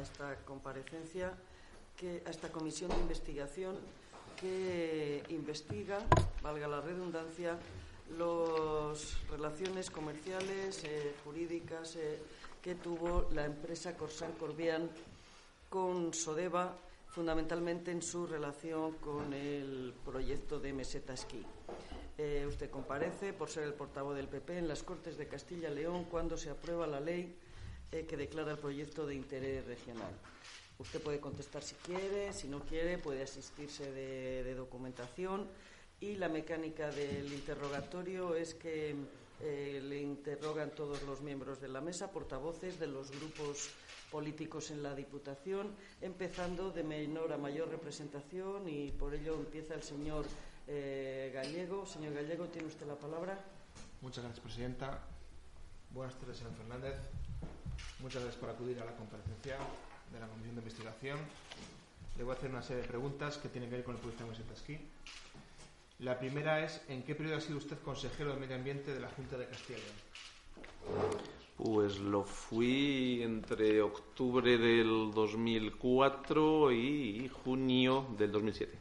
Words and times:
esta 0.00 0.36
comparecencia, 0.44 1.32
que, 1.96 2.22
a 2.26 2.30
esta 2.30 2.50
comisión 2.50 2.90
de 2.90 2.96
investigación 2.96 3.76
que 4.40 5.22
investiga, 5.28 5.98
valga 6.42 6.66
la 6.66 6.80
redundancia, 6.80 7.58
las 8.18 9.28
relaciones 9.28 9.90
comerciales, 9.90 10.82
eh, 10.84 11.14
jurídicas 11.24 11.96
eh, 11.96 12.18
que 12.62 12.74
tuvo 12.74 13.28
la 13.32 13.44
empresa 13.44 13.96
Corsan 13.96 14.32
Corbian 14.32 14.90
con 15.68 16.12
Sodeva, 16.14 16.76
fundamentalmente 17.08 17.90
en 17.90 18.02
su 18.02 18.26
relación 18.26 18.92
con 18.94 19.32
el 19.32 19.94
proyecto 20.04 20.58
de 20.58 20.72
Meseta 20.72 21.12
Esquí. 21.12 21.44
Eh, 22.18 22.44
usted 22.46 22.70
comparece 22.70 23.32
por 23.32 23.48
ser 23.48 23.64
el 23.64 23.74
portavoz 23.74 24.14
del 24.14 24.28
PP 24.28 24.58
en 24.58 24.68
las 24.68 24.82
Cortes 24.82 25.16
de 25.16 25.26
Castilla 25.26 25.70
y 25.70 25.74
León 25.74 26.04
cuando 26.04 26.36
se 26.36 26.50
aprueba 26.50 26.86
la 26.86 27.00
ley 27.00 27.34
eh, 27.92 28.06
que 28.06 28.16
declara 28.16 28.52
el 28.52 28.58
proyecto 28.58 29.06
de 29.06 29.14
interés 29.14 29.64
regional. 29.66 30.12
Usted 30.78 31.00
puede 31.02 31.20
contestar 31.20 31.62
si 31.62 31.74
quiere, 31.76 32.32
si 32.32 32.48
no 32.48 32.60
quiere, 32.60 32.98
puede 32.98 33.22
asistirse 33.22 33.90
de, 33.92 34.42
de 34.44 34.54
documentación 34.54 35.46
y 36.00 36.16
la 36.16 36.28
mecánica 36.28 36.90
del 36.90 37.30
interrogatorio 37.32 38.34
es 38.34 38.54
que 38.54 38.96
eh, 39.42 39.80
le 39.82 40.00
interrogan 40.00 40.70
todos 40.70 41.02
los 41.02 41.22
miembros 41.22 41.60
de 41.60 41.68
la 41.68 41.80
mesa, 41.80 42.10
portavoces 42.10 42.78
de 42.78 42.86
los 42.86 43.10
grupos 43.10 43.70
políticos 44.10 44.70
en 44.70 44.82
la 44.82 44.94
Diputación, 44.94 45.74
empezando 46.00 46.70
de 46.70 46.84
menor 46.84 47.32
a 47.32 47.38
mayor 47.38 47.68
representación 47.68 48.68
y 48.68 48.90
por 48.90 49.14
ello 49.14 49.34
empieza 49.34 49.74
el 49.74 49.82
señor 49.82 50.26
eh, 50.66 51.30
Gallego. 51.32 51.86
Señor 51.86 52.14
Gallego, 52.14 52.46
tiene 52.48 52.68
usted 52.68 52.86
la 52.86 52.96
palabra. 52.96 53.42
Muchas 54.02 54.24
gracias, 54.24 54.42
Presidenta. 54.42 55.00
Buenas 55.90 56.14
tardes, 56.16 56.36
señor 56.36 56.54
Fernández. 56.54 56.94
Muchas 58.00 58.22
gracias 58.22 58.40
por 58.40 58.50
acudir 58.50 58.80
a 58.80 58.84
la 58.84 58.96
comparecencia 58.96 59.58
de 60.12 60.20
la 60.20 60.26
Comisión 60.26 60.54
de 60.54 60.60
Investigación. 60.60 61.18
Le 62.16 62.24
voy 62.24 62.34
a 62.34 62.36
hacer 62.38 62.50
una 62.50 62.62
serie 62.62 62.82
de 62.82 62.88
preguntas 62.88 63.38
que 63.38 63.48
tienen 63.48 63.70
que 63.70 63.76
ver 63.76 63.84
con 63.84 63.94
el 63.94 64.00
proyecto 64.00 64.24
de 64.24 64.30
Mesetasquí. 64.30 64.78
La 66.00 66.18
primera 66.18 66.64
es, 66.64 66.80
¿en 66.88 67.02
qué 67.02 67.14
periodo 67.14 67.36
ha 67.36 67.40
sido 67.40 67.58
usted 67.58 67.78
consejero 67.80 68.32
de 68.32 68.40
Medio 68.40 68.56
Ambiente 68.56 68.94
de 68.94 69.00
la 69.00 69.08
Junta 69.10 69.36
de 69.36 69.46
Castilla? 69.46 69.78
Pues 71.56 71.98
lo 71.98 72.24
fui 72.24 73.22
entre 73.22 73.82
octubre 73.82 74.56
del 74.56 75.10
2004 75.12 76.72
y 76.72 77.28
junio 77.28 78.06
del 78.16 78.32
2007. 78.32 78.78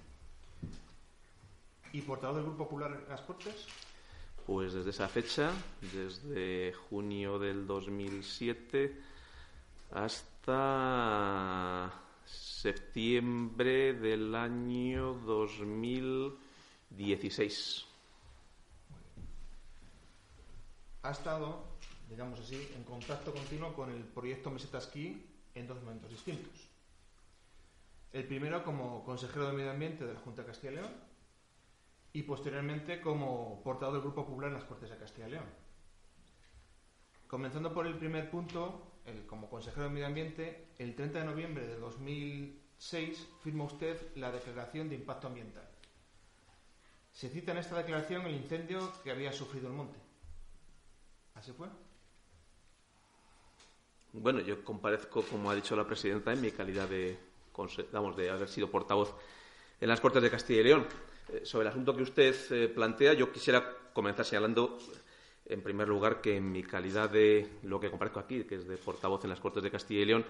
¿Y 1.92 2.02
portavoz 2.02 2.38
del 2.38 2.46
Grupo 2.46 2.66
Popular 2.66 3.02
en 3.04 3.10
las 3.10 3.22
Cortes? 3.22 3.68
Pues 4.50 4.74
desde 4.74 4.90
esa 4.90 5.08
fecha, 5.08 5.54
desde 5.80 6.74
junio 6.74 7.38
del 7.38 7.68
2007 7.68 9.00
hasta 9.92 11.94
septiembre 12.26 13.94
del 13.94 14.34
año 14.34 15.14
2016. 15.14 17.86
Ha 21.04 21.12
estado, 21.12 21.64
digamos 22.10 22.40
así, 22.40 22.72
en 22.76 22.84
contacto 22.86 23.32
continuo 23.32 23.76
con 23.76 23.92
el 23.92 24.04
proyecto 24.04 24.50
Meseta 24.50 24.80
Esquí 24.80 25.28
en 25.54 25.68
dos 25.68 25.80
momentos 25.84 26.10
distintos. 26.10 26.68
El 28.12 28.26
primero 28.26 28.64
como 28.64 29.04
consejero 29.04 29.46
de 29.46 29.54
Medio 29.54 29.70
Ambiente 29.70 30.08
de 30.08 30.16
la 30.16 30.20
Junta 30.22 30.42
de 30.42 30.48
Castilla 30.48 30.72
y 30.72 30.76
León 30.78 31.09
y 32.14 32.24
posteriormente 32.24 33.02
como 33.02 33.62
portavoz 33.64 33.94
del 33.94 34.02
Grupo 34.02 34.26
Popular 34.26 34.50
en 34.50 34.56
las 34.56 34.64
Cortes 34.64 34.90
de 34.90 34.98
Castilla 34.98 35.28
y 35.28 35.32
León. 35.32 35.46
Comenzando 37.28 37.74
por 37.74 37.86
el 37.86 37.98
primer 37.98 38.30
punto, 38.32 39.02
el, 39.06 39.26
como 39.28 39.50
consejero 39.50 39.84
de 39.84 39.90
Medio 39.90 40.08
Ambiente, 40.08 40.70
el 40.80 40.96
30 40.96 41.20
de 41.20 41.26
noviembre 41.26 41.68
de 41.68 41.78
2006 41.78 43.28
firma 43.44 43.66
usted 43.66 44.16
la 44.16 44.32
Declaración 44.32 44.90
de 44.90 44.96
Impacto 44.96 45.28
Ambiental. 45.28 45.68
Se 47.12 47.30
cita 47.30 47.52
en 47.52 47.60
esta 47.60 47.78
declaración 47.78 48.26
el 48.26 48.36
incendio 48.36 48.92
que 49.04 49.12
había 49.12 49.32
sufrido 49.32 49.68
el 49.68 49.74
monte. 49.74 50.00
¿Así 51.36 51.52
fue? 51.52 51.68
Bueno, 54.14 54.40
yo 54.40 54.64
comparezco, 54.64 55.22
como 55.24 55.52
ha 55.52 55.56
dicho 55.56 55.76
la 55.76 55.86
presidenta, 55.86 56.34
en 56.34 56.42
mi 56.42 56.52
calidad 56.52 56.88
de, 56.88 57.20
vamos, 57.92 58.18
de 58.18 58.30
haber 58.30 58.50
sido 58.50 58.72
portavoz 58.72 59.14
en 59.80 59.88
las 59.88 60.02
Cortes 60.02 60.24
de 60.24 60.32
Castilla 60.32 60.62
y 60.62 60.64
León. 60.64 60.88
Eh, 61.32 61.46
sobre 61.46 61.64
el 61.64 61.70
asunto 61.70 61.96
que 61.96 62.04
usted 62.04 62.36
eh, 62.52 62.68
plantea, 62.70 63.14
yo 63.14 63.32
quisiera 63.32 63.78
comenzar 63.94 64.26
señalando, 64.26 64.78
en 65.46 65.62
primer 65.62 65.88
lugar, 65.88 66.22
que 66.22 66.38
en 66.38 66.52
mi 66.52 66.64
calidad 66.64 67.10
de 67.10 67.48
lo 67.64 67.80
que 67.80 67.90
comparezco 67.90 68.20
aquí, 68.20 68.44
que 68.46 68.56
es 68.56 68.68
de 68.68 68.78
portavoz 68.78 69.24
en 69.24 69.30
las 69.30 69.40
Cortes 69.40 69.62
de 69.62 69.72
Castilla 69.72 70.02
y 70.02 70.06
León, 70.06 70.26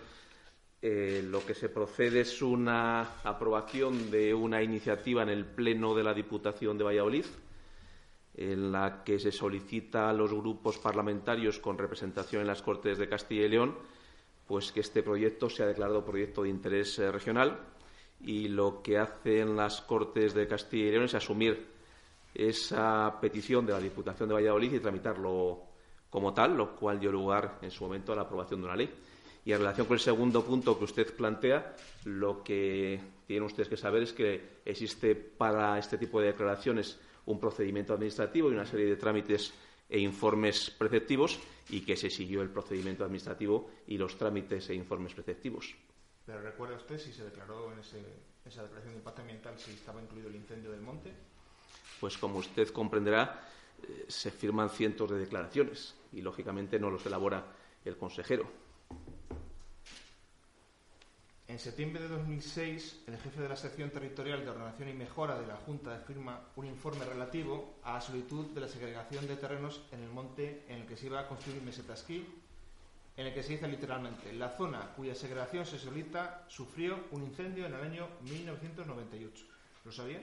eh, 0.82 1.22
lo 1.26 1.46
que 1.46 1.54
se 1.54 1.70
procede 1.70 2.22
es 2.22 2.42
una 2.42 3.02
aprobación 3.24 4.12
de 4.12 4.34
una 4.34 4.62
iniciativa 4.62 5.24
en 5.24 5.30
el 5.30 5.46
Pleno 5.46 5.96
de 5.96 6.04
la 6.04 6.14
Diputación 6.14 6.78
de 6.78 6.84
Valladolid, 6.84 7.26
en 8.36 8.72
la 8.72 9.04
que 9.04 9.20
se 9.20 9.32
solicita 9.32 10.10
a 10.10 10.14
los 10.14 10.34
grupos 10.34 10.78
parlamentarios 10.78 11.60
con 11.60 11.78
representación 11.78 12.42
en 12.42 12.48
las 12.48 12.62
Cortes 12.62 12.98
de 12.98 13.10
Castilla 13.10 13.46
y 13.46 13.50
León 13.50 13.76
pues 14.48 14.72
que 14.72 14.80
este 14.80 15.04
proyecto 15.04 15.50
sea 15.50 15.68
declarado 15.68 16.06
proyecto 16.06 16.42
de 16.44 16.50
interés 16.50 16.98
regional 16.98 17.60
y 18.22 18.48
lo 18.48 18.82
que 18.82 18.98
hacen 18.98 19.56
las 19.56 19.82
Cortes 19.82 20.34
de 20.34 20.48
Castilla 20.48 20.88
y 20.88 20.92
León 20.92 21.06
es 21.06 21.16
asumir 21.16 21.68
esa 22.34 23.18
petición 23.20 23.66
de 23.66 23.74
la 23.74 23.80
Diputación 23.80 24.30
de 24.30 24.36
Valladolid 24.36 24.74
y 24.74 24.80
tramitarlo 24.80 25.64
como 26.10 26.34
tal, 26.34 26.58
lo 26.58 26.76
cual 26.76 27.00
dio 27.00 27.12
lugar 27.12 27.60
en 27.62 27.72
su 27.72 27.84
momento 27.84 28.14
a 28.14 28.16
la 28.16 28.24
aprobación 28.24 28.62
de 28.62 28.66
una 28.66 28.76
ley. 28.76 28.90
Y 29.46 29.54
en 29.54 29.60
relación 29.60 29.88
con 29.88 29.96
el 29.96 30.02
segundo 30.02 30.44
punto 30.44 30.78
que 30.78 30.84
usted 30.84 31.16
plantea, 31.16 31.76
lo 32.06 32.44
que 32.44 33.00
tienen 33.26 33.46
ustedes 33.46 33.70
que 33.70 33.78
saber 33.78 34.04
es 34.04 34.14
que 34.14 34.60
existe 34.66 35.16
para 35.16 35.80
este 35.80 35.98
tipo 35.98 36.20
de 36.20 36.28
declaraciones 36.28 37.00
un 37.26 37.40
procedimiento 37.40 37.94
administrativo 37.94 38.50
y 38.50 38.54
una 38.54 38.66
serie 38.66 38.88
de 38.88 38.96
trámites 38.96 39.54
e 39.88 40.00
informes 40.00 40.70
preceptivos 40.70 41.40
y 41.70 41.82
que 41.82 41.96
se 41.96 42.10
siguió 42.10 42.42
el 42.42 42.50
procedimiento 42.50 43.04
administrativo 43.04 43.70
y 43.88 43.98
los 43.98 44.18
trámites 44.18 44.70
e 44.70 44.76
informes 44.76 45.14
preceptivos. 45.14 45.76
Pero 46.30 46.44
recuerda 46.44 46.76
usted 46.76 47.00
si 47.00 47.12
se 47.12 47.24
declaró 47.24 47.74
en 47.74 47.80
ese, 47.80 47.98
esa 48.46 48.62
declaración 48.62 48.94
de 48.94 49.00
impacto 49.00 49.22
ambiental 49.22 49.58
si 49.58 49.72
estaba 49.72 50.00
incluido 50.00 50.30
el 50.30 50.36
incendio 50.36 50.70
del 50.70 50.82
monte. 50.82 51.12
Pues 52.00 52.20
como 52.20 52.38
usted 52.38 52.68
comprenderá, 52.68 53.50
eh, 53.82 54.06
se 54.08 54.30
firman 54.30 54.70
cientos 54.70 55.10
de 55.10 55.18
declaraciones 55.18 55.96
y 56.12 56.22
lógicamente 56.22 56.78
no 56.78 56.92
los 56.92 57.04
elabora 57.04 57.44
el 57.84 57.98
consejero. 57.98 58.48
En 61.48 61.58
septiembre 61.58 62.04
de 62.04 62.10
2006, 62.10 63.06
el 63.08 63.18
jefe 63.18 63.42
de 63.42 63.50
la 63.50 63.56
sección 63.56 63.90
territorial 63.90 64.44
de 64.44 64.52
ordenación 64.52 64.90
y 64.90 64.94
mejora 64.94 65.40
de 65.40 65.48
la 65.48 65.56
Junta 65.56 65.98
firma 66.06 66.52
un 66.58 66.68
informe 66.68 67.06
relativo 67.06 67.80
a 67.82 67.94
la 67.94 68.02
solicitud 68.02 68.52
de 68.52 68.62
la 68.62 68.68
segregación 68.68 69.28
de 69.28 69.36
terrenos 69.36 69.82
en 69.92 70.04
el 70.04 70.10
monte 70.10 70.64
en 70.68 70.82
el 70.82 70.86
que 70.86 70.96
se 70.96 71.08
iba 71.08 71.22
a 71.22 71.28
construir 71.28 71.64
meseta 71.64 71.96
esquí, 71.96 72.24
en 73.20 73.28
el 73.28 73.34
que 73.34 73.44
se 73.44 73.52
dice 73.52 73.68
literalmente 73.68 74.32
la 74.32 74.48
zona 74.48 74.94
cuya 74.96 75.14
segregación 75.14 75.66
se 75.66 75.78
solicita 75.78 76.46
sufrió 76.48 76.98
un 77.12 77.24
incendio 77.24 77.66
en 77.66 77.74
el 77.74 77.82
año 77.82 78.08
1998. 78.22 79.46
¿Lo 79.84 79.92
sabía? 79.92 80.22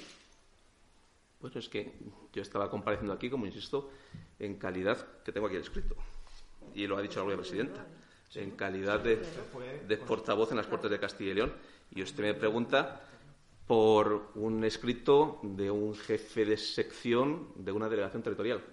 Pues 1.38 1.54
es 1.56 1.68
que 1.68 1.92
yo 2.32 2.40
estaba 2.40 2.70
compareciendo 2.70 3.12
aquí, 3.12 3.28
como 3.28 3.44
insisto, 3.44 3.90
en 4.38 4.56
calidad 4.56 5.22
que 5.22 5.30
tengo 5.30 5.46
aquí 5.46 5.56
el 5.56 5.62
escrito. 5.62 5.94
Y 6.74 6.86
lo 6.86 6.96
ha 6.96 7.02
dicho 7.02 7.18
la 7.20 7.26
propia 7.26 7.42
presidenta 7.42 7.86
en 8.34 8.52
calidad 8.52 9.00
de, 9.00 9.22
de, 9.86 9.96
portavoz 9.98 10.50
en 10.52 10.56
las 10.56 10.66
Cortes 10.66 10.90
de 10.90 10.98
Castilla 10.98 11.32
y 11.32 11.34
León. 11.34 11.52
Y 11.90 12.02
usted 12.02 12.22
me 12.22 12.32
pregunta 12.32 13.02
por 13.66 14.30
un 14.36 14.64
escrito 14.64 15.40
de 15.42 15.70
un 15.70 15.94
jefe 15.94 16.46
de 16.46 16.56
sección 16.56 17.52
de 17.56 17.72
una 17.72 17.90
delegación 17.90 18.22
territorial. 18.22 18.64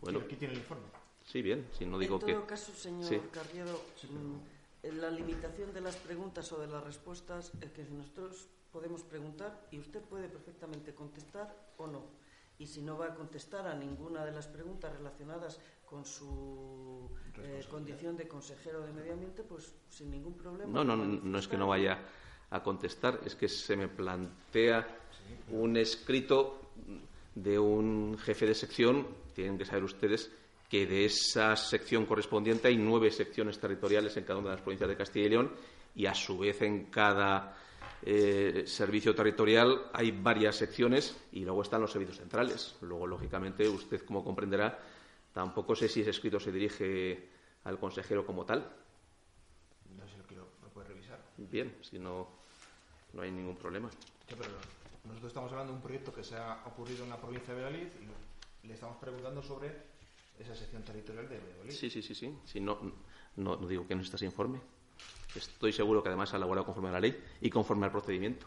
Bueno, 0.00 0.20
aquí 0.20 0.36
tiene 0.36 0.54
el 0.54 0.60
informe. 0.60 0.95
Sí, 1.26 1.42
bien, 1.42 1.66
si 1.76 1.84
no 1.84 1.98
digo 1.98 2.14
en 2.16 2.20
todo 2.20 2.40
que. 2.42 2.46
caso, 2.46 2.72
señor 2.72 3.04
Sí. 3.08 3.20
Carriedo, 3.32 3.82
mm, 4.08 4.98
la 4.98 5.10
limitación 5.10 5.72
de 5.74 5.80
las 5.80 5.96
preguntas 5.96 6.50
o 6.52 6.60
de 6.60 6.68
las 6.68 6.82
respuestas 6.84 7.52
es 7.60 7.70
que 7.72 7.84
nosotros 7.84 8.46
podemos 8.72 9.02
preguntar 9.02 9.66
y 9.70 9.78
usted 9.78 10.00
puede 10.02 10.28
perfectamente 10.28 10.94
contestar 10.94 11.54
o 11.78 11.86
no. 11.86 12.02
y 12.58 12.66
si 12.66 12.80
no 12.80 12.96
va 12.96 13.08
a 13.08 13.14
contestar 13.14 13.66
a 13.66 13.74
ninguna 13.74 14.24
de 14.24 14.32
las 14.32 14.46
preguntas 14.46 14.90
relacionadas 14.96 15.60
con 15.84 16.06
su 16.06 17.10
eh, 17.42 17.62
condición 17.70 18.16
de 18.16 18.26
consejero 18.26 18.80
de 18.80 18.94
Medio 18.94 19.12
Ambiente, 19.12 19.42
pues 19.42 19.74
sin 19.90 20.10
ningún 20.10 20.32
problema. 20.32 20.72
No, 20.72 20.82
no, 20.82 20.96
no 20.96 21.38
es 21.38 21.46
que 21.48 21.58
no 21.58 21.66
vaya 21.68 21.98
a 22.48 22.62
contestar, 22.62 23.20
es 23.26 23.34
que 23.34 23.48
se 23.48 23.76
me 23.76 23.88
plantea 23.88 24.86
un 25.50 25.76
escrito 25.76 26.58
de 27.34 27.58
un 27.58 28.16
jefe 28.18 28.46
de 28.46 28.54
sección, 28.54 29.06
tienen 29.34 29.58
que 29.58 29.66
saber 29.66 29.84
ustedes 29.84 30.30
que 30.68 30.86
de 30.86 31.04
esa 31.04 31.56
sección 31.56 32.06
correspondiente 32.06 32.68
hay 32.68 32.76
nueve 32.76 33.10
secciones 33.10 33.58
territoriales 33.58 34.16
en 34.16 34.24
cada 34.24 34.38
una 34.38 34.50
de 34.50 34.56
las 34.56 34.62
provincias 34.62 34.88
de 34.88 34.96
Castilla 34.96 35.26
y 35.26 35.30
León 35.30 35.52
y 35.94 36.06
a 36.06 36.14
su 36.14 36.38
vez 36.38 36.60
en 36.62 36.86
cada 36.86 37.56
eh, 38.02 38.64
servicio 38.66 39.14
territorial 39.14 39.90
hay 39.92 40.10
varias 40.10 40.56
secciones 40.56 41.16
y 41.32 41.44
luego 41.44 41.62
están 41.62 41.80
los 41.80 41.90
servicios 41.90 42.18
centrales. 42.18 42.76
Luego, 42.82 43.06
lógicamente, 43.06 43.68
usted, 43.68 44.04
como 44.04 44.22
comprenderá, 44.22 44.78
tampoco 45.32 45.74
sé 45.74 45.88
si 45.88 46.00
ese 46.02 46.10
escrito 46.10 46.38
se 46.38 46.52
dirige 46.52 47.28
al 47.64 47.78
consejero 47.78 48.26
como 48.26 48.44
tal. 48.44 48.60
No 49.96 50.04
sé 50.06 50.12
si 50.12 50.18
lo, 50.18 50.26
quiero, 50.26 50.48
lo 50.62 50.68
puede 50.68 50.88
revisar. 50.88 51.20
Bien, 51.36 51.76
si 51.80 51.98
no, 51.98 52.28
no 53.12 53.22
hay 53.22 53.30
ningún 53.30 53.56
problema. 53.56 53.88
pero 54.28 54.50
nosotros 55.04 55.30
estamos 55.30 55.50
hablando 55.52 55.72
de 55.72 55.76
un 55.76 55.82
proyecto 55.82 56.12
que 56.12 56.24
se 56.24 56.36
ha 56.36 56.62
ocurrido 56.66 57.04
en 57.04 57.10
la 57.10 57.20
provincia 57.20 57.54
de 57.54 57.62
Valladolid 57.62 57.88
y 58.62 58.66
le 58.66 58.74
estamos 58.74 58.96
preguntando 58.98 59.42
sobre 59.42 59.95
esa 60.38 60.54
sección 60.54 60.82
territorial 60.82 61.28
de 61.28 61.38
Valladolid. 61.38 61.72
Sí, 61.72 61.90
sí, 61.90 62.02
sí, 62.02 62.14
sí. 62.14 62.60
no, 62.60 62.78
no, 63.36 63.56
no 63.56 63.66
digo 63.66 63.86
que 63.86 63.94
no 63.94 64.02
estás 64.02 64.22
informe. 64.22 64.60
Estoy 65.34 65.72
seguro 65.72 66.02
que 66.02 66.08
además 66.08 66.32
ha 66.32 66.36
elaborado 66.36 66.64
conforme 66.64 66.88
a 66.88 66.92
la 66.92 67.00
ley 67.00 67.22
y 67.40 67.50
conforme 67.50 67.86
al 67.86 67.92
procedimiento. 67.92 68.46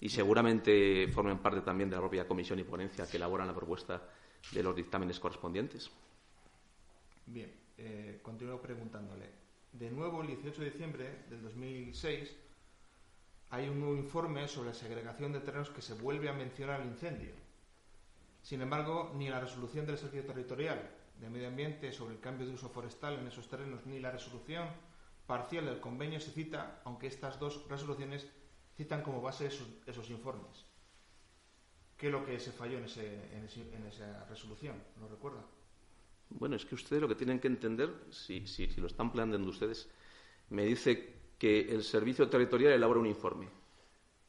Y 0.00 0.08
seguramente 0.08 1.08
formen 1.08 1.38
parte 1.38 1.60
también 1.60 1.88
de 1.88 1.96
la 1.96 2.02
propia 2.02 2.26
comisión 2.26 2.58
y 2.58 2.64
ponencia 2.64 3.06
que 3.06 3.16
elaboran 3.16 3.46
la 3.46 3.54
propuesta 3.54 4.02
de 4.52 4.62
los 4.62 4.74
dictámenes 4.74 5.20
correspondientes. 5.20 5.90
Bien, 7.26 7.52
eh, 7.78 8.20
continúo 8.22 8.60
preguntándole. 8.60 9.30
De 9.72 9.90
nuevo, 9.90 10.20
el 10.20 10.28
18 10.28 10.60
de 10.60 10.70
diciembre 10.70 11.24
del 11.28 11.42
2006 11.42 12.30
hay 13.50 13.68
un 13.68 13.80
nuevo 13.80 13.96
informe 13.96 14.46
sobre 14.48 14.70
la 14.70 14.74
segregación 14.74 15.32
de 15.32 15.40
terrenos 15.40 15.70
que 15.70 15.82
se 15.82 15.94
vuelve 15.94 16.28
a 16.28 16.32
mencionar 16.32 16.80
el 16.80 16.88
incendio. 16.88 17.43
Sin 18.44 18.60
embargo, 18.60 19.10
ni 19.16 19.30
la 19.30 19.40
resolución 19.40 19.86
del 19.86 19.96
Servicio 19.96 20.26
Territorial 20.26 20.78
de 21.18 21.30
Medio 21.30 21.48
Ambiente 21.48 21.90
sobre 21.92 22.12
el 22.14 22.20
cambio 22.20 22.46
de 22.46 22.52
uso 22.52 22.68
forestal 22.68 23.18
en 23.18 23.26
esos 23.26 23.48
terrenos, 23.48 23.86
ni 23.86 23.98
la 24.00 24.10
resolución 24.10 24.68
parcial 25.26 25.64
del 25.64 25.80
convenio 25.80 26.20
se 26.20 26.30
cita, 26.30 26.82
aunque 26.84 27.06
estas 27.06 27.40
dos 27.40 27.66
resoluciones 27.70 28.28
citan 28.76 29.00
como 29.00 29.22
base 29.22 29.46
esos, 29.46 30.10
informes. 30.10 30.66
¿Qué 31.96 32.08
es 32.08 32.12
lo 32.12 32.26
que 32.26 32.38
se 32.38 32.52
falló 32.52 32.76
en, 32.76 32.84
esa 32.84 34.26
resolución? 34.28 34.76
¿Lo 35.00 35.08
recuerda? 35.08 35.42
Bueno, 36.28 36.56
es 36.56 36.66
que 36.66 36.74
ustedes 36.74 37.00
lo 37.00 37.08
que 37.08 37.14
tienen 37.14 37.40
que 37.40 37.48
entender, 37.48 37.88
si, 38.10 38.46
si, 38.46 38.66
lo 38.76 38.88
están 38.88 39.10
planteando 39.10 39.48
ustedes, 39.48 39.88
me 40.50 40.66
dice 40.66 41.14
que 41.38 41.60
el 41.60 41.82
servicio 41.82 42.28
territorial 42.28 42.74
elabora 42.74 43.00
un 43.00 43.06
informe. 43.06 43.48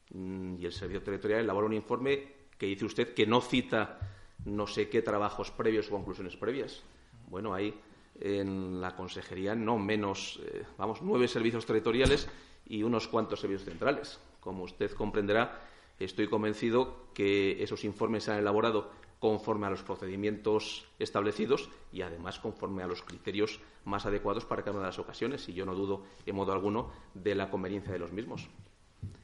Mm, 0.08 0.56
y 0.58 0.64
el 0.64 0.72
servicio 0.72 1.02
territorial 1.02 1.40
elabora 1.40 1.66
un 1.66 1.74
informe 1.74 2.35
que 2.58 2.66
dice 2.66 2.84
usted 2.84 3.14
que 3.14 3.26
no 3.26 3.40
cita 3.40 3.98
no 4.44 4.66
sé 4.66 4.88
qué 4.88 5.02
trabajos 5.02 5.50
previos 5.50 5.88
o 5.88 5.90
conclusiones 5.90 6.36
previas. 6.36 6.82
Bueno, 7.28 7.54
hay 7.54 7.74
en 8.20 8.80
la 8.80 8.94
consejería 8.96 9.54
no 9.54 9.78
menos, 9.78 10.40
eh, 10.44 10.64
vamos, 10.78 11.02
nueve 11.02 11.28
servicios 11.28 11.66
territoriales 11.66 12.28
y 12.66 12.82
unos 12.82 13.08
cuantos 13.08 13.40
servicios 13.40 13.68
centrales. 13.68 14.20
Como 14.40 14.64
usted 14.64 14.92
comprenderá, 14.92 15.60
estoy 15.98 16.28
convencido 16.28 17.08
que 17.14 17.62
esos 17.62 17.84
informes 17.84 18.24
se 18.24 18.32
han 18.32 18.38
elaborado 18.38 18.90
conforme 19.18 19.66
a 19.66 19.70
los 19.70 19.82
procedimientos 19.82 20.84
establecidos 20.98 21.70
y 21.92 22.02
además 22.02 22.38
conforme 22.38 22.82
a 22.82 22.86
los 22.86 23.02
criterios 23.02 23.60
más 23.84 24.04
adecuados 24.06 24.44
para 24.44 24.62
cada 24.62 24.76
una 24.76 24.86
de 24.86 24.90
las 24.90 24.98
ocasiones 24.98 25.48
y 25.48 25.54
yo 25.54 25.64
no 25.64 25.74
dudo 25.74 26.04
en 26.26 26.36
modo 26.36 26.52
alguno 26.52 26.90
de 27.14 27.34
la 27.34 27.50
conveniencia 27.50 27.92
de 27.92 27.98
los 27.98 28.12
mismos. 28.12 28.48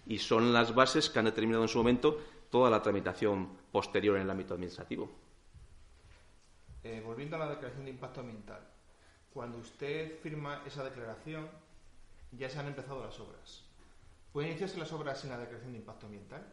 Y 0.07 0.19
son 0.19 0.53
las 0.53 0.75
bases 0.75 1.11
que 1.11 1.19
han 1.19 1.27
determinado 1.27 1.63
en 1.63 1.69
su 1.69 1.79
momento 1.79 2.19
toda 2.53 2.69
la 2.69 2.83
tramitación 2.83 3.49
posterior 3.73 4.15
en 4.17 4.23
el 4.23 4.31
ámbito 4.31 4.53
administrativo. 4.53 5.11
Eh, 6.85 7.03
volviendo 7.03 7.37
a 7.37 7.39
la 7.39 7.49
declaración 7.49 7.87
de 7.87 7.93
impacto 7.93 8.21
ambiental, 8.21 8.61
cuando 9.33 9.57
usted 9.57 10.21
firma 10.21 10.63
esa 10.67 10.85
declaración, 10.85 11.49
ya 12.31 12.51
se 12.51 12.59
han 12.59 12.67
empezado 12.67 13.03
las 13.03 13.19
obras. 13.19 13.65
¿Pueden 14.35 14.51
iniciarse 14.51 14.79
las 14.79 14.93
obras 14.93 15.19
sin 15.19 15.31
la 15.31 15.39
declaración 15.39 15.73
de 15.73 15.79
impacto 15.79 16.05
ambiental? 16.05 16.45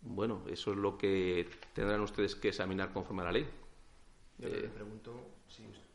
Bueno, 0.00 0.42
eso 0.48 0.72
es 0.72 0.76
lo 0.78 0.98
que 0.98 1.48
tendrán 1.72 2.00
ustedes 2.00 2.34
que 2.34 2.48
examinar 2.48 2.92
conforme 2.92 3.22
a 3.22 3.26
la 3.26 3.32
ley. 3.32 3.48
Yo 4.38 4.48
le 4.48 4.66
eh, 4.66 4.68
pregunto 4.68 5.12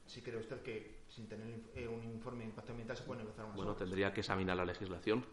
si, 0.08 0.22
cree 0.22 0.38
usted 0.38 0.62
que 0.62 1.02
sin 1.10 1.28
tener 1.28 1.60
eh, 1.76 1.90
un 1.90 2.02
informe 2.06 2.40
de 2.40 2.52
impacto 2.52 2.72
ambiental 2.72 2.96
se 2.96 3.04
pueden 3.04 3.22
empezar 3.22 3.44
unas 3.44 3.58
Bueno, 3.58 3.76
tendría 3.76 4.14
que 4.14 4.22
examinar 4.22 4.56
la 4.56 4.66
legislación 4.66 5.26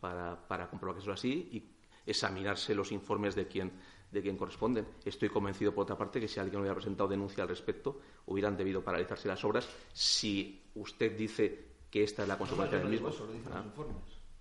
para, 0.00 0.48
para 0.48 0.68
comprobar 0.68 0.96
que 0.96 1.02
eso 1.02 1.12
es 1.12 1.20
así 1.20 1.48
y 1.52 1.81
examinarse 2.06 2.74
los 2.74 2.92
informes 2.92 3.34
de 3.34 3.46
quien 3.46 3.72
de 4.12 4.20
quien 4.20 4.36
corresponden. 4.36 4.86
Estoy 5.04 5.30
convencido, 5.30 5.74
por 5.74 5.84
otra 5.84 5.96
parte, 5.96 6.20
que 6.20 6.28
si 6.28 6.38
alguien 6.38 6.60
hubiera 6.60 6.74
presentado 6.74 7.08
denuncia 7.08 7.42
al 7.42 7.48
respecto, 7.48 7.98
hubieran 8.26 8.56
debido 8.56 8.84
paralizarse 8.84 9.26
las 9.26 9.42
obras 9.42 9.68
si 9.92 10.62
usted 10.74 11.16
dice 11.16 11.72
que 11.90 12.04
esta 12.04 12.22
es 12.22 12.28
la 12.28 12.36
consecuencia 12.38 12.78
del 12.78 12.88
mismo. 12.88 13.08
Eso 13.08 13.26
lo 13.26 13.32
dicen 13.32 13.50
los 13.50 13.58
ah. 13.58 13.64
informes. 13.64 13.96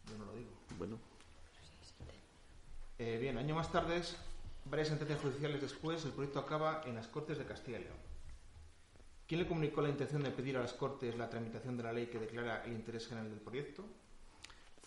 Yo 0.10 0.18
no 0.18 0.26
lo 0.26 0.34
digo. 0.34 0.50
Bueno. 0.78 1.00
Eh, 3.00 3.18
bien, 3.20 3.38
año 3.38 3.56
más 3.56 3.72
tarde, 3.72 4.02
varias 4.66 4.90
sentencias 4.90 5.22
judiciales 5.22 5.62
después, 5.62 6.04
el 6.06 6.12
proyecto 6.12 6.40
acaba 6.40 6.84
en 6.86 6.96
las 6.96 7.08
Cortes 7.08 7.38
de 7.38 7.46
Castilla 7.46 7.80
y 7.80 7.84
León. 7.84 7.98
¿Quién 9.26 9.42
le 9.42 9.48
comunicó 9.48 9.82
la 9.82 9.90
intención 9.90 10.22
de 10.22 10.32
pedir 10.32 10.58
a 10.58 10.62
las 10.62 10.74
Cortes 10.74 11.18
la 11.18 11.30
tramitación 11.30 11.78
de 11.78 11.84
la 11.84 11.94
ley 11.94 12.08
que 12.08 12.20
declara 12.20 12.64
el 12.66 12.74
interés 12.74 13.08
general 13.08 13.30
del 13.30 13.40
proyecto? 13.40 13.86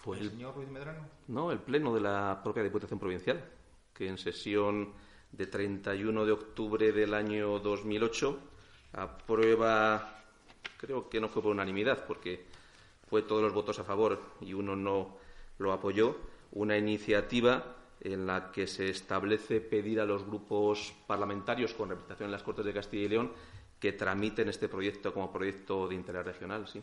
¿Fue 0.05 0.19
el, 0.19 0.31
señor 0.31 0.55
Ruiz 0.55 0.69
Medrano? 0.69 1.09
No, 1.29 1.51
el 1.51 1.61
Pleno 1.61 1.95
de 1.95 2.03
la 2.03 2.39
propia 2.45 2.63
Diputación 2.63 2.99
Provincial 2.99 3.43
que 3.95 4.07
en 4.07 4.19
sesión 4.19 4.93
de 5.33 5.47
31 5.47 6.27
de 6.27 6.33
octubre 6.33 6.93
del 6.93 7.15
año 7.15 7.59
2008 7.59 8.39
aprueba, 8.93 10.23
creo 10.77 11.09
que 11.09 11.21
no 11.21 11.31
fue 11.31 11.41
por 11.41 11.53
unanimidad, 11.53 12.05
porque 12.07 12.45
fue 13.09 13.23
todos 13.23 13.41
los 13.41 13.55
votos 13.55 13.79
a 13.79 13.85
favor 13.85 14.21
y 14.43 14.53
uno 14.53 14.77
no 14.77 15.17
lo 15.57 15.73
apoyó, 15.73 16.19
una 16.53 16.77
iniciativa 16.77 17.77
en 18.01 18.27
la 18.27 18.53
que 18.53 18.67
se 18.67 18.91
establece 18.91 19.63
pedir 19.63 20.01
a 20.01 20.05
los 20.05 20.27
grupos 20.27 20.93
parlamentarios 21.07 21.73
con 21.73 21.89
representación 21.89 22.27
en 22.27 22.33
las 22.33 22.43
Cortes 22.43 22.67
de 22.67 22.75
Castilla 22.75 23.05
y 23.05 23.09
León 23.09 23.33
que 23.81 23.95
tramiten 23.95 24.51
este 24.51 24.69
proyecto 24.69 25.15
como 25.15 25.33
proyecto 25.33 25.89
de 25.89 25.95
interés 25.95 26.27
regional, 26.27 26.69
sí. 26.69 26.83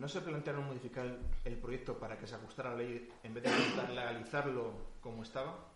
¿No 0.00 0.08
se 0.08 0.22
plantearon 0.22 0.66
modificar 0.66 1.18
el, 1.44 1.56
proyecto 1.58 1.98
para 1.98 2.18
que 2.18 2.26
se 2.26 2.34
ajustara 2.34 2.70
a 2.70 2.72
la 2.72 2.78
ley 2.78 3.06
en 3.22 3.34
vez 3.34 3.44
de 3.44 3.50
intentar 3.50 3.90
legalizarlo 3.90 4.72
como 5.02 5.22
estaba? 5.22 5.68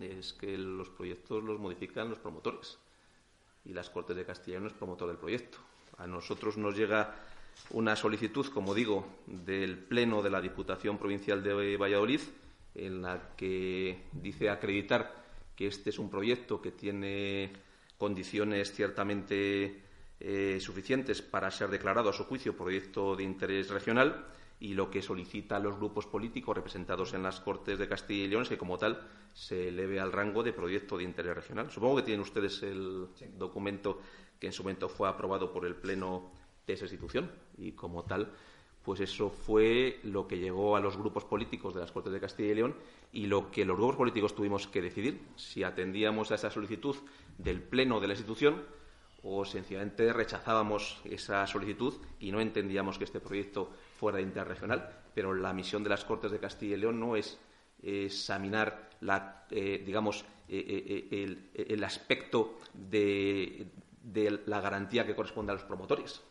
Es 0.00 0.32
que 0.32 0.58
los 0.58 0.90
proyectos 0.90 1.44
los 1.44 1.60
modifican 1.60 2.10
los 2.10 2.18
promotores 2.18 2.78
y 3.64 3.72
las 3.72 3.88
Cortes 3.88 4.16
de 4.16 4.26
Castilla 4.26 4.58
no 4.58 4.66
es 4.66 4.72
promotor 4.72 5.08
del 5.08 5.16
proyecto. 5.16 5.58
A 5.96 6.08
nosotros 6.08 6.56
nos 6.56 6.76
llega 6.76 7.14
una 7.70 7.94
solicitud, 7.94 8.46
como 8.46 8.74
digo, 8.74 9.06
del 9.26 9.78
Pleno 9.78 10.22
de 10.22 10.30
la 10.30 10.40
Diputación 10.40 10.98
Provincial 10.98 11.42
de 11.42 11.76
Valladolid, 11.76 12.20
en 12.74 13.02
la 13.02 13.36
que 13.36 14.02
dice 14.12 14.50
acreditar 14.50 15.14
que 15.54 15.68
este 15.68 15.90
es 15.90 15.98
un 15.98 16.10
proyecto 16.10 16.60
que 16.60 16.72
tiene 16.72 17.52
condiciones 17.96 18.72
ciertamente 18.72 19.87
eh, 20.20 20.58
suficientes 20.60 21.22
para 21.22 21.50
ser 21.50 21.68
declarado 21.70 22.10
a 22.10 22.12
su 22.12 22.24
juicio 22.24 22.56
proyecto 22.56 23.14
de 23.14 23.24
interés 23.24 23.70
regional 23.70 24.26
y 24.60 24.74
lo 24.74 24.90
que 24.90 25.02
solicita 25.02 25.56
a 25.56 25.60
los 25.60 25.76
grupos 25.76 26.06
políticos 26.06 26.56
representados 26.56 27.14
en 27.14 27.22
las 27.22 27.40
Cortes 27.40 27.78
de 27.78 27.88
Castilla 27.88 28.24
y 28.24 28.28
León 28.28 28.42
es 28.42 28.48
que, 28.48 28.58
como 28.58 28.78
tal, 28.78 29.06
se 29.32 29.68
eleve 29.68 30.00
al 30.00 30.12
rango 30.12 30.42
de 30.42 30.52
proyecto 30.52 30.96
de 30.96 31.04
interés 31.04 31.36
regional. 31.36 31.70
Supongo 31.70 31.96
que 31.96 32.02
tienen 32.02 32.22
ustedes 32.22 32.62
el 32.64 33.08
documento 33.36 34.00
que 34.40 34.48
en 34.48 34.52
su 34.52 34.62
momento 34.62 34.88
fue 34.88 35.08
aprobado 35.08 35.52
por 35.52 35.64
el 35.64 35.76
Pleno 35.76 36.32
de 36.66 36.72
esa 36.72 36.84
institución 36.84 37.30
y, 37.56 37.72
como 37.72 38.04
tal, 38.04 38.32
pues 38.82 39.00
eso 39.00 39.30
fue 39.30 40.00
lo 40.02 40.26
que 40.26 40.38
llegó 40.38 40.74
a 40.76 40.80
los 40.80 40.96
grupos 40.96 41.24
políticos 41.24 41.74
de 41.74 41.80
las 41.80 41.92
Cortes 41.92 42.12
de 42.12 42.20
Castilla 42.20 42.52
y 42.52 42.54
León 42.54 42.74
y 43.12 43.26
lo 43.26 43.50
que 43.50 43.64
los 43.64 43.76
grupos 43.76 43.96
políticos 43.96 44.34
tuvimos 44.34 44.66
que 44.66 44.82
decidir 44.82 45.20
si 45.36 45.62
atendíamos 45.62 46.32
a 46.32 46.36
esa 46.36 46.50
solicitud 46.50 46.96
del 47.36 47.62
Pleno 47.62 48.00
de 48.00 48.08
la 48.08 48.14
institución 48.14 48.62
o 49.22 49.44
sencillamente 49.44 50.12
rechazábamos 50.12 51.00
esa 51.04 51.46
solicitud 51.46 51.94
y 52.20 52.30
no 52.30 52.40
entendíamos 52.40 52.98
que 52.98 53.04
este 53.04 53.20
proyecto 53.20 53.70
fuera 53.98 54.20
interregional. 54.20 54.88
Pero 55.14 55.34
la 55.34 55.52
misión 55.52 55.82
de 55.82 55.90
las 55.90 56.04
Cortes 56.04 56.30
de 56.30 56.38
Castilla 56.38 56.76
y 56.76 56.80
León 56.80 57.00
no 57.00 57.16
es 57.16 57.38
examinar 57.82 58.90
la, 59.00 59.46
eh, 59.50 59.82
digamos, 59.84 60.24
eh, 60.48 61.08
eh, 61.10 61.66
el, 61.68 61.84
aspecto 61.84 62.58
de, 62.72 63.66
la 64.46 64.60
garantía 64.60 65.06
que 65.06 65.14
corresponde 65.14 65.52
a 65.52 65.54
los 65.54 65.64
promotores. 65.64 66.22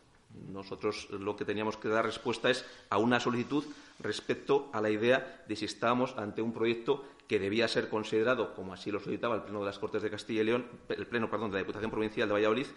Nosotros 0.49 1.09
lo 1.11 1.35
que 1.35 1.45
teníamos 1.45 1.77
que 1.77 1.87
dar 1.87 2.05
respuesta 2.05 2.49
es 2.49 2.65
a 2.89 2.97
una 2.97 3.19
solicitud 3.19 3.63
respecto 3.99 4.69
a 4.73 4.81
la 4.81 4.89
idea 4.89 5.43
de 5.47 5.55
si 5.55 5.65
estábamos 5.65 6.17
ante 6.17 6.41
un 6.41 6.53
proyecto 6.53 7.03
que 7.27 7.39
debía 7.39 7.67
ser 7.67 7.89
considerado, 7.89 8.53
como 8.55 8.73
así 8.73 8.91
lo 8.91 8.99
solicitaba 8.99 9.35
el 9.35 9.41
Pleno 9.41 9.59
de 9.59 9.65
las 9.65 9.79
Cortes 9.79 10.01
de 10.01 10.09
Castilla 10.09 10.41
y 10.41 10.45
León, 10.45 10.65
el 10.89 11.07
Pleno, 11.07 11.29
perdón, 11.29 11.51
de 11.51 11.55
la 11.55 11.63
Diputación 11.63 11.91
Provincial 11.91 12.27
de 12.27 12.33
Valladolid, 12.33 12.67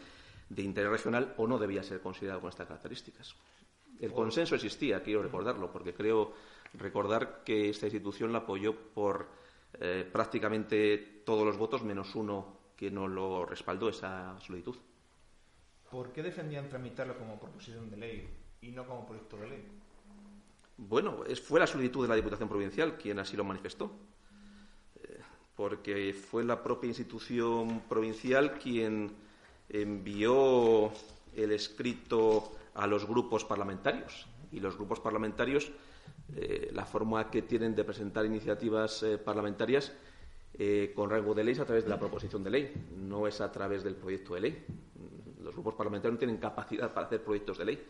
de 0.49 0.63
interés 0.63 0.91
regional 0.91 1.35
o 1.37 1.47
no 1.47 1.59
debía 1.59 1.83
ser 1.83 2.01
considerado 2.01 2.41
con 2.41 2.51
estas 2.51 2.67
características. 2.67 3.37
El 4.01 4.13
consenso 4.13 4.55
existía, 4.55 5.03
quiero 5.03 5.23
recordarlo, 5.23 5.71
porque 5.71 5.95
creo 5.95 6.33
recordar 6.75 7.43
que 7.45 7.69
esta 7.69 7.87
institución 7.87 8.33
la 8.33 8.39
apoyó 8.39 8.75
por 8.75 9.29
eh, 9.79 10.09
prácticamente 10.11 11.23
todos 11.25 11.45
los 11.45 11.57
votos, 11.57 11.85
menos 11.85 12.15
uno 12.15 12.59
que 12.77 12.91
no 12.91 13.07
lo 13.07 13.45
respaldó 13.45 13.89
esa 13.89 14.39
solicitud. 14.41 14.77
¿Por 15.91 16.13
qué 16.13 16.23
defendían 16.23 16.69
tramitarlo 16.69 17.19
como 17.19 17.39
proposición 17.39 17.91
de 17.91 17.97
ley 17.97 18.29
y 18.63 18.71
no 18.71 18.87
como 18.87 19.07
proyecto 19.07 19.37
de 19.39 19.49
ley? 19.49 19.65
Bueno, 20.77 21.25
fue 21.43 21.59
la 21.59 21.67
solicitud 21.67 22.03
de 22.03 22.09
la 22.09 22.15
Diputación 22.15 22.49
Provincial 22.49 22.97
quien 22.97 23.19
así 23.19 23.37
lo 23.37 23.45
manifestó, 23.45 23.91
eh, 25.03 25.19
porque 25.57 26.15
fue 26.15 26.45
la 26.45 26.63
propia 26.63 26.89
institución 26.89 27.83
provincial 27.89 28.59
quien 28.59 29.11
envió 29.69 30.93
el 31.35 31.53
escrito 31.53 32.53
a 32.75 32.87
los 32.87 33.05
grupos 33.05 33.45
parlamentarios 33.45 34.27
y 34.53 34.61
los 34.61 34.77
grupos 34.77 35.01
parlamentarios 35.01 35.73
eh, 36.37 36.71
la 36.73 36.87
forma 36.87 37.31
que 37.31 37.43
tienen 37.43 37.75
de 37.75 37.85
presentar 37.85 38.25
iniciativas 38.25 39.03
eh, 39.03 39.19
parlamentarias 39.19 39.93
con 40.95 41.09
rango 41.09 41.33
de 41.33 41.43
ley 41.43 41.55
es 41.55 41.61
a 41.61 41.65
través 41.65 41.85
de 41.85 41.91
la 41.91 41.99
proposición 41.99 42.45
de 42.45 42.51
ley, 42.51 42.75
no 42.99 43.27
es 43.27 43.41
a 43.41 43.51
través 43.51 43.83
del 43.83 43.95
proyecto 43.95 44.35
de 44.35 44.41
ley. 44.41 44.65
Los 45.43 45.55
grupos 45.55 45.75
parlamentarios 45.75 46.15
no 46.15 46.19
tienen 46.19 46.39
capacidad 46.39 46.93
para 46.93 47.07
hacer 47.07 47.23
proyectos 47.23 47.59
de 47.59 47.65
ley, 47.65 47.87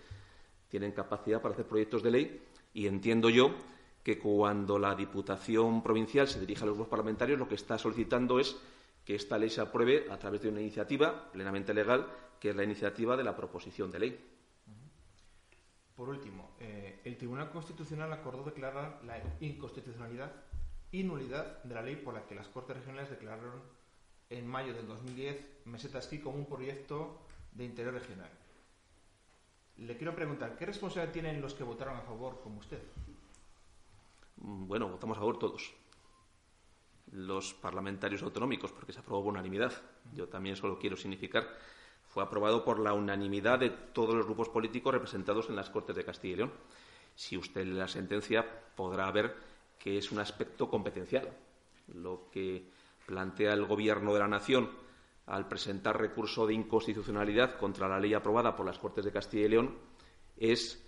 tienen 0.69 0.93
capacidad 0.93 1.41
para 1.41 1.55
hacer 1.55 1.67
proyectos 1.67 2.03
de 2.03 2.11
ley 2.11 2.43
y 2.73 2.87
entiendo 2.87 3.29
yo 3.29 3.55
que 4.03 4.19
cuando 4.19 4.79
la 4.79 4.95
Diputación 4.95 5.83
Provincial 5.83 6.27
se 6.29 6.41
dirige 6.41 6.63
a 6.63 6.67
los 6.67 6.75
grupos 6.75 6.91
parlamentarios 6.91 7.39
lo 7.39 7.49
que 7.49 7.57
está 7.57 7.77
solicitando 7.77 8.39
es 8.39 8.57
que 9.05 9.15
esta 9.15 9.39
ley 9.39 9.51
se 9.51 9.61
apruebe 9.61 10.11
a 10.11 10.19
través 10.19 10.43
de 10.43 10.49
una 10.49 10.61
iniciativa 10.61 11.31
plenamente 11.33 11.75
legal, 11.75 12.07
que 12.39 12.51
es 12.51 12.57
la 12.57 12.65
iniciativa 12.65 13.17
de 13.17 13.25
la 13.25 13.37
proposición 13.37 13.91
de 13.91 13.99
ley. 13.99 14.31
Por 15.95 16.09
último, 16.09 16.53
eh, 16.61 17.01
el 17.05 17.19
Tribunal 17.19 17.51
Constitucional 17.51 18.13
acordó 18.13 18.45
declarar 18.45 19.01
la 19.05 19.21
inconstitucionalidad 19.41 20.33
y 20.93 21.03
nulidad 21.03 21.63
de 21.63 21.75
la 21.75 21.83
ley 21.83 21.97
por 21.97 22.15
la 22.15 22.27
que 22.27 22.35
las 22.35 22.49
Cortes 22.49 22.77
Regionales 22.77 23.11
declararon 23.11 23.61
en 24.31 24.47
mayo 24.47 24.73
del 24.73 24.87
2010 24.87 25.67
Meseta 25.67 25.99
Esquí 25.99 26.21
como 26.21 26.39
un 26.39 26.47
proyecto 26.47 27.21
de 27.53 27.65
interés 27.65 27.93
regional. 27.93 28.31
Le 29.79 29.97
quiero 29.97 30.15
preguntar, 30.15 30.57
¿qué 30.57 30.67
responsabilidad 30.67 31.13
tienen 31.13 31.41
los 31.41 31.55
que 31.55 31.65
votaron 31.65 31.97
a 31.97 32.03
favor 32.03 32.41
como 32.43 32.59
usted? 32.59 32.83
Mm, 34.37 34.67
bueno, 34.67 34.89
votamos 34.89 35.17
a 35.17 35.21
favor 35.21 35.39
todos. 35.39 35.73
Los 37.13 37.55
parlamentarios 37.55 38.23
autonómicos, 38.23 38.73
porque 38.73 38.93
se 38.93 39.01
aprobó 39.01 39.25
por 39.25 39.33
unanimidad. 39.33 39.73
Yo 40.15 40.29
también 40.29 40.57
solo 40.57 40.79
quiero 40.79 40.97
significar 40.97 41.49
fue 42.11 42.25
aprobado 42.25 42.65
por 42.65 42.81
la 42.81 42.93
unanimidad 42.93 43.61
de 43.61 43.71
todos 43.71 44.17
los 44.17 44.27
grupos 44.27 44.49
políticos 44.49 44.93
representados 44.93 45.49
en 45.49 45.55
las 45.55 45.71
Cortes 45.71 45.95
de 45.95 46.05
Castilla 46.05 46.35
y 46.35 46.37
León. 46.39 46.53
Si 47.15 47.37
usted 47.37 47.65
lee 47.65 47.75
la 47.75 47.87
sentencia, 47.87 48.45
podrá 48.75 49.09
ver 49.13 49.37
que 49.79 49.97
es 49.97 50.11
un 50.11 50.19
aspecto 50.19 50.69
competencial. 50.69 51.31
Lo 51.95 52.29
que 52.33 52.65
plantea 53.07 53.53
el 53.53 53.65
Gobierno 53.65 54.13
de 54.13 54.19
la 54.19 54.27
Nación 54.27 54.71
al 55.31 55.49
presentar 55.49 55.99
recurso 55.99 56.47
de 56.47 56.55
inconstitucionalidad 56.55 57.57
contra 57.57 57.89
la 57.89 58.01
ley 58.01 58.15
aprobada 58.15 58.57
por 58.57 58.67
las 58.67 58.79
Cortes 58.79 59.05
de 59.05 59.13
Castilla 59.13 59.47
y 59.47 59.49
León 59.49 59.79
es 60.37 60.85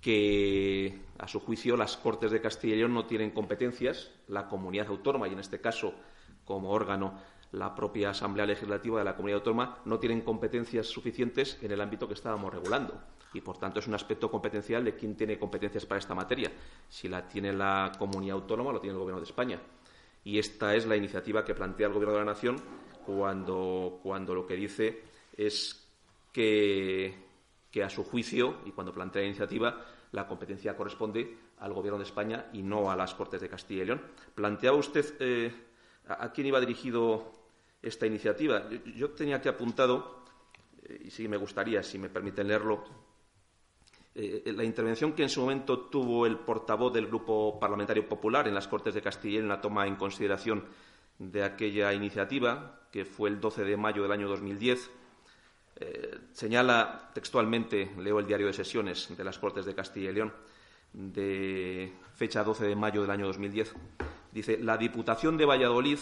que, 0.00 0.98
a 1.18 1.28
su 1.28 1.40
juicio, 1.40 1.76
las 1.76 1.96
Cortes 1.96 2.30
de 2.30 2.40
Castilla 2.40 2.74
y 2.74 2.78
León 2.78 2.94
no 2.94 3.06
tienen 3.06 3.30
competencias, 3.30 4.10
la 4.28 4.48
comunidad 4.48 4.88
autónoma, 4.88 5.28
y 5.28 5.32
en 5.32 5.38
este 5.38 5.60
caso, 5.60 5.94
como 6.44 6.70
órgano 6.70 7.18
la 7.52 7.74
propia 7.74 8.10
Asamblea 8.10 8.46
Legislativa 8.46 8.98
de 8.98 9.04
la 9.04 9.14
Comunidad 9.14 9.38
Autónoma 9.38 9.78
no 9.84 9.98
tienen 9.98 10.22
competencias 10.22 10.88
suficientes 10.88 11.58
en 11.62 11.70
el 11.70 11.80
ámbito 11.80 12.08
que 12.08 12.14
estábamos 12.14 12.52
regulando. 12.52 13.00
Y, 13.32 13.40
por 13.40 13.58
tanto, 13.58 13.78
es 13.78 13.86
un 13.86 13.94
aspecto 13.94 14.30
competencial 14.30 14.84
de 14.84 14.94
quién 14.94 15.16
tiene 15.16 15.38
competencias 15.38 15.86
para 15.86 15.98
esta 15.98 16.14
materia. 16.14 16.50
Si 16.88 17.08
la 17.08 17.26
tiene 17.26 17.52
la 17.52 17.92
Comunidad 17.98 18.36
Autónoma, 18.36 18.72
lo 18.72 18.80
tiene 18.80 18.94
el 18.94 19.00
Gobierno 19.00 19.20
de 19.20 19.26
España. 19.26 19.60
Y 20.24 20.38
esta 20.38 20.74
es 20.74 20.86
la 20.86 20.96
iniciativa 20.96 21.44
que 21.44 21.54
plantea 21.54 21.86
el 21.86 21.92
Gobierno 21.92 22.14
de 22.14 22.24
la 22.24 22.32
Nación 22.32 22.56
cuando, 23.04 24.00
cuando 24.02 24.34
lo 24.34 24.46
que 24.46 24.56
dice 24.56 25.02
es 25.36 25.86
que, 26.32 27.14
que, 27.70 27.84
a 27.84 27.90
su 27.90 28.04
juicio, 28.04 28.58
y 28.64 28.72
cuando 28.72 28.92
plantea 28.92 29.22
la 29.22 29.28
iniciativa, 29.28 29.84
la 30.12 30.26
competencia 30.26 30.76
corresponde 30.76 31.36
al 31.58 31.72
Gobierno 31.72 31.98
de 31.98 32.04
España 32.04 32.46
y 32.52 32.62
no 32.62 32.90
a 32.90 32.96
las 32.96 33.14
Cortes 33.14 33.40
de 33.40 33.48
Castilla 33.48 33.82
y 33.82 33.86
León. 33.86 34.02
¿Planteaba 34.34 34.78
usted 34.78 35.14
eh, 35.20 35.52
a, 36.08 36.32
quién 36.32 36.46
iba 36.46 36.60
dirigido 36.60 37.32
esta 37.82 38.06
iniciativa. 38.06 38.68
Yo, 38.96 39.10
tenía 39.10 39.36
aquí 39.36 39.48
apuntado, 39.48 40.24
eh, 40.82 41.02
y 41.04 41.10
sí 41.10 41.28
me 41.28 41.36
gustaría, 41.36 41.82
si 41.82 41.98
me 41.98 42.08
permiten 42.08 42.48
leerlo, 42.48 42.84
eh, 44.16 44.52
la 44.54 44.62
intervención 44.62 45.12
que 45.12 45.24
en 45.24 45.28
su 45.28 45.40
momento 45.40 45.80
tuvo 45.80 46.24
el 46.24 46.38
portavoz 46.38 46.92
del 46.92 47.08
Grupo 47.08 47.58
Parlamentario 47.58 48.08
Popular 48.08 48.46
en 48.46 48.54
las 48.54 48.68
Cortes 48.68 48.94
de 48.94 49.02
Castilla 49.02 49.40
en 49.40 49.48
la 49.48 49.60
toma 49.60 49.88
en 49.88 49.96
consideración 49.96 50.64
de 51.18 51.42
aquella 51.42 51.92
iniciativa, 51.92 52.80
que 52.92 53.04
fue 53.04 53.28
el 53.28 53.40
12 53.40 53.64
de 53.64 53.76
mayo 53.76 54.02
del 54.02 54.12
año 54.12 54.28
2010. 54.28 54.90
Eh, 55.76 56.18
señala 56.32 57.10
textualmente, 57.12 57.90
leo 57.98 58.20
el 58.20 58.26
diario 58.26 58.46
de 58.46 58.52
sesiones 58.52 59.16
de 59.16 59.24
las 59.24 59.38
Cortes 59.38 59.64
de 59.64 59.74
Castilla 59.74 60.10
y 60.10 60.14
León, 60.14 60.32
de 60.92 61.92
fecha 62.14 62.44
12 62.44 62.66
de 62.66 62.76
mayo 62.76 63.02
del 63.02 63.10
año 63.10 63.26
2010. 63.26 63.74
Dice, 64.30 64.58
la 64.58 64.76
Diputación 64.76 65.36
de 65.36 65.46
Valladolid, 65.46 65.98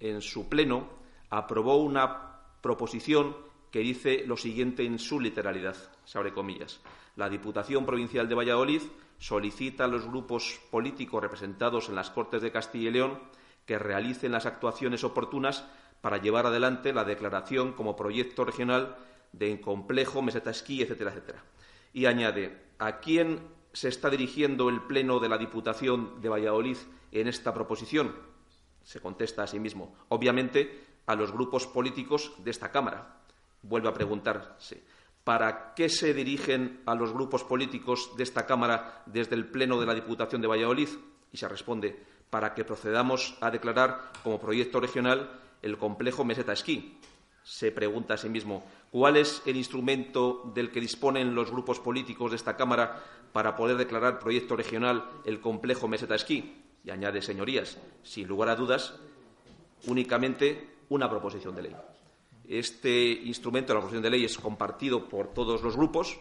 en 0.00 0.20
su 0.20 0.50
pleno, 0.50 0.90
aprobó 1.30 1.76
una 1.76 2.36
proposición 2.60 3.34
que 3.76 3.82
dice 3.82 4.24
lo 4.26 4.38
siguiente 4.38 4.86
en 4.86 4.98
su 4.98 5.20
literalidad, 5.20 5.76
se 6.06 6.16
abre 6.16 6.32
comillas. 6.32 6.80
La 7.14 7.28
Diputación 7.28 7.84
Provincial 7.84 8.26
de 8.26 8.34
Valladolid 8.34 8.80
solicita 9.18 9.84
a 9.84 9.86
los 9.86 10.06
grupos 10.06 10.58
políticos 10.70 11.20
representados 11.20 11.90
en 11.90 11.94
las 11.94 12.08
Cortes 12.08 12.40
de 12.40 12.50
Castilla 12.50 12.88
y 12.88 12.92
León 12.92 13.20
que 13.66 13.78
realicen 13.78 14.32
las 14.32 14.46
actuaciones 14.46 15.04
oportunas 15.04 15.66
para 16.00 16.16
llevar 16.16 16.46
adelante 16.46 16.94
la 16.94 17.04
declaración 17.04 17.74
como 17.74 17.96
proyecto 17.96 18.46
regional 18.46 18.96
de 19.32 19.60
complejo, 19.60 20.22
meseta 20.22 20.52
esquí, 20.52 20.80
etcétera, 20.80 21.10
etcétera. 21.10 21.44
Y 21.92 22.06
añade, 22.06 22.58
¿a 22.78 23.00
quién 23.00 23.40
se 23.74 23.90
está 23.90 24.08
dirigiendo 24.08 24.70
el 24.70 24.80
Pleno 24.80 25.20
de 25.20 25.28
la 25.28 25.36
Diputación 25.36 26.22
de 26.22 26.30
Valladolid 26.30 26.78
en 27.12 27.28
esta 27.28 27.52
proposición? 27.52 28.16
Se 28.84 29.00
contesta 29.00 29.42
a 29.42 29.46
sí 29.46 29.60
mismo. 29.60 29.94
Obviamente, 30.08 30.82
a 31.04 31.14
los 31.14 31.30
grupos 31.30 31.66
políticos 31.66 32.32
de 32.38 32.50
esta 32.50 32.72
Cámara. 32.72 33.16
Vuelve 33.62 33.88
a 33.88 33.94
preguntarse, 33.94 34.84
¿para 35.24 35.74
qué 35.74 35.88
se 35.88 36.14
dirigen 36.14 36.82
a 36.86 36.94
los 36.94 37.12
grupos 37.12 37.42
políticos 37.44 38.12
de 38.16 38.22
esta 38.22 38.46
Cámara 38.46 39.02
desde 39.06 39.34
el 39.34 39.46
Pleno 39.46 39.80
de 39.80 39.86
la 39.86 39.94
Diputación 39.94 40.40
de 40.40 40.48
Valladolid? 40.48 40.88
Y 41.32 41.36
se 41.36 41.48
responde, 41.48 42.00
para 42.30 42.54
que 42.54 42.64
procedamos 42.64 43.36
a 43.40 43.50
declarar 43.50 44.12
como 44.22 44.40
proyecto 44.40 44.80
regional 44.80 45.40
el 45.62 45.78
complejo 45.78 46.24
Meseta 46.24 46.52
Esquí. 46.52 46.98
Se 47.42 47.70
pregunta 47.70 48.14
a 48.14 48.16
sí 48.16 48.28
mismo, 48.28 48.64
¿cuál 48.90 49.16
es 49.16 49.42
el 49.46 49.56
instrumento 49.56 50.50
del 50.54 50.70
que 50.70 50.80
disponen 50.80 51.34
los 51.34 51.50
grupos 51.50 51.78
políticos 51.78 52.30
de 52.30 52.36
esta 52.36 52.56
Cámara 52.56 53.02
para 53.32 53.54
poder 53.54 53.76
declarar 53.76 54.18
proyecto 54.18 54.56
regional 54.56 55.04
el 55.24 55.40
complejo 55.40 55.88
Meseta 55.88 56.14
Esquí? 56.14 56.62
Y 56.84 56.90
añade, 56.90 57.22
señorías, 57.22 57.78
sin 58.02 58.28
lugar 58.28 58.48
a 58.48 58.56
dudas, 58.56 58.94
únicamente 59.86 60.76
una 60.88 61.08
proposición 61.08 61.54
de 61.54 61.62
ley. 61.62 61.76
Este 62.48 63.10
instrumento, 63.10 63.74
la 63.74 63.80
proposición 63.80 64.02
de 64.02 64.10
ley, 64.10 64.24
es 64.24 64.38
compartido 64.38 65.08
por 65.08 65.34
todos 65.34 65.62
los 65.62 65.76
grupos, 65.76 66.18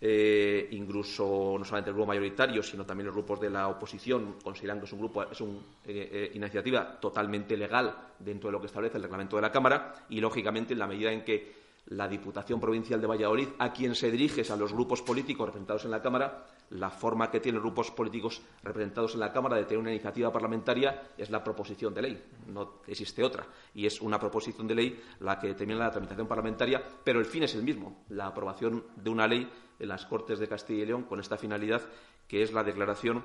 eh, 0.00 0.68
incluso 0.72 1.56
no 1.58 1.64
solamente 1.64 1.90
el 1.90 1.94
grupo 1.94 2.08
mayoritario, 2.08 2.62
sino 2.62 2.84
también 2.84 3.06
los 3.06 3.14
grupos 3.14 3.40
de 3.40 3.50
la 3.50 3.68
oposición 3.68 4.36
consideran 4.42 4.78
que 4.78 4.84
es 4.84 4.92
un 4.92 4.98
grupo, 5.00 5.22
es 5.24 5.40
una 5.40 5.58
eh, 5.86 6.08
eh, 6.12 6.30
iniciativa 6.34 7.00
totalmente 7.00 7.56
legal 7.56 7.96
dentro 8.18 8.48
de 8.48 8.52
lo 8.52 8.60
que 8.60 8.66
establece 8.66 8.98
el 8.98 9.02
reglamento 9.02 9.36
de 9.36 9.42
la 9.42 9.50
Cámara 9.50 10.06
y, 10.08 10.20
lógicamente, 10.20 10.74
en 10.74 10.78
la 10.78 10.86
medida 10.86 11.10
en 11.10 11.24
que 11.24 11.65
la 11.86 12.08
Diputación 12.08 12.60
Provincial 12.60 13.00
de 13.00 13.06
Valladolid, 13.06 13.48
a 13.58 13.72
quien 13.72 13.94
se 13.94 14.10
dirige 14.10 14.42
a 14.52 14.56
los 14.56 14.72
grupos 14.72 15.02
políticos 15.02 15.46
representados 15.46 15.84
en 15.84 15.92
la 15.92 16.02
Cámara. 16.02 16.46
La 16.70 16.90
forma 16.90 17.30
que 17.30 17.38
tienen 17.38 17.62
los 17.62 17.64
grupos 17.64 17.92
políticos 17.92 18.42
representados 18.64 19.14
en 19.14 19.20
la 19.20 19.32
Cámara 19.32 19.56
de 19.56 19.64
tener 19.64 19.78
una 19.78 19.92
iniciativa 19.92 20.32
parlamentaria 20.32 21.12
es 21.16 21.30
la 21.30 21.44
proposición 21.44 21.94
de 21.94 22.02
ley, 22.02 22.24
no 22.48 22.80
existe 22.88 23.22
otra. 23.22 23.46
Y 23.74 23.86
es 23.86 24.00
una 24.00 24.18
proposición 24.18 24.66
de 24.66 24.74
ley 24.74 25.02
la 25.20 25.38
que 25.38 25.46
determina 25.48 25.78
la 25.78 25.92
tramitación 25.92 26.26
parlamentaria, 26.26 26.82
pero 27.04 27.20
el 27.20 27.26
fin 27.26 27.44
es 27.44 27.54
el 27.54 27.62
mismo, 27.62 28.04
la 28.08 28.26
aprobación 28.26 28.84
de 28.96 29.10
una 29.10 29.28
ley 29.28 29.48
en 29.78 29.88
las 29.88 30.06
Cortes 30.06 30.40
de 30.40 30.48
Castilla 30.48 30.82
y 30.82 30.86
León 30.86 31.04
con 31.04 31.20
esta 31.20 31.36
finalidad, 31.36 31.82
que 32.26 32.42
es 32.42 32.52
la 32.52 32.64
declaración 32.64 33.24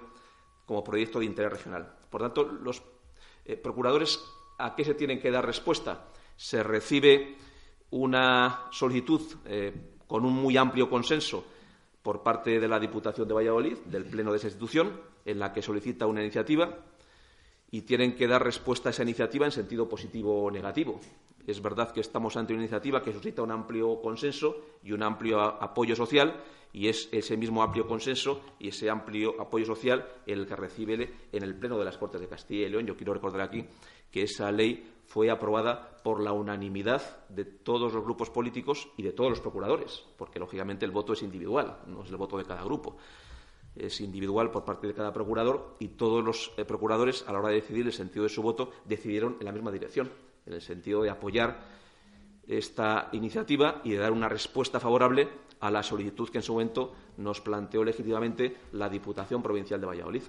como 0.68 0.84
proyecto 0.84 1.20
de 1.20 1.25
interés 1.25 1.51
regional. 1.51 1.96
Por 2.12 2.22
tanto, 2.22 2.44
los 2.44 2.84
eh, 3.46 3.58
procuradores, 3.58 4.24
¿a 4.60 4.75
qué 4.75 4.86
se 4.86 4.94
tienen 4.94 5.20
que 5.20 5.32
dar 5.32 5.46
respuesta? 5.46 6.06
Se 6.36 6.62
recibe 6.62 7.38
una 7.92 8.68
solicitud 8.72 9.22
eh, 9.46 9.74
con 10.08 10.26
un 10.26 10.34
muy 10.34 10.58
amplio 10.58 10.90
consenso 10.90 11.46
por 12.02 12.24
parte 12.24 12.60
de 12.60 12.68
la 12.68 12.80
Diputación 12.80 13.28
de 13.28 13.34
Valladolid, 13.34 13.78
del 13.86 14.06
Pleno 14.06 14.32
de 14.32 14.38
esa 14.38 14.48
institución, 14.48 15.00
en 15.26 15.40
la 15.40 15.54
que 15.54 15.62
solicita 15.62 16.08
una 16.08 16.22
iniciativa 16.22 16.80
y 17.70 17.82
tienen 17.82 18.16
que 18.16 18.28
dar 18.28 18.44
respuesta 18.44 18.90
a 18.90 18.92
esa 18.92 19.04
iniciativa 19.04 19.46
en 19.46 19.52
sentido 19.52 19.88
positivo 19.88 20.44
o 20.44 20.52
negativo. 20.52 21.00
Es 21.48 21.62
verdad 21.62 21.92
que 21.92 22.02
estamos 22.02 22.36
ante 22.38 22.54
una 22.54 22.64
iniciativa 22.64 23.02
que 23.02 23.14
suscita 23.14 23.42
un 23.42 23.52
amplio 23.52 24.02
consenso 24.02 24.58
y 24.84 24.92
un 24.92 25.04
amplio 25.04 25.40
apoyo 25.40 25.96
social 25.96 26.42
y 26.74 26.88
es 26.88 27.10
ese 27.12 27.38
mismo 27.38 27.64
amplio 27.64 27.88
consenso 27.88 28.42
y 28.60 28.70
ese 28.70 28.90
amplio 28.90 29.40
apoyo 29.42 29.66
social 29.66 30.08
el 30.26 30.46
que 30.46 30.56
recibe 30.56 31.14
en 31.32 31.44
el 31.44 31.56
Pleno 31.56 31.78
de 31.78 31.86
las 31.86 31.98
Cortes 31.98 32.22
de 32.22 32.28
Castilla 32.28 32.68
y 32.68 32.70
León. 32.70 32.86
Yo 32.86 32.96
quiero 32.96 33.14
recordar 33.14 33.42
aquí 33.42 33.66
que 34.12 34.24
esa 34.24 34.52
ley 34.52 34.91
fue 35.12 35.30
aprobada 35.30 35.98
por 36.03 36.22
la 36.22 36.32
unanimidad 36.32 37.27
de 37.27 37.44
todos 37.44 37.91
los 37.91 38.01
grupos 38.01 38.30
políticos 38.30 38.88
y 38.96 39.03
de 39.03 39.12
todos 39.12 39.30
los 39.30 39.41
procuradores, 39.41 40.06
porque 40.18 40.39
lógicamente 40.39 40.86
el 40.86 40.91
voto 40.91 41.12
es 41.12 41.22
individual, 41.22 41.80
no 41.88 42.03
es 42.03 42.10
el 42.10 42.15
voto 42.15 42.38
de 42.38 42.46
cada 42.46 42.63
grupo. 42.63 42.96
Es 43.75 44.00
individual 44.00 44.51
por 44.51 44.63
parte 44.63 44.88
de 44.88 44.94
cada 44.94 45.12
procurador 45.12 45.75
y 45.80 45.89
todos 45.89 46.24
los 46.24 46.53
eh, 46.56 46.63
procuradores, 46.63 47.25
a 47.27 47.34
la 47.34 47.39
hora 47.39 47.50
de 47.50 47.56
decidir 47.56 47.86
el 47.86 47.91
sentido 47.91 48.24
de 48.24 48.30
su 48.30 48.41
voto, 48.41 48.72
decidieron 48.86 49.36
en 49.41 49.48
la 49.48 49.51
misma 49.51 49.70
dirección, 49.70 50.10
en 50.46 50.53
el 50.53 50.62
sentido 50.62 51.01
de 51.01 51.10
apoyar 51.10 51.60
esta 52.48 53.10
iniciativa 53.12 53.82
y 53.84 53.91
de 53.91 53.98
dar 53.98 54.13
una 54.13 54.30
respuesta 54.30 54.80
favorable 54.80 55.27
a 55.60 55.70
la 55.70 55.84
solicitud 55.84 56.30
que 56.30 56.38
en 56.38 56.44
su 56.44 56.53
momento 56.53 56.94
nos 57.18 57.41
planteó 57.41 57.84
legítimamente 57.84 58.56
la 58.72 58.88
Diputación 58.88 59.44
Provincial 59.44 59.82
de 59.82 59.88
Valladolid. 59.88 60.24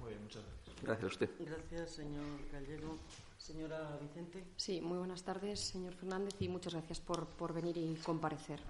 Muy 0.00 0.10
bien, 0.10 0.22
muchas 0.22 0.42
gracias. 0.42 0.63
Gracias 0.82 1.04
a 1.04 1.06
usted. 1.06 1.30
Gracias, 1.38 1.90
señor 1.90 2.24
Gallego. 2.52 2.96
Señora 3.38 3.98
Vicente. 4.00 4.44
Sí, 4.56 4.80
muy 4.80 4.98
buenas 4.98 5.22
tardes, 5.22 5.60
señor 5.60 5.92
Fernández, 5.94 6.34
y 6.40 6.48
muchas 6.48 6.72
gracias 6.72 7.00
por, 7.00 7.26
por 7.26 7.52
venir 7.52 7.76
y 7.76 7.94
comparecer. 7.96 8.60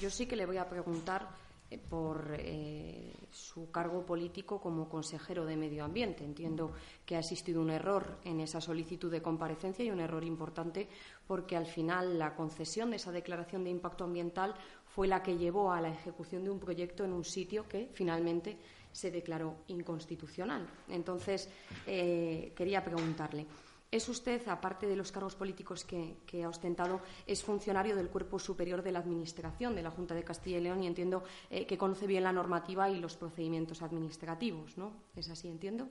Yo 0.00 0.08
sí 0.08 0.26
que 0.26 0.36
le 0.36 0.46
voy 0.46 0.56
a 0.56 0.68
preguntar 0.68 1.28
eh, 1.70 1.78
por 1.78 2.34
eh, 2.36 3.12
su 3.30 3.70
cargo 3.70 4.04
político 4.04 4.60
como 4.60 4.88
consejero 4.88 5.44
de 5.44 5.56
Medio 5.56 5.84
Ambiente. 5.84 6.24
Entiendo 6.24 6.72
que 7.06 7.14
ha 7.14 7.20
existido 7.20 7.62
un 7.62 7.70
error 7.70 8.18
en 8.24 8.40
esa 8.40 8.60
solicitud 8.60 9.10
de 9.10 9.22
comparecencia 9.22 9.84
y 9.84 9.90
un 9.90 10.00
error 10.00 10.24
importante 10.24 10.88
porque 11.28 11.56
al 11.56 11.66
final 11.66 12.18
la 12.18 12.34
concesión 12.34 12.90
de 12.90 12.96
esa 12.96 13.12
declaración 13.12 13.62
de 13.62 13.70
impacto 13.70 14.02
ambiental 14.02 14.54
fue 14.84 15.06
la 15.06 15.22
que 15.22 15.38
llevó 15.38 15.70
a 15.70 15.80
la 15.80 15.90
ejecución 15.90 16.42
de 16.42 16.50
un 16.50 16.58
proyecto 16.58 17.04
en 17.04 17.12
un 17.12 17.24
sitio 17.24 17.68
que 17.68 17.88
finalmente 17.92 18.56
se 18.92 19.10
declaró 19.10 19.56
inconstitucional. 19.68 20.66
Entonces, 20.88 21.48
eh, 21.86 22.52
quería 22.56 22.84
preguntarle. 22.84 23.46
Es 23.90 24.08
usted, 24.08 24.46
aparte 24.46 24.86
de 24.86 24.94
los 24.94 25.10
cargos 25.10 25.34
políticos 25.34 25.84
que, 25.84 26.44
ha 26.44 26.48
ostentado, 26.48 27.00
es 27.26 27.42
funcionario 27.42 27.96
del 27.96 28.08
Cuerpo 28.08 28.38
Superior 28.38 28.82
de 28.82 28.92
la 28.92 29.00
Administración 29.00 29.74
de 29.74 29.82
la 29.82 29.90
Junta 29.90 30.14
de 30.14 30.22
Castilla 30.22 30.58
y 30.58 30.60
León 30.60 30.84
y 30.84 30.86
entiendo 30.86 31.24
eh, 31.50 31.66
que 31.66 31.76
conoce 31.76 32.06
bien 32.06 32.22
la 32.22 32.32
normativa 32.32 32.88
y 32.88 33.00
los 33.00 33.16
procedimientos 33.16 33.82
administrativos, 33.82 34.78
¿no? 34.78 34.92
¿Es 35.16 35.28
así, 35.28 35.48
entiendo? 35.48 35.88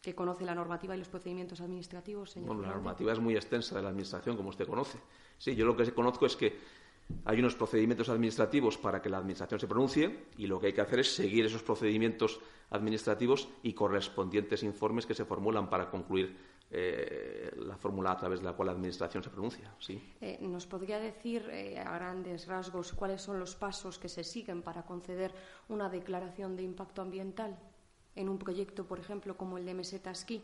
¿Que 0.00 0.14
conoce 0.14 0.46
la 0.46 0.54
normativa 0.54 0.94
y 0.96 0.98
los 0.98 1.08
procedimientos 1.08 1.60
administrativos, 1.60 2.30
señor? 2.30 2.46
Bueno, 2.48 2.62
la 2.62 2.68
normativa 2.68 3.12
es 3.12 3.18
muy 3.18 3.36
extensa 3.36 3.76
de 3.76 3.82
la 3.82 3.90
Administración, 3.90 4.38
como 4.38 4.48
usted 4.48 4.66
conoce. 4.66 4.98
Sí, 5.36 5.54
yo 5.54 5.66
lo 5.66 5.76
que 5.76 5.92
conozco 5.92 6.24
es 6.24 6.34
que 6.34 6.58
hay 7.24 7.38
unos 7.38 7.54
procedimientos 7.54 8.08
administrativos 8.08 8.78
para 8.78 9.00
que 9.00 9.08
la 9.08 9.18
Administración 9.18 9.60
se 9.60 9.66
pronuncie 9.66 10.26
y 10.38 10.46
lo 10.46 10.60
que 10.60 10.68
hay 10.68 10.72
que 10.72 10.80
hacer 10.80 11.00
es 11.00 11.14
seguir 11.14 11.44
esos 11.46 11.62
procedimientos 11.62 12.40
administrativos 12.70 13.48
y 13.62 13.72
correspondientes 13.72 14.62
informes 14.62 15.06
que 15.06 15.14
se 15.14 15.24
formulan 15.24 15.68
para 15.68 15.90
concluir 15.90 16.36
eh, 16.72 17.50
la 17.56 17.76
fórmula 17.76 18.12
a 18.12 18.16
través 18.16 18.38
de 18.38 18.44
la 18.44 18.52
cual 18.52 18.66
la 18.66 18.72
Administración 18.72 19.22
se 19.24 19.30
pronuncia. 19.30 19.74
¿sí? 19.80 20.00
Eh, 20.20 20.38
¿Nos 20.40 20.66
podría 20.66 21.00
decir 21.00 21.48
eh, 21.50 21.78
a 21.78 21.92
grandes 21.92 22.46
rasgos 22.46 22.92
cuáles 22.92 23.22
son 23.22 23.40
los 23.40 23.56
pasos 23.56 23.98
que 23.98 24.08
se 24.08 24.22
siguen 24.22 24.62
para 24.62 24.84
conceder 24.84 25.34
una 25.68 25.88
declaración 25.88 26.56
de 26.56 26.62
impacto 26.62 27.02
ambiental 27.02 27.58
en 28.14 28.28
un 28.28 28.38
proyecto, 28.38 28.86
por 28.86 29.00
ejemplo, 29.00 29.36
como 29.36 29.58
el 29.58 29.64
de 29.64 29.74
Meseta 29.74 30.12
Esquí? 30.12 30.42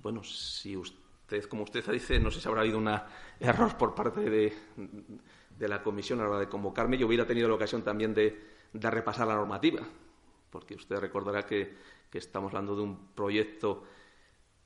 Bueno, 0.00 0.22
si 0.22 0.76
usted, 0.76 1.01
como 1.48 1.64
usted 1.64 1.84
dice, 1.90 2.18
no 2.20 2.30
sé 2.30 2.40
si 2.40 2.48
habrá 2.48 2.62
habido 2.62 2.78
un 2.78 2.90
error 3.40 3.76
por 3.76 3.94
parte 3.94 4.20
de, 4.28 4.52
la 5.58 5.82
Comisión 5.82 6.20
a 6.20 6.24
la 6.24 6.30
hora 6.30 6.38
de 6.40 6.48
convocarme. 6.48 6.98
Yo 6.98 7.06
hubiera 7.06 7.26
tenido 7.26 7.48
la 7.48 7.54
ocasión 7.54 7.82
también 7.82 8.14
de, 8.14 8.38
repasar 8.74 9.26
la 9.26 9.34
normativa, 9.34 9.82
porque 10.50 10.74
usted 10.74 10.96
recordará 10.96 11.44
que, 11.44 11.92
estamos 12.12 12.52
hablando 12.52 12.76
de 12.76 12.82
un 12.82 13.14
proyecto 13.14 13.84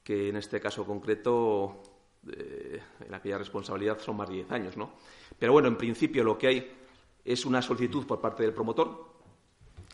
que 0.03 0.31
en 0.31 0.37
este 0.37 0.61
caso 0.61 0.85
concreto, 0.85 1.81
eh, 2.29 2.81
en 3.07 3.15
aquella 3.15 3.39
responsabilidad, 3.39 4.01
son 4.01 4.17
más 4.17 4.29
de 4.29 4.37
10 4.37 4.51
años. 4.51 4.77
¿no? 4.77 4.95
Pero 5.39 5.53
bueno, 5.53 5.69
en 5.69 5.77
principio 5.77 6.25
lo 6.25 6.37
que 6.37 6.47
hay 6.49 6.73
es 7.25 7.47
una 7.47 7.63
solicitud 7.63 8.05
por 8.07 8.21
parte 8.21 8.43
del 8.43 8.53
promotor. 8.53 9.07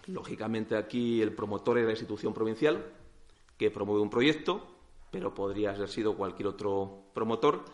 Lógicamente 0.06 0.76
aquí 0.76 1.20
el 1.20 1.32
promotor 1.32 1.78
es 1.78 1.84
la 1.84 1.92
institución 1.92 2.32
provincial 2.32 2.84
que 3.56 3.70
promueve 3.70 4.02
un 4.02 4.10
proyecto, 4.10 4.71
pero 5.12 5.34
podría 5.34 5.70
haber 5.70 5.88
sido 5.88 6.16
cualquier 6.16 6.48
otro 6.48 7.04
promotor. 7.12 7.64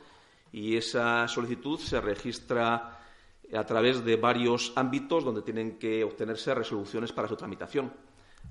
Y 0.52 0.76
esa 0.76 1.26
solicitud 1.28 1.78
se 1.78 2.00
registra 2.00 3.00
a 3.54 3.64
través 3.64 4.04
de 4.04 4.16
varios 4.16 4.72
ámbitos 4.74 5.24
donde 5.24 5.42
tienen 5.42 5.78
que 5.78 6.02
obtenerse 6.04 6.54
resoluciones 6.54 7.12
para 7.12 7.28
su 7.28 7.36
tramitación. 7.36 7.92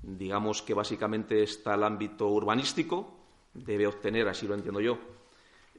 Digamos 0.02 0.62
que 0.62 0.74
básicamente 0.74 1.42
está 1.42 1.74
el 1.74 1.84
ámbito 1.84 2.28
urbanístico, 2.28 3.14
debe 3.52 3.86
obtener, 3.86 4.26
así 4.26 4.48
lo 4.48 4.54
entiendo 4.54 4.80
yo, 4.80 4.98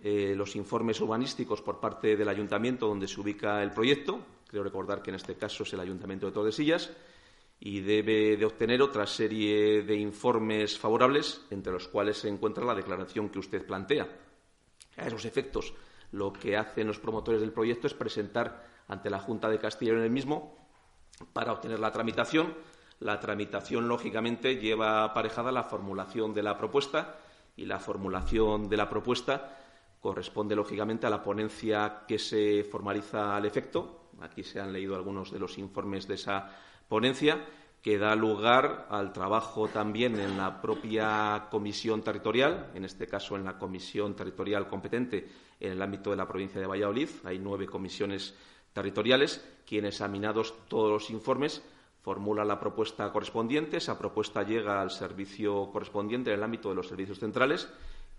eh, 0.04 0.34
los 0.36 0.56
informes 0.56 1.02
urbanísticos 1.02 1.62
por 1.62 1.80
parte 1.80 2.16
del 2.16 2.30
ayuntamiento 2.30 2.88
donde 2.88 3.08
se 3.08 3.20
ubica 3.20 3.64
el 3.64 3.72
proyecto. 3.72 4.20
Creo 4.48 4.64
recordar 4.64 5.02
que 5.02 5.10
en 5.10 5.16
este 5.16 5.36
caso 5.36 5.64
es 5.64 5.74
el 5.74 5.80
ayuntamiento 5.80 6.28
de 6.28 6.32
Tordesillas 6.32 6.92
y 7.60 7.82
debe 7.82 8.38
de 8.38 8.46
obtener 8.46 8.82
otra 8.82 9.06
serie 9.06 9.84
de 9.84 9.96
informes 9.96 10.78
favorables, 10.78 11.46
entre 11.50 11.74
los 11.74 11.88
cuales 11.88 12.18
se 12.18 12.30
encuentra 12.30 12.66
la 12.66 12.76
declaración 12.76 13.30
que 13.30 13.40
usted 13.40 13.66
plantea. 13.66 14.08
A 14.98 15.08
esos 15.08 15.26
efectos, 15.26 15.74
lo 16.12 16.32
que 16.32 16.56
hacen 16.56 16.88
los 16.88 17.00
promotores 17.00 17.42
del 17.42 17.52
proyecto 17.52 17.88
es 17.88 17.94
presentar 17.94 18.66
ante 18.88 19.10
la 19.10 19.20
Junta 19.20 19.50
de 19.50 19.60
Castilla 19.60 19.94
en 19.94 20.00
el 20.02 20.10
mismo 20.10 20.58
para 21.34 21.52
obtener 21.52 21.80
la 21.80 21.92
tramitación. 21.92 22.54
La 23.00 23.20
tramitación, 23.20 23.88
lógicamente, 23.88 24.58
lleva 24.58 25.04
aparejada 25.04 25.52
la 25.52 25.64
formulación 25.64 26.34
de 26.34 26.44
la 26.44 26.58
propuesta 26.58 27.18
y 27.56 27.66
la 27.66 27.80
formulación 27.80 28.70
de 28.70 28.78
la 28.78 28.90
propuesta 28.90 29.58
corresponde, 30.00 30.56
lógicamente, 30.56 31.08
a 31.08 31.10
la 31.10 31.22
ponencia 31.22 32.04
que 32.08 32.20
se 32.20 32.64
formaliza 32.64 33.36
al 33.36 33.46
efecto. 33.46 34.10
Aquí 34.22 34.44
se 34.44 34.60
han 34.60 34.72
leído 34.72 34.96
algunos 34.96 35.32
de 35.32 35.40
los 35.40 35.58
informes 35.58 36.08
de 36.08 36.16
esa 36.16 36.56
ponencia, 36.90 37.46
que 37.82 37.98
da 37.98 38.14
lugar 38.16 38.88
al 38.90 39.14
trabajo 39.14 39.70
también 39.70 40.20
en 40.20 40.38
la 40.38 40.62
propia 40.62 41.48
comisión 41.50 42.02
territorial, 42.02 42.72
en 42.74 42.84
este 42.84 43.08
caso 43.08 43.38
en 43.38 43.46
la 43.46 43.58
comisión 43.58 44.16
territorial 44.16 44.68
competente 44.68 45.30
en 45.62 45.72
el 45.72 45.82
ámbito 45.82 46.10
de 46.10 46.18
la 46.18 46.28
provincia 46.28 46.60
de 46.60 46.68
Valladolid. 46.68 47.08
Hay 47.24 47.40
nueve 47.40 47.68
comisiones 47.68 48.36
territoriales, 48.74 49.48
quienes, 49.66 49.96
examinados 49.96 50.54
todos 50.68 50.92
los 50.92 51.10
informes, 51.10 51.64
formula 52.02 52.44
la 52.44 52.60
propuesta 52.60 53.12
correspondiente, 53.12 53.78
esa 53.78 53.98
propuesta 53.98 54.44
llega 54.44 54.82
al 54.82 54.92
servicio 54.92 55.70
correspondiente 55.72 56.32
en 56.32 56.38
el 56.38 56.44
ámbito 56.44 56.70
de 56.70 56.76
los 56.76 56.88
servicios 56.88 57.20
centrales, 57.20 57.70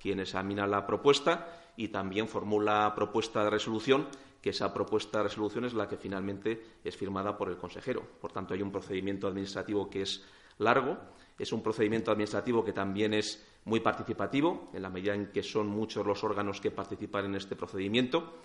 quien 0.00 0.20
examina 0.20 0.66
la 0.66 0.87
propuesta 0.87 1.48
y 1.76 1.88
también 1.88 2.28
formula 2.28 2.92
propuesta 2.94 3.44
de 3.44 3.50
resolución, 3.50 4.06
que 4.40 4.50
esa 4.50 4.72
propuesta 4.72 5.18
de 5.18 5.24
resolución 5.24 5.64
es 5.64 5.74
la 5.74 5.88
que 5.88 5.96
finalmente 5.96 6.79
es 6.83 6.96
firmada 6.96 7.37
por 7.37 7.48
el 7.48 7.57
consejero. 7.57 8.03
Por 8.20 8.33
tanto, 8.33 8.55
hay 8.55 8.62
un 8.62 8.72
procedimiento 8.72 9.26
administrativo 9.26 9.90
que 9.90 10.03
es 10.03 10.24
largo, 10.59 10.98
es 11.38 11.53
un 11.53 11.62
procedimiento 11.62 12.11
administrativo 12.11 12.64
que 12.64 12.72
también 12.72 13.14
es 13.14 13.44
muy 13.64 13.81
participativo, 13.81 14.70
en 14.72 14.83
la 14.83 14.90
medida 14.90 15.14
en 15.14 15.31
que 15.31 15.42
son 15.42 15.66
muchos 15.66 16.07
los 16.07 16.24
órganos 16.24 16.61
que 16.61 16.70
participan 16.70 17.26
en 17.26 17.35
este 17.35 17.57
procedimiento 17.57 18.40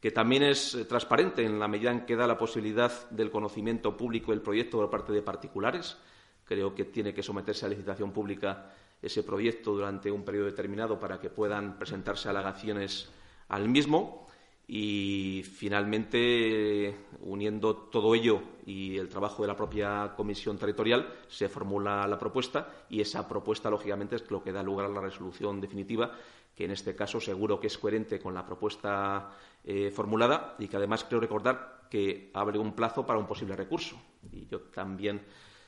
que 0.00 0.10
también 0.10 0.42
es 0.42 0.74
eh, 0.74 0.84
transparente 0.86 1.44
en 1.44 1.58
la 1.58 1.68
medida 1.68 1.90
en 1.90 2.06
que 2.06 2.16
da 2.16 2.26
la 2.26 2.38
posibilidad 2.38 3.10
del 3.10 3.30
conocimiento 3.30 3.96
público 3.96 4.32
del 4.32 4.40
proyecto 4.40 4.78
por 4.78 4.90
parte 4.90 5.12
de 5.12 5.22
particulares. 5.22 5.96
Creo 6.44 6.74
que 6.74 6.86
tiene 6.86 7.12
que 7.12 7.22
someterse 7.22 7.66
a 7.66 7.68
licitación 7.68 8.10
pública 8.10 8.72
ese 9.00 9.22
proyecto 9.22 9.72
durante 9.72 10.10
un 10.10 10.24
periodo 10.24 10.46
determinado 10.46 10.98
para 10.98 11.20
que 11.20 11.30
puedan 11.30 11.78
presentarse 11.78 12.28
alegaciones 12.28 13.10
al 13.48 13.68
mismo. 13.68 14.26
Y 14.72 15.42
finalmente, 15.42 16.94
uniendo 17.22 17.74
todo 17.74 18.14
ello 18.14 18.40
y 18.64 18.98
el 18.98 19.08
trabajo 19.08 19.42
de 19.42 19.48
la 19.48 19.56
propia 19.56 20.12
comisión 20.16 20.58
territorial, 20.58 21.12
se 21.26 21.48
formula 21.48 22.06
la 22.06 22.16
propuesta 22.16 22.84
y 22.88 23.00
esa 23.00 23.26
propuesta, 23.26 23.68
lógicamente, 23.68 24.14
es 24.14 24.30
lo 24.30 24.44
que 24.44 24.52
da 24.52 24.62
lugar 24.62 24.86
a 24.86 24.90
la 24.90 25.00
resolución 25.00 25.60
definitiva, 25.60 26.12
que 26.54 26.66
en 26.66 26.70
este 26.70 26.94
caso 26.94 27.20
seguro 27.20 27.58
que 27.58 27.66
es 27.66 27.76
coherente 27.78 28.20
con 28.20 28.32
la 28.32 28.46
propuesta 28.46 29.32
eh, 29.64 29.90
formulada 29.90 30.54
y 30.60 30.68
que 30.68 30.76
además 30.76 31.02
creo 31.02 31.18
recordar 31.18 31.88
que 31.90 32.30
abre 32.32 32.60
un 32.60 32.72
plazo 32.72 33.04
para 33.04 33.18
un 33.18 33.26
posible 33.26 33.56
recurso. 33.56 34.00
Y 34.30 34.46
yo 34.46 34.60
también, 34.60 35.20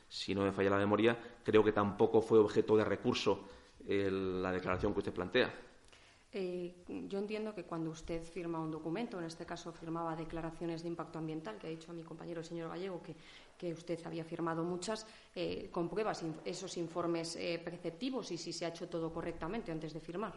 si 0.08 0.32
no 0.32 0.42
me 0.42 0.52
falla 0.52 0.70
la 0.70 0.78
memoria, 0.78 1.18
creo 1.42 1.64
que 1.64 1.72
tampoco 1.72 2.22
fue 2.22 2.38
objeto 2.38 2.76
de 2.76 2.84
recurso 2.84 3.48
la 3.84 4.52
declaración 4.52 4.92
que 4.92 5.00
usted 5.00 5.12
plantea. 5.12 5.71
Eh, 6.34 6.84
yo 7.08 7.18
entiendo 7.18 7.54
que 7.54 7.64
cuando 7.64 7.90
usted 7.90 8.22
firma 8.22 8.58
un 8.58 8.70
documento, 8.70 9.18
en 9.18 9.26
este 9.26 9.44
caso 9.44 9.70
firmaba 9.70 10.16
declaraciones 10.16 10.82
de 10.82 10.88
impacto 10.88 11.18
ambiental, 11.18 11.58
que 11.58 11.66
ha 11.66 11.70
dicho 11.70 11.90
a 11.90 11.94
mi 11.94 12.02
compañero 12.02 12.40
el 12.40 12.46
señor 12.46 12.70
Gallego 12.70 13.02
que, 13.02 13.14
usted 13.72 14.00
había 14.06 14.24
firmado 14.24 14.64
muchas, 14.64 15.06
eh, 15.36 15.68
comprueba 15.70 16.12
esos 16.44 16.76
informes 16.78 17.36
eh, 17.36 17.60
preceptivos 17.62 18.32
y 18.32 18.38
si 18.38 18.52
se 18.52 18.64
ha 18.64 18.70
hecho 18.70 18.88
todo 18.88 19.12
correctamente 19.12 19.70
antes 19.70 19.92
de 19.92 20.00
firmar. 20.00 20.32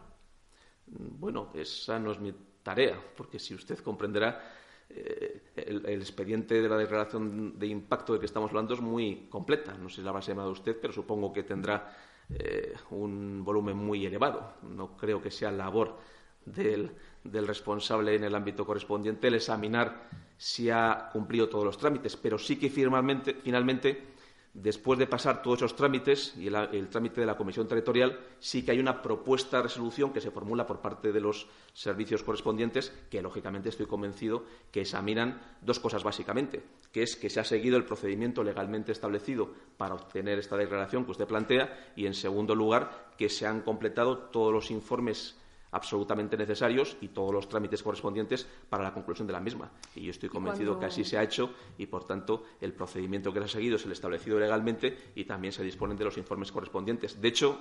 Bueno, 0.86 1.50
esa 1.52 1.98
no 1.98 2.12
es 2.12 2.20
mi 2.20 2.32
tarea, 2.62 3.02
porque 3.16 3.40
si 3.40 3.52
usted 3.52 3.78
comprenderá, 3.80 4.40
eh, 4.88 5.42
el, 5.56 6.00
expediente 6.00 6.62
de 6.62 6.68
la 6.68 6.76
declaración 6.76 7.58
de 7.58 7.66
impacto 7.66 8.12
de 8.12 8.20
que 8.20 8.26
estamos 8.26 8.50
hablando 8.50 8.74
es 8.74 8.80
muy 8.80 9.26
completa. 9.28 9.76
No 9.76 9.88
sé 9.88 9.96
si 9.96 10.02
la 10.02 10.10
habrá 10.10 10.20
llamado 10.20 10.50
usted, 10.50 10.76
pero 10.80 10.92
supongo 10.92 11.32
que 11.32 11.42
tendrá 11.42 11.92
eh, 12.30 12.74
un 12.90 13.44
volumen 13.44 13.76
muy 13.76 14.04
elevado. 14.04 14.54
No 14.62 14.96
creo 14.96 15.22
que 15.22 15.30
sea 15.30 15.50
labor 15.50 15.96
del, 16.44 16.90
responsable 17.24 18.14
en 18.14 18.24
el 18.24 18.34
ámbito 18.34 18.64
correspondiente 18.64 19.28
el 19.28 19.34
examinar 19.34 20.08
si 20.36 20.70
ha 20.70 21.10
cumplido 21.12 21.48
todos 21.48 21.64
los 21.64 21.78
trámites, 21.78 22.16
pero 22.16 22.38
sí 22.38 22.56
que 22.56 22.70
finalmente 22.70 24.14
después 24.62 24.98
de 24.98 25.06
pasar 25.06 25.42
todos 25.42 25.58
esos 25.58 25.76
trámites 25.76 26.34
y 26.36 26.46
el, 26.46 26.88
trámite 26.88 27.20
de 27.20 27.26
la 27.26 27.36
Comisión 27.36 27.68
Territorial, 27.68 28.18
sí 28.38 28.64
que 28.64 28.70
hay 28.70 28.78
una 28.78 29.02
propuesta 29.02 29.58
de 29.58 29.64
resolución 29.64 30.12
que 30.12 30.20
se 30.20 30.30
formula 30.30 30.66
por 30.66 30.80
parte 30.80 31.12
de 31.12 31.20
los 31.20 31.46
servicios 31.74 32.22
correspondientes, 32.22 32.90
que 33.10 33.20
lógicamente 33.20 33.68
estoy 33.68 33.86
convencido 33.86 34.44
que 34.72 34.80
examinan 34.80 35.40
dos 35.60 35.78
cosas 35.78 36.02
básicamente, 36.02 36.62
que 36.90 37.02
es 37.02 37.16
que 37.16 37.28
se 37.28 37.38
ha 37.38 37.44
seguido 37.44 37.76
el 37.76 37.84
procedimiento 37.84 38.42
legalmente 38.42 38.92
establecido 38.92 39.50
para 39.76 39.94
obtener 39.94 40.38
esta 40.38 40.56
declaración 40.56 41.04
que 41.04 41.10
usted 41.10 41.26
plantea 41.26 41.92
y, 41.94 42.06
en 42.06 42.14
segundo 42.14 42.54
lugar, 42.54 43.12
que 43.18 43.28
se 43.28 43.46
han 43.46 43.60
completado 43.60 44.16
todos 44.18 44.52
los 44.52 44.70
informes 44.70 45.36
absolutamente 45.76 46.36
necesarios 46.36 46.96
y 47.02 47.08
todos 47.08 47.32
los 47.32 47.48
trámites 47.48 47.82
correspondientes 47.82 48.46
para 48.68 48.82
la 48.82 48.94
conclusión 48.94 49.26
de 49.26 49.34
la 49.34 49.40
misma. 49.40 49.70
Y 49.94 50.04
yo 50.04 50.10
estoy 50.10 50.30
convencido 50.30 50.78
que 50.78 50.86
así 50.86 51.04
se 51.04 51.18
ha 51.18 51.22
hecho 51.22 51.50
y, 51.76 51.86
por 51.86 52.04
tanto, 52.04 52.44
el 52.60 52.72
procedimiento 52.72 53.32
que 53.32 53.40
se 53.40 53.44
ha 53.44 53.48
seguido 53.48 53.76
es 53.76 53.84
el 53.84 53.92
establecido 53.92 54.40
legalmente 54.40 55.12
y 55.14 55.24
también 55.24 55.52
se 55.52 55.62
disponen 55.62 55.96
de 55.98 56.04
los 56.04 56.16
informes 56.16 56.50
correspondientes. 56.50 57.20
De 57.20 57.28
hecho, 57.28 57.58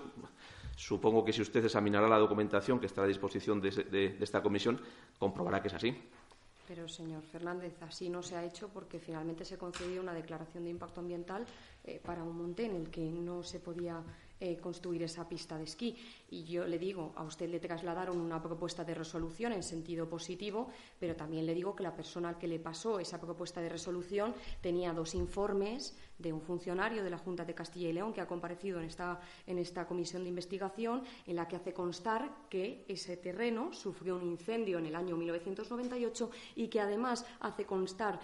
supongo 0.77 1.25
que 1.25 1.33
si 1.33 1.41
usted 1.41 1.63
examinará 1.65 2.07
la 2.07 2.17
documentación 2.17 2.79
que 2.79 2.85
está 2.85 3.03
a 3.03 3.07
disposición 3.07 3.59
de, 3.59 4.17
esta 4.21 4.41
comisión, 4.41 4.79
comprobará 5.19 5.61
que 5.61 5.67
es 5.67 5.73
así. 5.73 5.95
Pero, 6.67 6.87
señor 6.87 7.21
Fernández, 7.21 7.75
así 7.81 8.09
no 8.09 8.23
se 8.23 8.37
ha 8.37 8.43
hecho 8.43 8.69
porque 8.69 8.99
finalmente 8.99 9.45
se 9.45 9.57
concedió 9.57 10.01
una 10.01 10.13
declaración 10.13 10.63
de 10.63 10.71
impacto 10.71 10.99
ambiental 10.99 11.45
eh, 11.83 12.01
para 12.03 12.23
un 12.23 12.35
monte 12.35 12.65
en 12.65 12.75
el 12.75 12.89
que 12.89 13.01
no 13.01 13.43
se 13.43 13.59
podía 13.59 14.01
eh, 14.37 14.57
construir 14.57 15.01
esa 15.01 15.29
pista 15.29 15.57
de 15.57 15.63
esquí. 15.63 15.95
Y 16.35 16.43
yo 16.43 16.67
le 16.67 16.77
digo, 16.77 17.13
a 17.15 17.23
usted 17.23 17.49
le 17.49 17.61
trasladaron 17.61 18.19
una 18.19 18.43
propuesta 18.43 18.83
de 18.83 18.93
resolución 18.93 19.53
en 19.53 19.63
sentido 19.63 20.09
positivo, 20.09 20.67
pero 20.99 21.15
también 21.15 21.45
le 21.45 21.53
digo 21.53 21.73
que 21.73 21.81
la 21.81 21.95
persona 21.95 22.27
al 22.27 22.37
que 22.37 22.45
le 22.45 22.59
pasó 22.59 22.99
esa 22.99 23.21
propuesta 23.21 23.61
de 23.61 23.69
resolución 23.69 24.35
tenía 24.59 24.91
dos 24.91 25.15
informes 25.15 25.95
de 26.19 26.33
un 26.33 26.41
funcionario 26.41 27.03
de 27.03 27.09
la 27.09 27.17
Junta 27.17 27.45
de 27.45 27.53
Castilla 27.53 27.89
y 27.89 27.93
León 27.93 28.11
que 28.11 28.19
ha 28.19 28.27
comparecido 28.27 28.79
en 28.79 28.85
esta, 28.85 29.19
en 29.47 29.59
esta 29.59 29.87
comisión 29.87 30.23
de 30.23 30.29
investigación 30.29 31.03
en 31.25 31.37
la 31.37 31.47
que 31.47 31.55
hace 31.55 31.73
constar 31.73 32.29
que 32.49 32.83
ese 32.89 33.15
terreno 33.15 33.71
sufrió 33.71 34.17
un 34.17 34.23
incendio 34.23 34.79
en 34.79 34.87
el 34.87 34.95
año 34.95 35.15
1998 35.15 36.29
y 36.55 36.67
que 36.67 36.81
además 36.81 37.25
hace 37.39 37.65
constar 37.65 38.19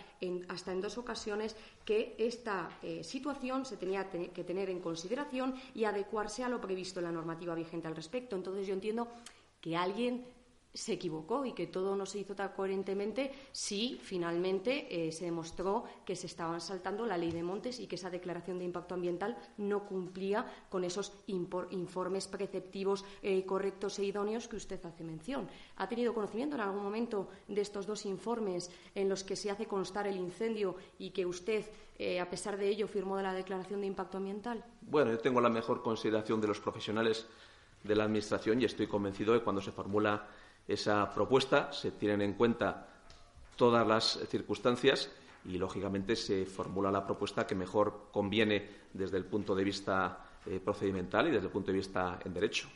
hasta 0.49 0.73
en 0.73 0.81
dos 0.81 0.97
ocasiones 0.97 1.55
que 1.85 2.15
esta 2.17 2.77
eh, 2.81 3.03
situación 3.03 3.65
se 3.65 3.77
tenía 3.77 4.09
que 4.09 4.43
tener 4.43 4.69
en 4.69 4.79
consideración 4.79 5.55
y 5.73 5.85
adecuarse 5.85 6.43
a 6.43 6.49
lo 6.49 6.61
previsto 6.61 6.99
en 6.99 7.05
la 7.05 7.11
normativa 7.11 7.55
vigente 7.55 7.87
al 7.87 7.95
respecto. 8.01 8.35
Entonces 8.35 8.67
yo 8.67 8.73
entiendo 8.73 9.07
que 9.61 9.77
alguien 9.77 10.25
se 10.73 10.93
equivocó 10.93 11.45
y 11.45 11.51
que 11.51 11.67
todo 11.67 11.95
no 11.95 12.05
se 12.05 12.19
hizo 12.19 12.35
tan 12.35 12.49
coherentemente 12.49 13.31
si 13.51 13.99
finalmente 14.01 14.87
eh, 14.89 15.11
se 15.11 15.25
demostró 15.25 15.83
que 16.05 16.15
se 16.15 16.27
estaban 16.27 16.61
saltando 16.61 17.05
la 17.05 17.17
ley 17.17 17.31
de 17.31 17.43
montes 17.43 17.79
y 17.79 17.87
que 17.87 17.95
esa 17.95 18.09
declaración 18.09 18.57
de 18.57 18.65
impacto 18.65 18.95
ambiental 18.95 19.37
no 19.57 19.85
cumplía 19.85 20.45
con 20.69 20.83
esos 20.83 21.13
informes 21.27 22.27
preceptivos 22.27 23.03
eh, 23.21 23.45
correctos 23.45 23.99
e 23.99 24.05
idóneos 24.05 24.47
que 24.47 24.55
usted 24.55 24.83
hace 24.85 25.03
mención. 25.03 25.47
¿Ha 25.77 25.89
tenido 25.89 26.13
conocimiento 26.13 26.55
en 26.55 26.61
algún 26.61 26.83
momento 26.83 27.27
de 27.47 27.61
estos 27.61 27.85
dos 27.85 28.05
informes 28.05 28.71
en 28.95 29.09
los 29.09 29.23
que 29.23 29.35
se 29.35 29.51
hace 29.51 29.65
constar 29.65 30.07
el 30.07 30.15
incendio 30.15 30.75
y 30.99 31.11
que 31.11 31.25
usted, 31.25 31.65
eh, 31.99 32.19
a 32.19 32.29
pesar 32.29 32.57
de 32.57 32.69
ello, 32.69 32.87
firmó 32.87 33.19
la 33.21 33.33
declaración 33.33 33.81
de 33.81 33.87
impacto 33.87 34.17
ambiental? 34.17 34.63
Bueno, 34.81 35.11
yo 35.11 35.19
tengo 35.19 35.41
la 35.41 35.49
mejor 35.49 35.83
consideración 35.83 36.39
de 36.39 36.47
los 36.47 36.59
profesionales 36.59 37.27
de 37.83 37.95
la 37.95 38.03
Administración 38.03 38.61
y 38.61 38.65
estoy 38.65 38.87
convencido 38.87 39.33
de 39.33 39.39
que 39.39 39.43
cuando 39.43 39.61
se 39.61 39.71
formula 39.71 40.27
esa 40.67 41.13
propuesta, 41.13 41.71
se 41.71 41.91
tienen 41.91 42.21
en 42.21 42.33
cuenta 42.33 42.87
todas 43.55 43.87
las 43.87 44.19
circunstancias 44.29 45.09
y, 45.45 45.57
lógicamente, 45.57 46.15
se 46.15 46.45
formula 46.45 46.91
la 46.91 47.05
propuesta 47.05 47.47
que 47.47 47.55
mejor 47.55 48.09
conviene 48.11 48.69
desde 48.93 49.17
el 49.17 49.25
punto 49.25 49.55
de 49.55 49.63
vista 49.63 50.25
eh, 50.45 50.59
procedimental 50.59 51.27
y 51.27 51.31
desde 51.31 51.47
el 51.47 51.51
punto 51.51 51.71
de 51.71 51.77
vista 51.77 52.19
en 52.23 52.33
derecho. 52.33 52.69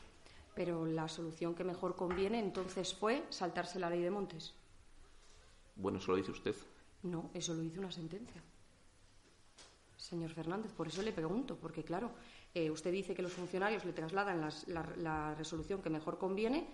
Pero 0.55 0.85
la 0.85 1.07
solución 1.07 1.53
que 1.53 1.63
mejor 1.63 1.95
conviene 1.95 2.39
entonces 2.39 2.93
fue 2.93 3.25
saltarse 3.29 3.79
la 3.79 3.89
ley 3.89 4.01
de 4.01 4.09
montes. 4.09 4.53
Bueno, 5.75 5.97
eso 5.97 6.11
lo 6.11 6.17
dice 6.17 6.31
usted. 6.31 6.55
No, 7.03 7.29
eso 7.33 7.53
lo 7.53 7.61
dice 7.61 7.79
una 7.79 7.91
sentencia. 7.91 8.41
Señor 9.97 10.31
Fernández, 10.31 10.71
por 10.71 10.87
eso 10.87 11.01
le 11.01 11.11
pregunto, 11.11 11.57
porque 11.57 11.83
claro, 11.83 12.11
eh, 12.55 12.71
usted 12.71 12.91
dice 12.91 13.13
que 13.13 13.21
los 13.21 13.33
funcionarios 13.33 13.85
le 13.85 13.93
trasladan 13.93 14.49
la 14.97 15.35
resolución 15.35 15.83
que 15.83 15.91
mejor 15.91 16.17
conviene, 16.17 16.65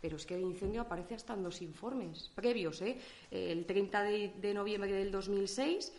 pero 0.00 0.16
es 0.16 0.26
que 0.26 0.34
el 0.34 0.42
incendio 0.42 0.82
aparece 0.82 1.14
hasta 1.14 1.34
en 1.34 1.42
dos 1.42 1.62
informes 1.62 2.30
previos. 2.34 2.80
¿eh? 2.82 2.98
El 3.30 3.66
30 3.66 4.02
de, 4.02 4.54
noviembre 4.54 4.92
del 4.92 5.10
2006, 5.10 5.92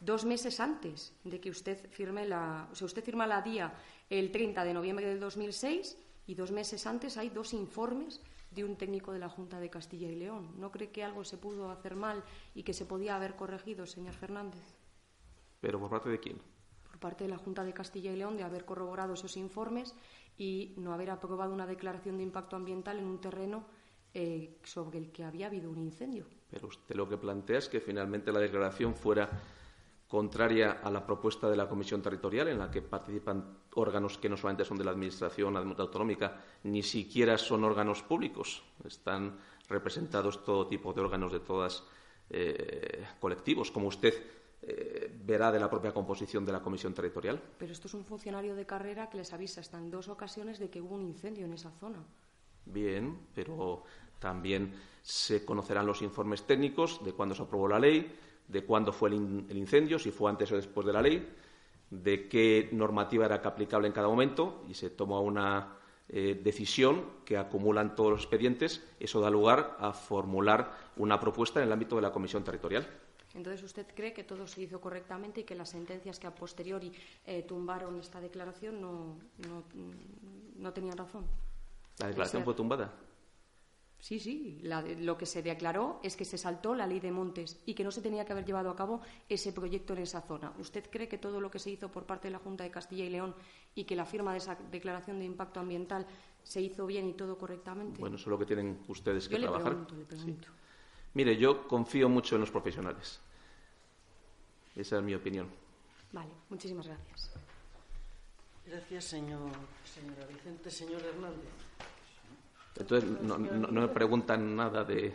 dos 0.00 0.24
meses 0.24 0.60
antes 0.60 1.14
de 1.24 1.40
que 1.40 1.50
usted 1.50 1.90
firme 1.90 2.26
la. 2.26 2.68
O 2.70 2.74
sea, 2.74 2.86
usted 2.86 3.02
firma 3.02 3.26
la 3.26 3.42
DIA 3.42 3.72
el 4.10 4.30
30 4.30 4.64
de 4.64 4.74
noviembre 4.74 5.06
del 5.06 5.20
2006 5.20 5.96
y 6.26 6.34
dos 6.34 6.50
meses 6.52 6.86
antes 6.86 7.16
hay 7.16 7.30
dos 7.30 7.52
informes 7.54 8.20
de 8.50 8.64
un 8.64 8.76
técnico 8.76 9.12
de 9.12 9.18
la 9.18 9.28
Junta 9.28 9.58
de 9.58 9.70
Castilla 9.70 10.10
y 10.10 10.16
León. 10.16 10.52
¿No 10.58 10.70
cree 10.70 10.90
que 10.90 11.02
algo 11.02 11.24
se 11.24 11.38
pudo 11.38 11.70
hacer 11.70 11.96
mal 11.96 12.22
y 12.54 12.62
que 12.62 12.74
se 12.74 12.84
podía 12.84 13.16
haber 13.16 13.34
corregido, 13.34 13.86
señor 13.86 14.14
Fernández? 14.14 14.60
¿Pero 15.60 15.80
por 15.80 15.88
parte 15.88 16.10
de 16.10 16.20
quién? 16.20 16.51
Parte 17.02 17.24
de 17.24 17.30
la 17.30 17.36
Junta 17.36 17.64
de 17.64 17.74
Castilla 17.74 18.12
y 18.12 18.16
León 18.16 18.36
de 18.36 18.44
haber 18.44 18.64
corroborado 18.64 19.14
esos 19.14 19.36
informes 19.36 19.94
y 20.38 20.72
no 20.78 20.94
haber 20.94 21.10
aprobado 21.10 21.52
una 21.52 21.66
declaración 21.66 22.16
de 22.16 22.22
impacto 22.22 22.56
ambiental 22.56 22.98
en 22.98 23.06
un 23.06 23.20
terreno 23.20 23.66
eh, 24.14 24.58
sobre 24.62 24.98
el 24.98 25.10
que 25.10 25.24
había 25.24 25.48
habido 25.48 25.70
un 25.70 25.78
incendio. 25.78 26.26
Pero 26.48 26.68
usted 26.68 26.94
lo 26.94 27.08
que 27.08 27.16
plantea 27.16 27.58
es 27.58 27.68
que 27.68 27.80
finalmente 27.80 28.30
la 28.30 28.40
declaración 28.40 28.94
fuera 28.94 29.28
contraria 30.06 30.80
a 30.84 30.90
la 30.90 31.04
propuesta 31.04 31.48
de 31.48 31.56
la 31.56 31.66
Comisión 31.66 32.02
Territorial, 32.02 32.48
en 32.48 32.58
la 32.58 32.70
que 32.70 32.82
participan 32.82 33.56
órganos 33.74 34.18
que 34.18 34.28
no 34.28 34.36
solamente 34.36 34.64
son 34.64 34.76
de 34.76 34.84
la 34.84 34.90
Administración 34.90 35.56
autonómica, 35.56 36.38
ni 36.64 36.82
siquiera 36.82 37.38
son 37.38 37.64
órganos 37.64 38.02
públicos. 38.02 38.62
Están 38.84 39.38
representados 39.68 40.44
todo 40.44 40.66
tipo 40.66 40.92
de 40.92 41.00
órganos 41.00 41.32
de 41.32 41.40
todas 41.40 41.82
eh, 42.28 43.06
colectivos, 43.18 43.70
como 43.70 43.88
usted 43.88 44.12
eh, 44.64 45.10
verá 45.24 45.50
de 45.50 45.58
la 45.58 45.68
propia 45.68 45.92
composición 45.92 46.44
de 46.44 46.52
la 46.52 46.60
comisión 46.60 46.94
territorial. 46.94 47.42
Pero 47.58 47.72
esto 47.72 47.88
es 47.88 47.94
un 47.94 48.04
funcionario 48.04 48.54
de 48.54 48.64
carrera 48.64 49.10
que 49.10 49.16
les 49.16 49.32
avisa 49.32 49.60
hasta 49.60 49.76
en 49.76 49.90
dos 49.90 50.08
ocasiones 50.08 50.60
de 50.60 50.70
que 50.70 50.80
hubo 50.80 50.94
un 50.94 51.02
incendio 51.02 51.46
en 51.46 51.52
esa 51.52 51.72
zona. 51.72 51.98
Bien, 52.64 53.18
pero 53.34 53.82
también 54.20 54.72
se 55.02 55.44
conocerán 55.44 55.84
los 55.84 56.00
informes 56.02 56.46
técnicos 56.46 57.04
de 57.04 57.12
cuándo 57.12 57.34
se 57.34 57.42
aprobó 57.42 57.66
la 57.66 57.80
ley, 57.80 58.16
de 58.46 58.64
cuándo 58.64 58.92
fue 58.92 59.08
el, 59.08 59.56
incendio, 59.56 59.98
si 59.98 60.12
fue 60.12 60.30
antes 60.30 60.52
o 60.52 60.56
después 60.56 60.86
de 60.86 60.92
la 60.92 61.02
ley, 61.02 61.28
de 61.90 62.28
qué 62.28 62.68
normativa 62.70 63.26
era 63.26 63.36
aplicable 63.36 63.88
en 63.88 63.92
cada 63.92 64.06
momento 64.06 64.64
y 64.68 64.74
se 64.74 64.90
toma 64.90 65.18
una 65.18 65.76
eh, 66.08 66.40
decisión 66.40 67.04
que 67.24 67.36
acumulan 67.36 67.96
todos 67.96 68.12
los 68.12 68.20
expedientes. 68.20 68.86
Eso 69.00 69.20
da 69.20 69.28
lugar 69.28 69.76
a 69.80 69.92
formular 69.92 70.92
una 70.96 71.18
propuesta 71.18 71.60
en 71.60 71.66
el 71.66 71.72
ámbito 71.72 71.96
de 71.96 72.02
la 72.02 72.12
comisión 72.12 72.44
territorial. 72.44 72.86
Entonces, 73.34 73.62
¿usted 73.62 73.86
cree 73.94 74.12
que 74.12 74.24
todo 74.24 74.46
se 74.46 74.62
hizo 74.62 74.80
correctamente 74.80 75.40
y 75.40 75.44
que 75.44 75.54
las 75.54 75.70
sentencias 75.70 76.18
que 76.18 76.26
a 76.26 76.34
posteriori 76.34 76.92
eh, 77.26 77.42
tumbaron 77.42 77.98
esta 77.98 78.20
declaración 78.20 78.80
no, 78.80 79.16
no, 80.58 80.72
tenían 80.72 80.96
razón? 80.96 81.24
¿La 81.98 82.08
declaración 82.08 82.44
fue 82.44 82.54
tumbada? 82.54 82.92
Sí, 84.02 84.18
sí. 84.18 84.60
lo 84.62 85.16
que 85.16 85.26
se 85.26 85.42
declaró 85.42 86.00
es 86.02 86.16
que 86.16 86.24
se 86.24 86.36
saltó 86.36 86.74
la 86.74 86.88
ley 86.88 86.98
de 86.98 87.12
montes 87.12 87.60
y 87.66 87.74
que 87.74 87.84
no 87.84 87.92
se 87.92 88.02
tenía 88.02 88.24
que 88.24 88.32
haber 88.32 88.44
llevado 88.44 88.68
a 88.68 88.74
cabo 88.74 89.00
ese 89.28 89.52
proyecto 89.52 89.92
en 89.92 90.00
esa 90.00 90.20
zona. 90.22 90.52
¿Usted 90.58 90.90
cree 90.90 91.06
que 91.06 91.18
todo 91.18 91.40
lo 91.40 91.52
que 91.52 91.60
se 91.60 91.70
hizo 91.70 91.88
por 91.88 92.04
parte 92.04 92.26
de 92.26 92.32
la 92.32 92.40
Junta 92.40 92.64
de 92.64 92.72
Castilla 92.72 93.04
y 93.04 93.10
León 93.10 93.32
y 93.76 93.84
que 93.84 93.94
la 93.94 94.04
firma 94.04 94.32
de 94.32 94.38
esa 94.38 94.56
declaración 94.72 95.20
de 95.20 95.24
impacto 95.24 95.60
ambiental 95.60 96.04
se 96.42 96.60
hizo 96.60 96.84
bien 96.84 97.06
y 97.06 97.12
todo 97.12 97.38
correctamente? 97.38 98.00
Bueno, 98.00 98.16
eso 98.16 98.24
es 98.24 98.30
lo 98.30 98.38
que 98.40 98.46
tienen 98.46 98.80
ustedes 98.88 99.28
que 99.28 99.36
yo 99.36 99.42
trabajar. 99.42 99.68
Le 99.68 99.84
pregunto, 99.84 99.94
le 99.94 100.04
pregunto. 100.04 100.48
Mire, 101.14 101.36
yo 101.36 101.66
confío 101.68 102.08
mucho 102.08 102.36
en 102.36 102.40
los 102.40 102.50
profesionales. 102.50 103.20
Esa 104.74 104.96
es 104.98 105.02
mi 105.02 105.14
opinión. 105.14 105.48
Vale, 106.12 106.30
muchísimas 106.48 106.86
gracias. 106.86 107.30
Gracias, 108.66 109.04
señor, 109.04 109.50
señora 109.84 110.26
Vicente. 110.26 110.70
Señor 110.70 111.02
Hernández. 111.02 111.50
Entonces, 112.76 113.10
no, 113.20 113.38
me 113.38 113.88
preguntan 113.88 114.56
nada 114.56 114.84
de, 114.84 115.14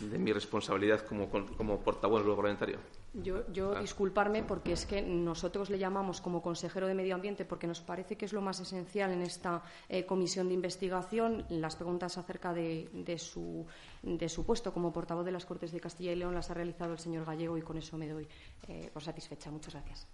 mi 0.00 0.32
responsabilidad 0.32 1.06
como, 1.06 1.30
como 1.30 1.80
portavoz 1.80 2.22
parlamentario. 2.22 2.78
Yo, 3.22 3.50
yo 3.50 3.74
ah. 3.74 3.80
disculparme 3.80 4.42
porque 4.42 4.72
es 4.72 4.84
que 4.84 5.00
nosotros 5.00 5.70
le 5.70 5.78
llamamos 5.78 6.20
como 6.20 6.42
consejero 6.42 6.86
de 6.86 6.94
Medio 6.94 7.14
Ambiente 7.14 7.46
porque 7.46 7.66
nos 7.66 7.80
parece 7.80 8.16
que 8.16 8.26
es 8.26 8.32
lo 8.34 8.42
más 8.42 8.60
esencial 8.60 9.10
en 9.10 9.22
esta 9.22 9.62
eh, 9.88 10.04
comisión 10.04 10.48
de 10.48 10.54
investigación. 10.54 11.46
Las 11.48 11.76
preguntas 11.76 12.18
acerca 12.18 12.52
de, 12.52 12.90
de, 12.92 13.18
su, 13.18 13.64
de, 14.02 14.28
su, 14.28 14.44
puesto 14.44 14.72
como 14.72 14.92
portavoz 14.92 15.24
de 15.24 15.32
las 15.32 15.46
Cortes 15.46 15.72
de 15.72 15.80
Castilla 15.80 16.12
y 16.12 16.16
León 16.16 16.34
las 16.34 16.50
ha 16.50 16.54
realizado 16.54 16.92
el 16.92 16.98
señor 16.98 17.24
Gallego 17.24 17.56
y 17.56 17.62
con 17.62 17.78
eso 17.78 17.96
me 17.96 18.08
doy 18.08 18.28
eh, 18.68 18.90
por 18.92 19.02
satisfecha. 19.02 19.50
Muchas 19.50 19.72
gracias. 19.72 20.06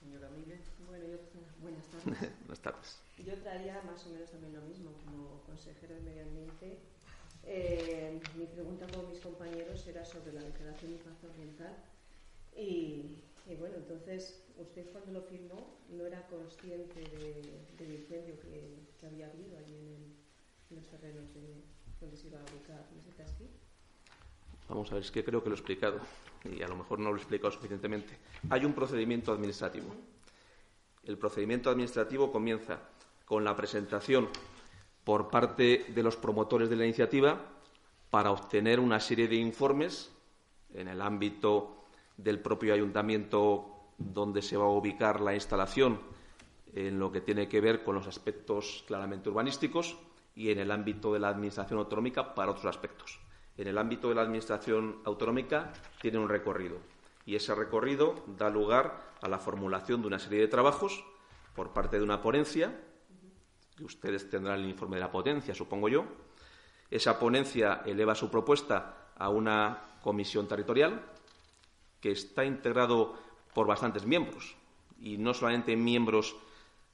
Señora 0.00 0.30
Miguel. 0.30 0.60
Bueno, 0.86 1.04
yo, 1.06 1.18
buenas 1.60 1.84
tardes. 1.90 2.30
buenas 2.40 2.60
tardes. 2.60 2.98
Yo 3.18 3.34
traía 3.42 3.82
más 3.82 4.06
o 4.06 4.10
menos 4.10 4.30
también 4.30 4.54
lo 4.54 4.62
mismo 4.62 4.90
como 5.04 5.42
consejero 5.42 5.96
de 5.96 6.00
Medio 6.00 6.22
Ambiente 6.22 6.95
eh, 7.46 8.20
mi 8.36 8.46
pregunta 8.46 8.86
con 8.92 9.08
mis 9.08 9.20
compañeros 9.20 9.86
era 9.86 10.04
sobre 10.04 10.32
la 10.32 10.42
declaración 10.42 10.90
de 10.90 10.96
impacto 10.98 11.28
ambiental 11.28 11.76
y, 12.56 13.22
bueno, 13.58 13.76
entonces 13.76 14.42
usted 14.56 14.90
cuando 14.90 15.12
lo 15.12 15.22
firmó 15.22 15.78
no 15.90 16.06
era 16.06 16.26
consciente 16.26 17.00
del 17.78 17.94
incendio 17.94 18.38
que, 18.40 19.06
había 19.06 19.28
habido 19.28 19.56
allí 19.58 19.94
en, 19.94 20.76
los 20.76 20.88
terrenos 20.88 21.32
de, 21.32 21.62
donde 22.00 22.16
se 22.16 22.26
iba 22.26 22.40
a 22.40 22.42
ubicar 22.42 22.84
Mesetasqui. 22.96 23.46
Vamos 24.68 24.90
a 24.90 24.94
ver, 24.94 25.04
es 25.04 25.12
que 25.12 25.22
creo 25.22 25.42
que 25.42 25.48
lo 25.48 25.54
he 25.54 25.58
explicado 25.58 26.00
y 26.44 26.60
a 26.62 26.68
lo 26.68 26.74
mejor 26.74 26.98
no 26.98 27.10
lo 27.10 27.16
he 27.16 27.20
explicado 27.20 27.52
suficientemente. 27.52 28.18
Hay 28.50 28.64
un 28.64 28.72
procedimiento 28.72 29.32
administrativo. 29.32 29.94
El 31.04 31.18
procedimiento 31.18 31.70
administrativo 31.70 32.32
comienza 32.32 32.80
con 33.24 33.44
la 33.44 33.54
presentación 33.54 34.28
por 35.06 35.30
parte 35.30 35.86
de 35.94 36.02
los 36.02 36.16
promotores 36.16 36.68
de 36.68 36.74
la 36.74 36.84
iniciativa 36.84 37.38
para 38.10 38.32
obtener 38.32 38.80
una 38.80 38.98
serie 38.98 39.28
de 39.28 39.36
informes 39.36 40.12
en 40.74 40.88
el 40.88 41.00
ámbito 41.00 41.84
del 42.16 42.40
propio 42.40 42.74
ayuntamiento 42.74 43.92
donde 43.98 44.42
se 44.42 44.56
va 44.56 44.64
a 44.64 44.70
ubicar 44.70 45.20
la 45.20 45.32
instalación 45.32 46.00
en 46.74 46.98
lo 46.98 47.12
que 47.12 47.20
tiene 47.20 47.48
que 47.48 47.60
ver 47.60 47.84
con 47.84 47.94
los 47.94 48.08
aspectos 48.08 48.82
claramente 48.88 49.28
urbanísticos 49.28 49.96
y 50.34 50.50
en 50.50 50.58
el 50.58 50.72
ámbito 50.72 51.12
de 51.12 51.20
la 51.20 51.28
Administración 51.28 51.78
autonómica 51.78 52.34
para 52.34 52.50
otros 52.50 52.66
aspectos. 52.66 53.20
En 53.56 53.68
el 53.68 53.78
ámbito 53.78 54.08
de 54.08 54.16
la 54.16 54.22
Administración 54.22 55.02
autonómica 55.04 55.72
tiene 56.02 56.18
un 56.18 56.28
recorrido 56.28 56.78
y 57.24 57.36
ese 57.36 57.54
recorrido 57.54 58.24
da 58.36 58.50
lugar 58.50 59.12
a 59.22 59.28
la 59.28 59.38
formulación 59.38 60.00
de 60.00 60.08
una 60.08 60.18
serie 60.18 60.40
de 60.40 60.48
trabajos 60.48 61.04
por 61.54 61.72
parte 61.72 61.96
de 61.96 62.02
una 62.02 62.20
ponencia 62.20 62.76
ustedes 63.80 64.28
tendrán 64.28 64.60
el 64.60 64.68
informe 64.68 64.96
de 64.96 65.02
la 65.02 65.10
potencia, 65.10 65.54
supongo 65.54 65.88
yo. 65.88 66.04
Esa 66.90 67.18
ponencia 67.18 67.82
eleva 67.84 68.14
su 68.14 68.30
propuesta 68.30 69.08
a 69.16 69.28
una 69.28 69.98
comisión 70.02 70.46
territorial 70.46 71.02
que 72.00 72.12
está 72.12 72.44
integrado 72.44 73.14
por 73.52 73.66
bastantes 73.66 74.06
miembros 74.06 74.56
y 75.00 75.18
no 75.18 75.34
solamente 75.34 75.76
miembros 75.76 76.36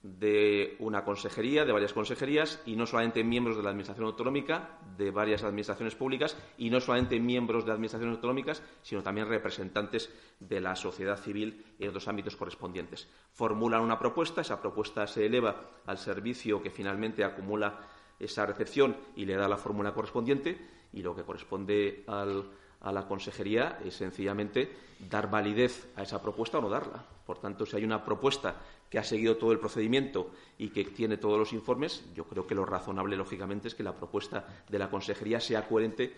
de 0.03 0.77
una 0.81 1.05
consejería, 1.05 1.65
de 1.65 1.73
varias 1.73 1.93
consejerías, 1.93 2.61
y 2.67 2.75
no 2.75 2.87
solamente 2.87 3.23
miembros 3.23 3.57
de 3.57 3.63
la 3.63 3.71
Administración 3.71 4.07
autonómica, 4.07 4.79
de 4.97 5.13
varias 5.13 5.45
administraciones 5.45 5.95
públicas, 5.95 6.37
y 6.59 6.71
no 6.71 6.81
solamente 6.81 7.21
miembros 7.21 7.65
de 7.65 7.71
administraciones 7.71 8.17
autonómicas, 8.17 8.63
sino 8.83 9.03
también 9.03 9.29
representantes 9.29 10.11
de 10.41 10.61
la 10.61 10.75
sociedad 10.75 11.17
civil 11.17 11.65
en 11.79 11.89
otros 11.89 12.09
ámbitos 12.09 12.37
correspondientes. 12.37 13.09
Formulan 13.33 13.81
una 13.81 13.99
propuesta, 13.99 14.41
esa 14.41 14.61
propuesta 14.61 15.07
se 15.07 15.27
eleva 15.27 15.71
al 15.87 15.99
servicio 15.99 16.61
que 16.61 16.71
finalmente 16.71 17.23
acumula 17.23 17.79
esa 18.19 18.45
recepción 18.45 18.97
y 19.15 19.25
le 19.25 19.37
da 19.37 19.49
la 19.49 19.57
fórmula 19.57 19.95
correspondiente, 19.95 20.59
y 20.93 21.03
lo 21.03 21.15
que 21.15 21.23
corresponde 21.23 22.05
a 22.09 22.93
la 22.93 23.07
consejería 23.07 23.79
es 23.85 23.95
sencillamente 23.95 24.69
dar 25.09 25.31
validez 25.31 25.93
a 25.95 26.03
esa 26.03 26.21
propuesta 26.21 26.59
o 26.59 26.61
no 26.61 26.69
darla. 26.69 27.05
Por 27.25 27.39
tanto, 27.39 27.65
si 27.65 27.77
hay 27.77 27.85
una 27.85 28.05
propuesta 28.05 28.57
que 28.93 28.99
ha 28.99 29.05
seguido 29.05 29.39
todo 29.39 29.53
el 29.53 29.59
procedimiento 29.59 30.33
y 30.59 30.69
que 30.69 30.85
tiene 30.85 31.17
todos 31.17 31.39
los 31.39 31.55
informes, 31.55 32.05
yo 32.15 32.25
creo 32.25 32.47
que 32.47 32.55
lo 32.55 32.67
razonable, 32.67 33.17
lógicamente, 33.17 33.69
es 33.69 33.75
que 33.75 33.83
la 33.83 33.97
propuesta 33.97 34.47
de 34.69 34.79
la 34.79 34.91
Consejería 34.91 35.41
sea 35.41 35.67
coherente 35.67 36.13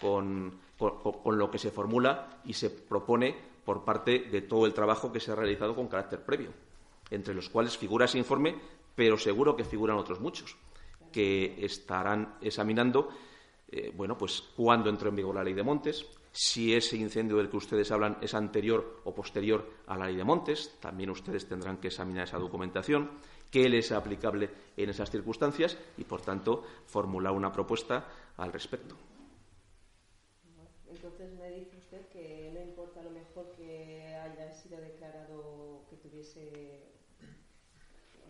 con, 0.00 0.58
lo 0.80 1.50
que 1.52 1.58
se 1.58 1.70
formula 1.70 2.40
y 2.44 2.52
se 2.54 2.70
propone 2.70 3.32
por 3.64 3.84
parte 3.84 4.18
de 4.28 4.42
todo 4.42 4.66
el 4.66 4.74
trabajo 4.74 5.12
que 5.12 5.20
se 5.20 5.30
ha 5.30 5.36
realizado 5.36 5.76
con 5.76 5.86
carácter 5.86 6.24
previo, 6.24 6.50
entre 7.12 7.32
los 7.32 7.48
cuales 7.48 7.78
figura 7.78 8.06
ese 8.06 8.18
informe, 8.18 8.56
pero 8.96 9.16
seguro 9.16 9.54
que 9.54 9.62
figuran 9.62 9.96
otros 9.96 10.18
muchos 10.18 10.56
que 11.12 11.64
estarán 11.64 12.38
examinando 12.40 13.08
eh, 13.68 13.92
bueno, 13.96 14.18
pues 14.18 14.42
cuándo 14.56 14.90
entró 14.90 15.10
en 15.10 15.16
vigor 15.16 15.36
la 15.36 15.44
ley 15.44 15.54
de 15.54 15.62
montes, 15.62 16.04
si 16.38 16.74
ese 16.74 16.98
incendio 16.98 17.38
del 17.38 17.48
que 17.48 17.56
ustedes 17.56 17.90
hablan 17.90 18.18
es 18.20 18.34
anterior 18.34 19.00
o 19.04 19.14
posterior 19.14 19.64
a 19.86 19.96
la 19.96 20.04
ley 20.04 20.16
de 20.16 20.24
montes, 20.24 20.76
también 20.80 21.08
ustedes 21.08 21.48
tendrán 21.48 21.78
que 21.78 21.88
examinar 21.88 22.24
esa 22.24 22.36
documentación, 22.36 23.10
qué 23.50 23.70
les 23.70 23.86
es 23.86 23.92
aplicable 23.92 24.50
en 24.76 24.90
esas 24.90 25.10
circunstancias 25.10 25.78
y, 25.96 26.04
por 26.04 26.20
tanto, 26.20 26.62
formular 26.84 27.32
una 27.32 27.50
propuesta 27.50 28.06
al 28.36 28.52
respecto. 28.52 28.94
Entonces 30.90 31.32
me 31.38 31.48
dice 31.52 31.78
usted 31.78 32.06
que 32.08 32.50
no 32.52 32.60
importa 32.60 33.00
a 33.00 33.04
lo 33.04 33.12
mejor 33.12 33.54
que 33.56 34.04
haya 34.14 34.52
sido 34.52 34.78
declarado 34.78 35.86
que 35.88 35.96
tuviese, 35.96 36.82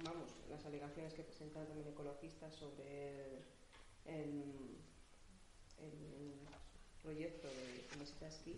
vamos, 0.05 0.31
las 0.49 0.65
alegaciones 0.65 1.13
que 1.13 1.25
presentaron 1.25 1.67
también 1.67 1.89
ecologistas 1.89 2.55
sobre 2.55 3.43
el 4.05 4.77
proyecto 7.07 7.47
de 7.47 8.27
aquí 8.27 8.57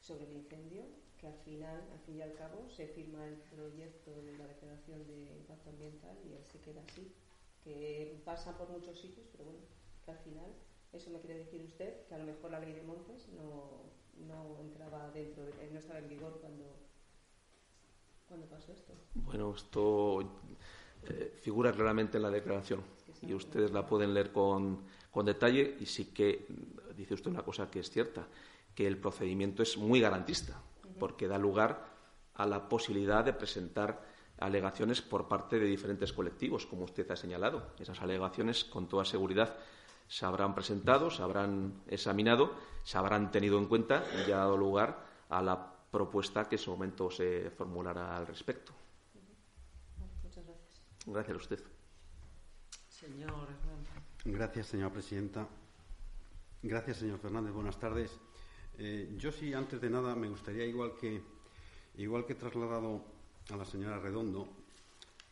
sobre 0.00 0.24
el 0.26 0.32
incendio, 0.36 0.82
que 1.20 1.28
al 1.28 1.38
final, 1.44 1.78
al 1.92 2.00
fin 2.00 2.16
y 2.18 2.22
al 2.22 2.34
cabo, 2.34 2.68
se 2.68 2.86
firma 2.88 3.24
el 3.26 3.36
proyecto 3.54 4.10
de 4.22 4.36
la 4.38 4.46
declaración 4.46 5.06
de 5.06 5.36
impacto 5.38 5.70
ambiental 5.70 6.16
y 6.28 6.32
él 6.32 6.44
se 6.44 6.58
queda 6.60 6.82
así, 6.82 7.12
que 7.62 8.20
pasa 8.24 8.56
por 8.58 8.68
muchos 8.70 8.98
sitios, 8.98 9.26
pero 9.30 9.44
bueno, 9.44 9.60
que 10.04 10.10
al 10.10 10.18
final, 10.18 10.50
eso 10.92 11.10
me 11.10 11.20
quiere 11.20 11.38
decir 11.38 11.62
usted, 11.62 12.06
que 12.08 12.14
a 12.14 12.18
lo 12.18 12.24
mejor 12.24 12.50
la 12.50 12.60
ley 12.60 12.72
de 12.72 12.82
montes 12.82 13.28
no, 13.28 13.82
no 14.26 14.60
entraba 14.60 15.10
dentro, 15.12 15.44
no 15.44 15.78
estaba 15.78 16.00
en 16.00 16.08
vigor 16.08 16.38
cuando, 16.40 16.64
cuando 18.26 18.46
pasó 18.46 18.72
esto. 18.72 18.94
Bueno, 19.14 19.54
esto 19.54 20.22
eh, 21.04 21.32
figura 21.40 21.72
claramente 21.72 22.16
en 22.16 22.22
la 22.24 22.30
declaración 22.30 22.82
y 23.22 23.34
ustedes 23.34 23.72
la 23.72 23.86
pueden 23.86 24.14
leer 24.14 24.32
con, 24.32 24.82
con 25.10 25.26
detalle 25.26 25.76
y 25.80 25.86
sí 25.86 26.06
que 26.06 26.46
dice 26.98 27.14
usted 27.14 27.30
una 27.30 27.42
cosa 27.42 27.70
que 27.70 27.80
es 27.80 27.90
cierta, 27.90 28.26
que 28.74 28.86
el 28.86 28.98
procedimiento 28.98 29.62
es 29.62 29.78
muy 29.78 30.00
garantista, 30.00 30.60
porque 30.98 31.28
da 31.28 31.38
lugar 31.38 31.86
a 32.34 32.46
la 32.46 32.68
posibilidad 32.68 33.24
de 33.24 33.32
presentar 33.32 34.02
alegaciones 34.38 35.00
por 35.00 35.26
parte 35.28 35.58
de 35.58 35.66
diferentes 35.66 36.12
colectivos, 36.12 36.66
como 36.66 36.84
usted 36.84 37.10
ha 37.10 37.16
señalado. 37.16 37.72
Esas 37.78 38.00
alegaciones, 38.02 38.64
con 38.64 38.88
toda 38.88 39.04
seguridad, 39.04 39.56
se 40.08 40.26
habrán 40.26 40.54
presentado, 40.54 41.10
se 41.10 41.22
habrán 41.22 41.82
examinado, 41.88 42.52
se 42.82 42.98
habrán 42.98 43.30
tenido 43.30 43.58
en 43.58 43.66
cuenta 43.66 44.04
y 44.26 44.30
ha 44.30 44.38
dado 44.38 44.56
lugar 44.56 45.04
a 45.28 45.42
la 45.42 45.72
propuesta 45.90 46.48
que 46.48 46.56
en 46.56 46.62
su 46.62 46.70
momento 46.70 47.10
se 47.10 47.50
formulará 47.50 48.16
al 48.16 48.26
respecto. 48.26 48.72
Muchas 50.22 50.44
gracias. 50.44 50.80
Gracias 51.06 51.34
a 51.34 51.40
usted. 51.40 51.64
Señor 52.88 53.48
Gracias, 54.24 54.66
señora 54.66 54.92
presidenta. 54.92 55.46
Gracias, 56.62 56.96
señor 56.96 57.20
Fernández. 57.20 57.52
Buenas 57.52 57.78
tardes. 57.78 58.18
Eh, 58.78 59.14
yo 59.16 59.30
sí, 59.30 59.54
antes 59.54 59.80
de 59.80 59.88
nada, 59.88 60.16
me 60.16 60.28
gustaría, 60.28 60.66
igual 60.66 60.94
que, 61.00 61.22
igual 61.98 62.26
que 62.26 62.34
trasladado 62.34 63.00
a 63.50 63.56
la 63.56 63.64
señora 63.64 64.00
Redondo, 64.00 64.48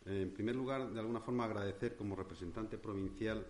eh, 0.04 0.22
en 0.22 0.30
primer 0.32 0.54
lugar, 0.54 0.88
de 0.88 1.00
alguna 1.00 1.18
forma 1.18 1.44
agradecer 1.44 1.96
como 1.96 2.14
representante 2.14 2.78
provincial 2.78 3.44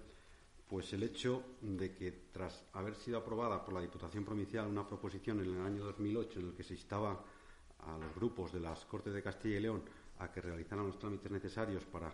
pues 0.67 0.91
el 0.95 1.03
hecho 1.03 1.45
de 1.61 1.95
que 1.95 2.12
tras 2.33 2.65
haber 2.73 2.95
sido 2.95 3.19
aprobada 3.19 3.62
por 3.62 3.75
la 3.75 3.83
Diputación 3.83 4.25
Provincial 4.25 4.67
una 4.67 4.87
proposición 4.87 5.41
en 5.41 5.55
el 5.55 5.61
año 5.61 5.85
2008 5.85 6.41
en 6.41 6.47
el 6.47 6.55
que 6.55 6.65
se 6.65 6.75
instaba 6.75 7.23
a 7.81 7.99
los 7.99 8.15
grupos 8.15 8.55
de 8.55 8.61
las 8.61 8.87
Cortes 8.87 9.12
de 9.12 9.23
Castilla 9.23 9.59
y 9.59 9.61
León 9.61 9.83
a 10.19 10.33
que 10.33 10.41
realizaran 10.41 10.87
los 10.87 10.99
trámites 10.99 11.31
necesarios 11.31 11.85
para 11.85 12.11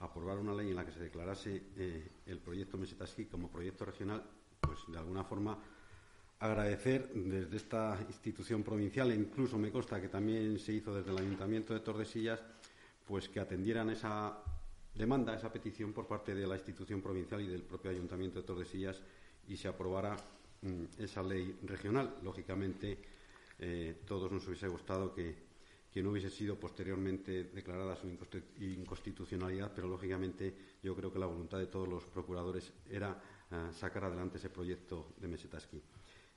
aprobar 0.00 0.38
una 0.38 0.52
ley 0.52 0.70
en 0.70 0.76
la 0.76 0.84
que 0.84 0.92
se 0.92 1.00
declarase 1.00 1.62
eh, 1.76 2.10
el 2.26 2.40
proyecto 2.40 2.76
Mesetaski 2.76 3.26
como 3.26 3.48
proyecto 3.48 3.84
regional 3.86 4.22
pues 4.66 4.80
de 4.88 4.98
alguna 4.98 5.24
forma 5.24 5.58
agradecer 6.38 7.10
desde 7.14 7.56
esta 7.56 7.98
institución 8.08 8.62
provincial, 8.62 9.10
e 9.10 9.14
incluso 9.14 9.56
me 9.58 9.70
consta 9.70 10.00
que 10.00 10.08
también 10.08 10.58
se 10.58 10.72
hizo 10.72 10.94
desde 10.94 11.10
el 11.10 11.18
Ayuntamiento 11.18 11.72
de 11.72 11.80
Tordesillas, 11.80 12.42
pues 13.06 13.28
que 13.28 13.40
atendieran 13.40 13.90
esa 13.90 14.42
demanda, 14.94 15.34
esa 15.34 15.52
petición 15.52 15.92
por 15.92 16.06
parte 16.06 16.34
de 16.34 16.46
la 16.46 16.56
institución 16.56 17.00
provincial 17.00 17.40
y 17.40 17.46
del 17.46 17.62
propio 17.62 17.90
Ayuntamiento 17.90 18.40
de 18.40 18.46
Tordesillas 18.46 19.00
y 19.48 19.56
se 19.56 19.68
aprobara 19.68 20.16
mm, 20.62 21.02
esa 21.02 21.22
ley 21.22 21.58
regional. 21.62 22.18
Lógicamente, 22.22 22.98
eh, 23.58 24.02
todos 24.06 24.30
nos 24.30 24.46
hubiese 24.46 24.68
gustado 24.68 25.14
que, 25.14 25.34
que 25.90 26.02
no 26.02 26.10
hubiese 26.10 26.30
sido 26.30 26.58
posteriormente 26.58 27.44
declarada 27.44 27.96
su 27.96 28.08
inconstitucionalidad, 28.60 29.72
pero 29.74 29.88
lógicamente 29.88 30.54
yo 30.82 30.94
creo 30.94 31.12
que 31.12 31.18
la 31.18 31.26
voluntad 31.26 31.58
de 31.58 31.66
todos 31.66 31.88
los 31.88 32.04
procuradores 32.04 32.72
era 32.90 33.18
sacar 33.72 34.04
adelante 34.04 34.38
ese 34.38 34.50
proyecto 34.50 35.14
de 35.16 35.28
Mesetaski. 35.28 35.80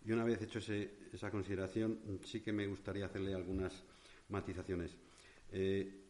Y 0.05 0.11
una 0.11 0.23
vez 0.23 0.41
hecho 0.41 0.59
esa 0.59 1.31
consideración, 1.31 1.99
sí 2.23 2.41
que 2.41 2.53
me 2.53 2.65
gustaría 2.67 3.05
hacerle 3.05 3.33
algunas 3.33 3.73
matizaciones. 4.29 4.95
Eh, 5.51 6.03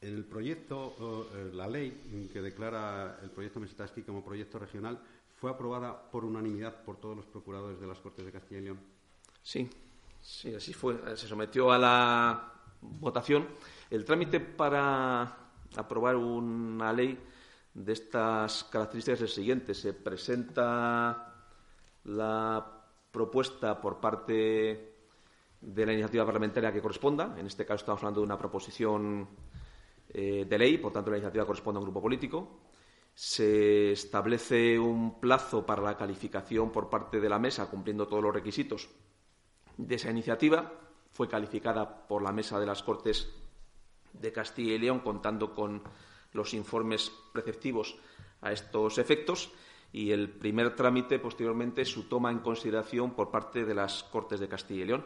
el 0.00 0.24
proyecto, 0.24 1.28
eh, 1.34 1.50
la 1.54 1.68
ley 1.68 2.28
que 2.32 2.42
declara 2.42 3.20
el 3.22 3.30
proyecto 3.30 3.60
Mesetaski 3.60 4.02
como 4.02 4.24
proyecto 4.24 4.58
regional 4.58 4.98
fue 5.36 5.50
aprobada 5.50 6.10
por 6.10 6.24
unanimidad 6.24 6.82
por 6.84 6.98
todos 6.98 7.16
los 7.16 7.26
procuradores 7.26 7.80
de 7.80 7.86
las 7.86 7.98
Cortes 7.98 8.24
de 8.24 8.32
Castilla 8.32 8.60
y 8.60 8.64
León. 8.64 8.80
Sí, 9.42 9.68
sí, 10.20 10.54
así 10.54 10.72
fue. 10.72 11.16
Se 11.16 11.26
sometió 11.26 11.72
a 11.72 11.78
la 11.78 12.52
votación. 12.80 13.48
El 13.90 14.04
trámite 14.04 14.40
para 14.40 15.50
aprobar 15.76 16.16
una 16.16 16.92
ley 16.92 17.18
de 17.74 17.92
estas 17.92 18.64
características 18.64 19.20
es 19.20 19.22
el 19.22 19.34
siguiente. 19.34 19.74
Se 19.74 19.92
presenta 19.94 21.34
la 22.04 22.84
propuesta 23.10 23.80
por 23.80 24.00
parte 24.00 24.92
de 25.60 25.86
la 25.86 25.92
iniciativa 25.92 26.24
parlamentaria 26.24 26.72
que 26.72 26.82
corresponda. 26.82 27.34
En 27.38 27.46
este 27.46 27.64
caso 27.64 27.82
estamos 27.82 28.00
hablando 28.00 28.20
de 28.20 28.26
una 28.26 28.38
proposición 28.38 29.28
eh, 30.08 30.44
de 30.48 30.58
ley, 30.58 30.78
por 30.78 30.92
tanto 30.92 31.10
la 31.10 31.18
iniciativa 31.18 31.46
corresponde 31.46 31.78
a 31.78 31.80
un 31.80 31.86
grupo 31.86 32.02
político. 32.02 32.60
Se 33.14 33.92
establece 33.92 34.78
un 34.78 35.20
plazo 35.20 35.64
para 35.64 35.82
la 35.82 35.96
calificación 35.96 36.72
por 36.72 36.88
parte 36.88 37.20
de 37.20 37.28
la 37.28 37.38
mesa, 37.38 37.70
cumpliendo 37.70 38.08
todos 38.08 38.22
los 38.22 38.34
requisitos 38.34 38.88
de 39.76 39.94
esa 39.94 40.10
iniciativa. 40.10 40.72
Fue 41.10 41.28
calificada 41.28 42.06
por 42.06 42.22
la 42.22 42.32
mesa 42.32 42.58
de 42.58 42.66
las 42.66 42.82
Cortes 42.82 43.30
de 44.14 44.32
Castilla 44.32 44.74
y 44.74 44.78
León, 44.78 45.00
contando 45.00 45.52
con 45.52 45.82
los 46.32 46.54
informes 46.54 47.12
preceptivos 47.32 47.96
a 48.40 48.52
estos 48.52 48.98
efectos 48.98 49.50
y 49.92 50.10
el 50.10 50.30
primer 50.30 50.74
trámite 50.74 51.18
posteriormente 51.18 51.84
su 51.84 52.04
toma 52.04 52.30
en 52.30 52.38
consideración 52.38 53.12
por 53.12 53.30
parte 53.30 53.64
de 53.64 53.74
las 53.74 54.02
Cortes 54.04 54.40
de 54.40 54.48
Castilla 54.48 54.82
y 54.82 54.86
León. 54.86 55.04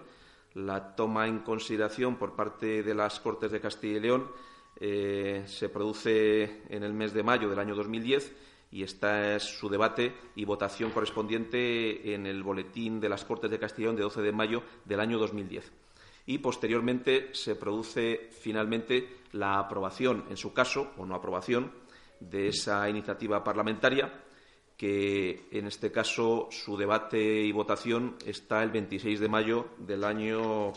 La 0.55 0.95
toma 0.95 1.27
en 1.27 1.41
consideración 1.41 2.17
por 2.17 2.35
parte 2.35 2.83
de 2.83 2.95
las 2.95 3.21
Cortes 3.21 3.51
de 3.51 3.61
Castilla 3.61 3.97
y 3.97 4.01
León 4.01 4.31
eh, 4.79 5.45
se 5.47 5.69
produce 5.69 6.63
en 6.69 6.83
el 6.83 6.93
mes 6.93 7.13
de 7.13 7.23
mayo 7.23 7.51
del 7.51 7.59
año 7.59 7.75
2010 7.75 8.33
y 8.71 8.83
esta 8.83 9.37
es 9.37 9.43
su 9.43 9.69
debate 9.69 10.15
y 10.35 10.45
votación 10.45 10.91
correspondiente 10.91 12.15
en 12.15 12.27
el 12.27 12.43
boletín 12.43 13.01
de 13.01 13.09
las 13.09 13.25
Cortes 13.25 13.51
de 13.51 13.59
Castilla 13.59 13.85
y 13.85 13.87
León 13.87 13.97
de 13.97 14.03
12 14.03 14.23
de 14.23 14.33
mayo 14.33 14.63
del 14.85 15.01
año 15.01 15.19
2010. 15.19 15.73
Y 16.27 16.39
posteriormente 16.39 17.31
se 17.33 17.55
produce 17.55 18.29
finalmente 18.41 19.09
la 19.37 19.59
aprobación, 19.59 20.25
en 20.31 20.37
su 20.37 20.53
caso, 20.53 20.93
o 20.97 21.07
no 21.07 21.15
aprobación, 21.15 21.73
de 22.21 22.49
esa 22.49 22.89
iniciativa 22.89 23.45
parlamentaria 23.45 24.13
que 24.77 25.49
en 25.53 25.67
este 25.67 25.91
caso 25.91 26.49
su 26.51 26.77
debate 26.77 27.19
y 27.19 27.53
votación 27.53 28.17
está 28.27 28.63
el 28.63 28.71
26 28.71 29.21
de 29.21 29.29
mayo 29.29 29.69
del 29.79 30.05
año 30.05 30.73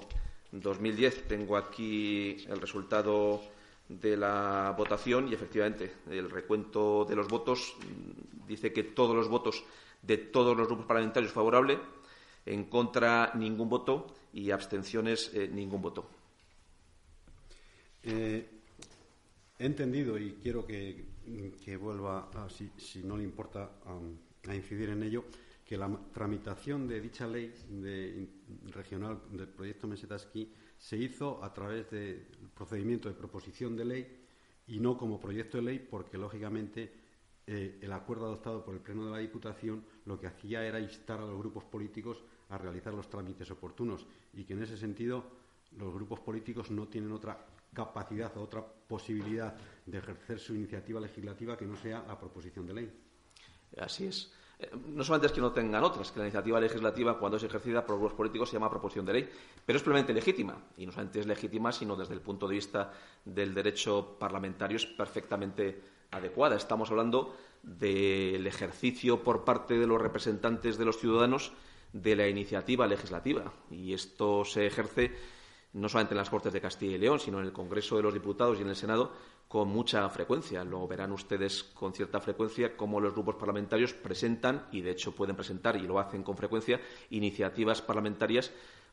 2010. 0.51 1.27
Tengo 1.27 1.57
aquí 1.57 2.37
el 2.47 2.61
resultado 2.61 3.41
de 3.89 4.15
la 4.15 4.73
votación 4.77 5.27
y 5.27 5.33
efectivamente 5.33 5.95
el 6.09 6.29
recuento 6.29 7.05
de 7.05 7.15
los 7.15 7.27
votos 7.27 7.75
dice 8.47 8.71
que 8.71 8.83
todos 8.83 9.15
los 9.15 9.27
votos 9.27 9.63
de 10.01 10.17
todos 10.17 10.55
los 10.55 10.67
grupos 10.67 10.85
parlamentarios 10.85 11.33
favorable, 11.33 11.77
en 12.45 12.65
contra 12.65 13.33
ningún 13.35 13.67
voto 13.67 14.07
y 14.31 14.51
abstenciones 14.51 15.31
eh, 15.33 15.49
ningún 15.51 15.81
voto. 15.81 16.18
Eh, 18.03 18.47
he 19.57 19.65
entendido 19.65 20.17
y 20.17 20.33
quiero 20.41 20.65
que 20.65 21.77
vuelva, 21.77 22.29
si, 22.77 23.03
no 23.03 23.17
le 23.17 23.23
importa, 23.23 23.71
a, 23.85 24.55
incidir 24.55 24.89
en 24.89 25.03
ello, 25.03 25.25
que 25.65 25.77
la 25.77 25.89
tramitación 26.11 26.87
de 26.87 27.01
dicha 27.01 27.27
ley 27.27 27.53
regional 28.67 29.21
del 29.31 29.47
proyecto 29.47 29.87
Mesetaski 29.87 30.51
se 30.77 30.97
hizo 30.97 31.43
a 31.43 31.53
través 31.53 31.91
del 31.91 32.25
procedimiento 32.55 33.09
de 33.09 33.15
proposición 33.15 33.75
de 33.75 33.85
ley 33.85 34.25
y 34.67 34.79
no 34.79 34.97
como 34.97 35.19
proyecto 35.19 35.57
de 35.57 35.63
ley, 35.63 35.79
porque 35.79 36.17
lógicamente 36.17 36.91
eh, 37.45 37.79
el 37.81 37.91
acuerdo 37.91 38.25
adoptado 38.25 38.63
por 38.63 38.75
el 38.75 38.81
Pleno 38.81 39.05
de 39.05 39.11
la 39.11 39.17
Diputación 39.17 39.83
lo 40.05 40.19
que 40.19 40.27
hacía 40.27 40.65
era 40.65 40.79
instar 40.79 41.19
a 41.19 41.25
los 41.25 41.37
grupos 41.37 41.63
políticos 41.65 42.23
a 42.49 42.57
realizar 42.57 42.93
los 42.93 43.09
trámites 43.09 43.49
oportunos 43.51 44.05
y 44.33 44.43
que 44.43 44.53
en 44.53 44.63
ese 44.63 44.77
sentido 44.77 45.25
los 45.77 45.93
grupos 45.93 46.19
políticos 46.19 46.71
no 46.71 46.87
tienen 46.87 47.11
otra 47.11 47.45
capacidad 47.73 48.35
o 48.37 48.41
otra 48.41 48.63
posibilidad 48.87 49.55
de 49.85 49.97
ejercer 49.97 50.39
su 50.39 50.55
iniciativa 50.55 50.99
legislativa 50.99 51.57
que 51.57 51.65
no 51.65 51.75
sea 51.75 52.03
la 52.07 52.17
proposición 52.17 52.65
de 52.65 52.73
ley. 52.73 52.91
Así 53.77 54.07
es. 54.07 54.31
Eh, 54.59 54.69
no 54.87 55.03
solamente 55.03 55.27
es 55.27 55.33
que 55.33 55.41
no 55.41 55.51
tengan 55.51 55.83
otras, 55.83 56.11
que 56.11 56.19
la 56.19 56.25
iniciativa 56.25 56.59
legislativa, 56.59 57.17
cuando 57.17 57.37
es 57.37 57.43
ejercida 57.43 57.85
por 57.85 57.99
los 57.99 58.13
políticos, 58.13 58.49
se 58.49 58.57
llama 58.57 58.69
proposición 58.69 59.05
de 59.05 59.13
ley, 59.13 59.29
pero 59.65 59.77
es 59.77 59.83
plenamente 59.83 60.13
legítima. 60.13 60.57
Y 60.77 60.85
no 60.85 60.91
solamente 60.91 61.19
es 61.19 61.27
legítima, 61.27 61.71
sino 61.71 61.95
desde 61.95 62.13
el 62.13 62.21
punto 62.21 62.47
de 62.47 62.55
vista 62.55 62.91
del 63.23 63.53
derecho 63.53 64.17
parlamentario 64.19 64.77
es 64.77 64.85
perfectamente 64.85 65.81
adecuada. 66.11 66.55
Estamos 66.55 66.89
hablando 66.91 67.35
del 67.63 68.45
ejercicio 68.47 69.23
por 69.23 69.45
parte 69.45 69.77
de 69.77 69.87
los 69.87 70.01
representantes 70.01 70.77
de 70.77 70.85
los 70.85 70.97
ciudadanos 70.97 71.53
de 71.93 72.15
la 72.15 72.27
iniciativa 72.27 72.87
legislativa. 72.87 73.51
Y 73.71 73.93
esto 73.93 74.43
se 74.43 74.67
ejerce 74.67 75.15
no 75.73 75.87
solamente 75.87 76.13
en 76.13 76.17
las 76.17 76.29
Cortes 76.29 76.51
de 76.51 76.61
Castilla 76.61 76.95
y 76.95 76.99
León, 76.99 77.19
sino 77.19 77.39
en 77.39 77.45
el 77.45 77.53
Congreso 77.53 77.95
de 77.95 78.03
los 78.03 78.13
Diputados 78.13 78.57
y 78.57 78.63
en 78.63 78.69
el 78.69 78.75
Senado, 78.75 79.11
con 79.47 79.67
mucha 79.69 80.07
frecuencia. 80.09 80.63
Lo 80.63 80.87
verán 80.87 81.11
ustedes 81.11 81.63
con 81.63 81.93
cierta 81.93 82.19
frecuencia 82.19 82.75
cómo 82.75 82.99
los 82.99 83.13
grupos 83.13 83.35
parlamentarios 83.35 83.93
presentan, 83.93 84.67
y 84.71 84.81
de 84.81 84.91
hecho 84.91 85.13
pueden 85.13 85.35
presentar, 85.35 85.75
y 85.75 85.87
lo 85.87 85.99
hacen 85.99 86.23
con 86.23 86.37
frecuencia, 86.37 86.79
iniciativas 87.09 87.81
parlamentarias 87.81 88.51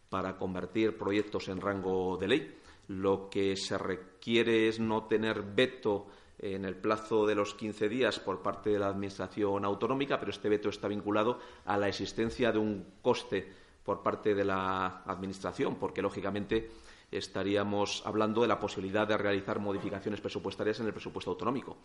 para 0.09 0.37
convertir 0.37 0.97
proyectos 0.97 1.49
en 1.49 1.61
rango 1.61 2.17
de 2.17 2.29
ley. 2.29 2.59
Lo 2.89 3.29
que 3.29 3.57
se 3.57 3.77
requiere 3.79 4.69
es 4.69 4.79
no 4.79 5.05
tener 5.05 5.43
veto 5.43 6.07
en 6.39 6.65
el 6.65 6.77
plazo 6.77 7.27
de 7.27 7.35
los 7.35 7.55
15 7.55 7.89
días 7.89 8.21
por 8.21 8.43
parte 8.43 8.71
de 8.71 8.79
la 8.79 8.89
Administración 8.89 9.65
autonómica, 9.65 10.19
pero 10.19 10.31
este 10.31 10.49
veto 10.49 10.69
está 10.69 10.87
vinculado 10.87 11.39
a 11.65 11.77
la 11.79 11.89
existencia 11.89 12.53
de 12.53 12.59
un 12.59 12.87
coste 13.03 13.66
por 13.87 14.03
parte 14.03 14.35
de 14.35 14.45
la 14.45 15.03
Administración, 15.07 15.77
porque 15.77 16.03
lógicamente 16.03 16.69
estaríamos 17.11 18.03
hablando 18.05 18.43
de 18.43 18.49
la 18.49 18.59
posibilidad 18.59 19.07
de 19.07 19.17
realizar 19.17 19.61
modificaciones 19.61 20.21
presupuestarias 20.21 20.81
en 20.81 20.87
el 20.87 20.93
presupuesto 20.93 21.31
autonómico. 21.31 21.77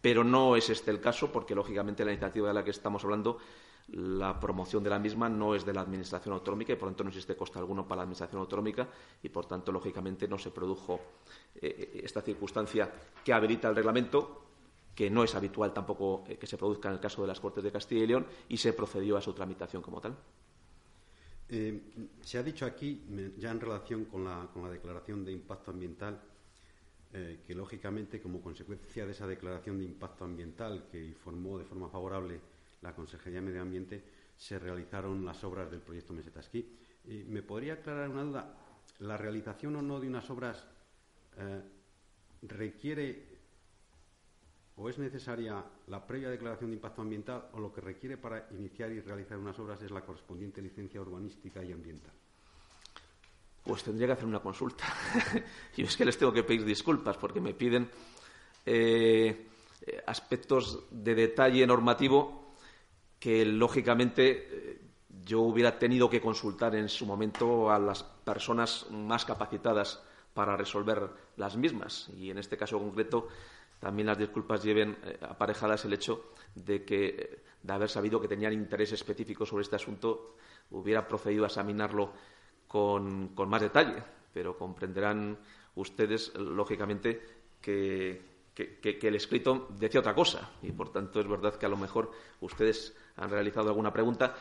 Pero 0.00 0.22
no 0.22 0.54
es 0.54 0.70
este 0.70 0.92
el 0.92 1.00
caso, 1.00 1.32
porque 1.32 1.56
lógicamente 1.56 2.04
la 2.04 2.12
iniciativa 2.12 2.48
de 2.48 2.54
la 2.54 2.62
que 2.62 2.70
estamos 2.70 3.02
hablando, 3.02 3.38
la 3.88 4.38
promoción 4.38 4.84
de 4.84 4.90
la 4.90 5.00
misma 5.00 5.28
no 5.28 5.54
es 5.54 5.66
de 5.66 5.72
la 5.72 5.80
Administración 5.80 6.32
autonómica 6.32 6.72
y 6.72 6.76
por 6.76 6.90
tanto 6.90 7.02
no 7.02 7.10
existe 7.10 7.34
coste 7.34 7.58
alguno 7.58 7.88
para 7.88 7.96
la 7.96 8.02
Administración 8.02 8.40
autonómica 8.40 8.86
y 9.22 9.28
por 9.30 9.46
tanto 9.46 9.72
lógicamente 9.72 10.28
no 10.28 10.38
se 10.38 10.50
produjo 10.50 11.00
eh, 11.56 12.00
esta 12.04 12.20
circunstancia 12.20 12.92
que 13.24 13.32
habilita 13.32 13.68
el 13.68 13.74
reglamento 13.74 14.44
que 14.94 15.08
no 15.10 15.24
es 15.24 15.34
habitual 15.34 15.72
tampoco 15.72 16.24
eh, 16.28 16.36
que 16.36 16.46
se 16.46 16.58
produzca 16.58 16.88
en 16.88 16.94
el 16.94 17.00
caso 17.00 17.22
de 17.22 17.28
las 17.28 17.40
Cortes 17.40 17.64
de 17.64 17.72
Castilla 17.72 18.04
y 18.04 18.06
León 18.08 18.26
y 18.48 18.58
se 18.58 18.74
procedió 18.74 19.16
a 19.16 19.22
su 19.22 19.32
tramitación 19.32 19.80
como 19.80 20.00
tal. 20.00 20.14
Eh, 21.50 21.80
se 22.20 22.38
ha 22.38 22.42
dicho 22.42 22.66
aquí, 22.66 23.02
ya 23.38 23.50
en 23.50 23.60
relación 23.60 24.04
con 24.04 24.24
la, 24.24 24.48
declaración 24.70 25.24
de 25.24 25.32
impacto 25.32 25.70
ambiental, 25.70 26.20
eh, 27.12 27.40
que 27.46 27.54
lógicamente, 27.54 28.20
como 28.20 28.42
consecuencia 28.42 29.06
de 29.06 29.12
esa 29.12 29.26
declaración 29.26 29.78
de 29.78 29.84
impacto 29.84 30.24
ambiental 30.24 30.88
que 30.90 31.02
informó 31.02 31.58
de 31.58 31.64
forma 31.64 31.88
favorable 31.88 32.40
la 32.82 32.94
Consejería 32.94 33.40
de 33.40 33.46
Medio 33.46 33.62
Ambiente, 33.62 34.02
se 34.36 34.58
realizaron 34.58 35.24
las 35.24 35.42
obras 35.42 35.70
del 35.70 35.80
proyecto 35.80 36.12
Mesetaski. 36.12 36.64
¿Me 37.26 37.42
podría 37.42 37.74
aclarar 37.74 38.10
una 38.10 38.22
duda? 38.24 38.54
¿La 39.00 39.16
realización 39.16 39.76
o 39.76 39.82
no 39.82 40.00
de 40.00 40.08
unas 40.08 40.28
obras 40.30 40.66
eh, 41.38 41.62
requiere 42.42 43.27
o 44.80 44.88
es 44.88 44.98
necesaria 44.98 45.62
la 45.88 46.06
previa 46.06 46.30
declaración 46.30 46.70
de 46.70 46.76
impacto 46.76 47.02
ambiental 47.02 47.48
o 47.52 47.58
lo 47.58 47.72
que 47.72 47.80
requiere 47.80 48.16
para 48.16 48.46
iniciar 48.52 48.92
y 48.92 49.00
realizar 49.00 49.36
unas 49.36 49.58
obras 49.58 49.82
es 49.82 49.90
la 49.90 50.02
correspondiente 50.02 50.62
licencia 50.62 51.00
urbanística 51.00 51.62
y 51.64 51.72
ambiental? 51.72 52.12
Pues 53.64 53.82
tendría 53.82 54.06
que 54.06 54.12
hacer 54.12 54.26
una 54.26 54.40
consulta. 54.40 54.84
y 55.76 55.82
es 55.82 55.96
que 55.96 56.04
les 56.04 56.16
tengo 56.16 56.32
que 56.32 56.44
pedir 56.44 56.64
disculpas 56.64 57.16
porque 57.16 57.40
me 57.40 57.54
piden 57.54 57.90
eh, 58.64 59.48
aspectos 60.06 60.84
de 60.90 61.14
detalle 61.14 61.66
normativo 61.66 62.54
que 63.18 63.44
lógicamente 63.44 64.48
eh, 64.50 64.80
yo 65.24 65.40
hubiera 65.40 65.76
tenido 65.76 66.08
que 66.08 66.20
consultar 66.20 66.76
en 66.76 66.88
su 66.88 67.04
momento 67.04 67.70
a 67.70 67.80
las 67.80 68.04
personas 68.04 68.86
más 68.90 69.24
capacitadas 69.24 70.00
para 70.32 70.56
resolver 70.56 71.10
las 71.36 71.56
mismas. 71.56 72.10
Y 72.16 72.30
en 72.30 72.38
este 72.38 72.56
caso 72.56 72.78
concreto 72.78 73.26
también 73.78 74.06
las 74.06 74.18
disculpas 74.18 74.62
lleven 74.62 74.96
eh, 75.04 75.18
aparejadas 75.22 75.84
el 75.84 75.92
hecho 75.92 76.32
de 76.54 76.84
que, 76.84 77.06
eh, 77.06 77.38
de 77.62 77.72
haber 77.72 77.88
sabido 77.88 78.20
que 78.20 78.28
tenían 78.28 78.52
interés 78.52 78.92
específico 78.92 79.46
sobre 79.46 79.62
este 79.62 79.76
asunto, 79.76 80.36
hubiera 80.70 81.06
procedido 81.06 81.44
a 81.44 81.48
examinarlo 81.48 82.12
con, 82.66 83.34
más 83.34 83.62
detalle. 83.62 84.02
pero 84.32 84.56
comprenderán 84.56 85.38
ustedes, 85.76 86.34
lógicamente, 86.36 87.20
que, 87.60 88.38
el 88.54 89.14
escrito 89.14 89.68
decía 89.78 90.00
otra 90.00 90.14
cosa 90.14 90.50
y, 90.62 90.72
por 90.72 90.90
tanto, 90.90 91.20
es 91.20 91.28
verdad 91.28 91.54
que 91.54 91.66
a 91.66 91.68
lo 91.68 91.76
mejor 91.76 92.10
ustedes 92.40 92.96
han 93.16 93.30
realizado 93.30 93.68
alguna 93.68 93.92
pregunta 93.92 94.34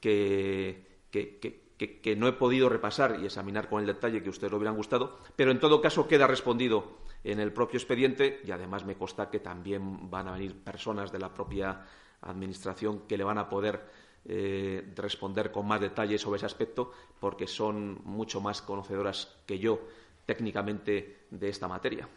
que, 0.00 0.84
que, 1.10 2.16
no 2.16 2.26
he 2.26 2.32
podido 2.32 2.68
repasar 2.68 3.20
y 3.20 3.26
examinar 3.26 3.68
con 3.68 3.80
el 3.80 3.86
detalle 3.86 4.22
que 4.22 4.30
ustedes 4.30 4.50
lo 4.50 4.58
hubieran 4.58 4.76
gustado, 4.76 5.18
pero 5.36 5.50
en 5.50 5.60
todo 5.60 5.80
caso 5.80 6.08
queda 6.08 6.26
respondido 6.26 6.98
en 7.24 7.40
el 7.40 7.52
propio 7.52 7.78
expediente 7.78 8.40
y 8.44 8.50
además 8.50 8.84
me 8.84 8.96
consta 8.96 9.30
que 9.30 9.40
también 9.40 10.10
van 10.10 10.28
a 10.28 10.32
venir 10.32 10.62
personas 10.62 11.12
de 11.12 11.18
la 11.18 11.32
propia 11.32 11.84
Administración 12.20 13.06
que 13.06 13.16
le 13.16 13.22
van 13.22 13.38
a 13.38 13.48
poder 13.48 13.80
eh, 14.24 14.92
responder 14.96 15.52
con 15.52 15.66
más 15.66 15.80
detalle 15.80 16.18
sobre 16.18 16.38
ese 16.38 16.46
aspecto 16.46 16.92
porque 17.20 17.46
son 17.46 18.02
mucho 18.04 18.40
más 18.40 18.60
conocedoras 18.60 19.36
que 19.46 19.58
yo 19.58 19.80
técnicamente 20.26 21.26
de 21.30 21.48
esta 21.48 21.68
materia. 21.68 22.08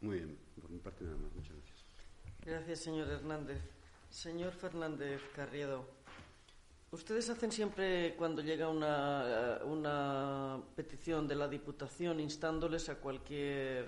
Muy 0.00 0.16
bien, 0.16 0.38
por 0.60 0.70
mi 0.70 0.78
parte 0.78 1.04
nada 1.04 1.16
más. 1.16 1.32
Muchas 1.34 1.56
gracias. 1.56 1.84
Gracias, 2.44 2.80
señor 2.80 3.08
Hernández. 3.08 3.62
Señor 4.10 4.52
Fernández 4.52 5.22
Carriedo, 5.34 5.88
ustedes 6.90 7.28
hacen 7.30 7.52
siempre, 7.52 8.14
cuando 8.16 8.42
llega 8.42 8.68
una, 8.68 9.58
una 9.64 10.58
petición 10.74 11.26
de 11.26 11.34
la 11.34 11.48
Diputación 11.48 12.20
instándoles 12.20 12.88
a 12.88 12.96
cualquier 12.96 13.86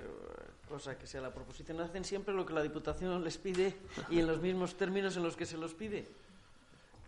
cosa 0.69 0.99
que 0.99 1.07
sea 1.07 1.21
la 1.21 1.33
proposición, 1.33 1.81
hacen 1.81 2.05
siempre 2.05 2.35
lo 2.35 2.45
que 2.45 2.53
la 2.53 2.63
Diputación 2.63 3.23
les 3.25 3.39
pide 3.39 3.77
y 4.11 4.19
en 4.19 4.27
los 4.27 4.41
mismos 4.41 4.77
términos 4.77 5.17
en 5.17 5.23
los 5.23 5.37
que 5.37 5.47
se 5.47 5.57
los 5.57 5.75
pide. 5.75 6.07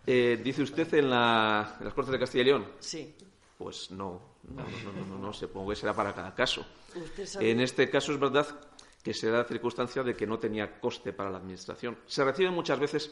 Eh, 0.05 0.39
¿Dice 0.43 0.63
usted 0.63 0.91
en, 0.95 1.09
la, 1.09 1.75
en, 1.79 1.85
las 1.85 1.93
Cortes 1.93 2.11
de 2.11 2.19
Castilla 2.19 2.41
y 2.41 2.45
León? 2.45 2.67
Sí. 2.79 3.13
Pues 3.57 3.91
no, 3.91 4.19
no, 4.55 4.63
no, 4.63 5.05
no, 5.05 5.19
no, 5.19 5.33
supongo 5.33 5.69
que 5.69 5.75
será 5.75 5.93
para 5.93 6.13
cada 6.13 6.33
caso. 6.33 6.65
En 7.39 7.59
este 7.59 7.89
caso 7.89 8.11
es 8.11 8.19
verdad 8.19 8.47
que 9.03 9.13
se 9.13 9.29
da 9.29 9.39
la 9.39 9.43
circunstancia 9.43 10.03
de 10.03 10.15
que 10.15 10.25
no 10.25 10.39
tenía 10.39 10.79
coste 10.79 11.13
para 11.13 11.29
la 11.29 11.37
Administración. 11.37 11.97
Se 12.07 12.23
reciben 12.23 12.53
muchas 12.53 12.79
veces 12.79 13.11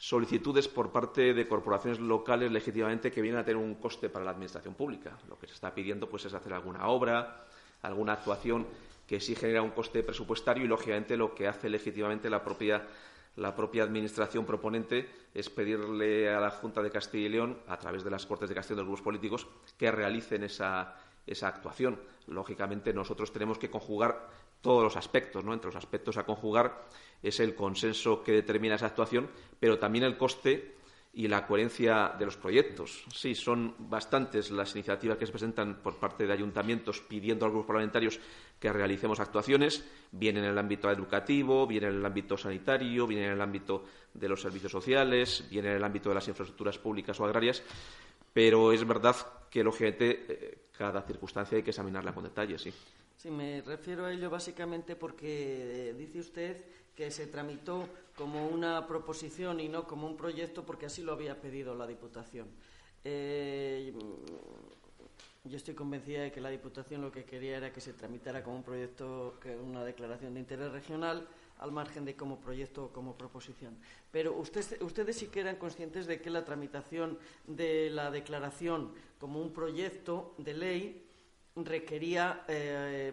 solicitudes 0.00 0.66
por 0.66 0.92
parte 0.92 1.34
de 1.34 1.46
corporaciones 1.46 2.00
locales 2.00 2.50
legítimamente 2.50 3.12
que 3.12 3.20
vienen 3.20 3.38
a 3.38 3.44
tener 3.44 3.62
un 3.62 3.74
coste 3.74 4.08
para 4.08 4.24
la 4.24 4.30
Administración 4.30 4.72
pública. 4.72 5.18
Lo 5.28 5.38
que 5.38 5.46
se 5.46 5.52
está 5.52 5.74
pidiendo 5.74 6.08
pues, 6.08 6.24
es 6.24 6.32
hacer 6.32 6.54
alguna 6.54 6.88
obra, 6.88 7.44
alguna 7.82 8.14
actuación 8.14 8.66
que 9.06 9.20
sí 9.20 9.36
genera 9.36 9.60
un 9.60 9.72
coste 9.72 10.02
presupuestario 10.02 10.64
y, 10.64 10.68
lógicamente, 10.68 11.18
lo 11.18 11.34
que 11.34 11.46
hace 11.46 11.68
legítimamente 11.68 12.30
la 12.30 12.42
propia, 12.42 12.86
la 13.36 13.54
propia 13.54 13.82
Administración 13.82 14.46
proponente 14.46 15.06
es 15.34 15.50
pedirle 15.50 16.30
a 16.30 16.40
la 16.40 16.50
Junta 16.50 16.80
de 16.80 16.90
Castilla 16.90 17.26
y 17.26 17.28
León, 17.28 17.58
a 17.68 17.76
través 17.76 18.02
de 18.02 18.10
las 18.10 18.24
Cortes 18.24 18.48
de 18.48 18.54
Castillación 18.54 18.78
de 18.78 18.82
los 18.84 18.88
grupos 18.88 19.04
políticos, 19.04 19.48
que 19.76 19.90
realicen 19.90 20.44
esa, 20.44 20.96
esa 21.26 21.48
actuación. 21.48 22.00
Lógicamente, 22.26 22.94
nosotros 22.94 23.34
tenemos 23.34 23.58
que 23.58 23.68
conjugar 23.68 24.30
todos 24.60 24.82
los 24.82 24.96
aspectos, 24.96 25.44
¿no? 25.44 25.52
Entre 25.52 25.68
los 25.68 25.76
aspectos 25.76 26.16
a 26.16 26.24
conjugar 26.24 26.86
es 27.22 27.40
el 27.40 27.54
consenso 27.54 28.22
que 28.22 28.32
determina 28.32 28.76
esa 28.76 28.86
actuación, 28.86 29.30
pero 29.58 29.78
también 29.78 30.04
el 30.04 30.16
coste 30.16 30.80
y 31.12 31.26
la 31.26 31.46
coherencia 31.46 32.14
de 32.18 32.24
los 32.24 32.36
proyectos. 32.36 33.04
Sí, 33.12 33.34
son 33.34 33.74
bastantes 33.78 34.50
las 34.50 34.74
iniciativas 34.74 35.18
que 35.18 35.26
se 35.26 35.32
presentan 35.32 35.82
por 35.82 35.98
parte 35.98 36.26
de 36.26 36.32
ayuntamientos 36.32 37.00
pidiendo 37.00 37.44
a 37.44 37.48
los 37.48 37.54
grupos 37.54 37.66
parlamentarios 37.66 38.20
que 38.60 38.72
realicemos 38.72 39.18
actuaciones, 39.18 39.84
bien 40.12 40.36
en 40.36 40.44
el 40.44 40.56
ámbito 40.56 40.90
educativo, 40.90 41.66
bien 41.66 41.84
en 41.84 41.94
el 41.94 42.06
ámbito 42.06 42.36
sanitario, 42.36 43.06
bien 43.06 43.24
en 43.24 43.32
el 43.32 43.40
ámbito 43.40 43.84
de 44.14 44.28
los 44.28 44.40
servicios 44.40 44.70
sociales, 44.70 45.46
bien 45.50 45.66
en 45.66 45.72
el 45.72 45.84
ámbito 45.84 46.10
de 46.10 46.14
las 46.14 46.28
infraestructuras 46.28 46.78
públicas 46.78 47.18
o 47.18 47.24
agrarias, 47.24 47.62
pero 48.32 48.70
es 48.70 48.86
verdad 48.86 49.16
que, 49.50 49.64
lógicamente, 49.64 50.26
eh, 50.28 50.58
cada 50.76 51.02
circunstancia 51.02 51.56
hay 51.56 51.64
que 51.64 51.70
examinarla 51.70 52.14
con 52.14 52.24
detalle, 52.24 52.56
sí. 52.56 52.72
Sí, 53.20 53.30
me 53.30 53.60
refiero 53.60 54.06
a 54.06 54.12
ello 54.14 54.30
básicamente 54.30 54.96
porque 54.96 55.94
dice 55.98 56.20
usted 56.20 56.64
que 56.96 57.10
se 57.10 57.26
tramitó 57.26 57.86
como 58.16 58.48
una 58.48 58.86
proposición 58.86 59.60
y 59.60 59.68
no 59.68 59.86
como 59.86 60.06
un 60.06 60.16
proyecto 60.16 60.64
porque 60.64 60.86
así 60.86 61.02
lo 61.02 61.12
había 61.12 61.38
pedido 61.38 61.74
la 61.74 61.86
Diputación. 61.86 62.48
Eh, 63.04 63.92
yo 65.44 65.56
estoy 65.58 65.74
convencida 65.74 66.22
de 66.22 66.32
que 66.32 66.40
la 66.40 66.48
Diputación 66.48 67.02
lo 67.02 67.12
que 67.12 67.26
quería 67.26 67.58
era 67.58 67.70
que 67.70 67.82
se 67.82 67.92
tramitara 67.92 68.42
como 68.42 68.56
un 68.56 68.62
proyecto, 68.62 69.38
una 69.66 69.84
declaración 69.84 70.32
de 70.32 70.40
interés 70.40 70.72
regional, 70.72 71.28
al 71.58 71.72
margen 71.72 72.06
de 72.06 72.16
como 72.16 72.40
proyecto 72.40 72.84
o 72.84 72.88
como 72.88 73.18
proposición. 73.18 73.76
Pero 74.10 74.34
ustedes 74.34 75.14
sí 75.14 75.26
que 75.26 75.40
eran 75.40 75.56
conscientes 75.56 76.06
de 76.06 76.22
que 76.22 76.30
la 76.30 76.46
tramitación 76.46 77.18
de 77.46 77.90
la 77.90 78.10
declaración 78.10 78.94
como 79.18 79.42
un 79.42 79.52
proyecto 79.52 80.34
de 80.38 80.54
ley 80.54 81.09
requería 81.64 82.44
eh, 82.48 83.12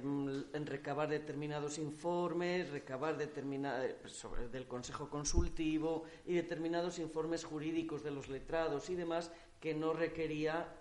recabar 0.66 1.10
determinados 1.10 1.78
informes, 1.78 2.70
recabar 2.70 3.18
eh, 3.22 3.96
sobre, 4.06 4.48
del 4.50 4.68
Consejo 4.68 5.10
Consultivo 5.10 6.04
y 6.26 6.34
determinados 6.34 7.00
informes 7.00 7.44
jurídicos 7.44 8.04
de 8.04 8.12
los 8.12 8.30
letrados 8.30 8.90
y 8.90 8.96
demás 8.96 9.32
que 9.60 9.74
no 9.74 9.94
requería 9.94 10.78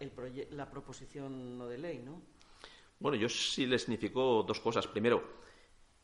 la 0.51 0.71
proposición 0.71 1.59
no 1.59 1.67
de 1.67 1.79
ley, 1.79 2.03
¿no? 2.05 2.21
Bueno, 2.99 3.17
yo 3.17 3.29
sí 3.29 3.67
le 3.67 3.79
significó 3.79 4.43
dos 4.43 4.61
cosas. 4.61 4.87
Primero, 4.87 5.23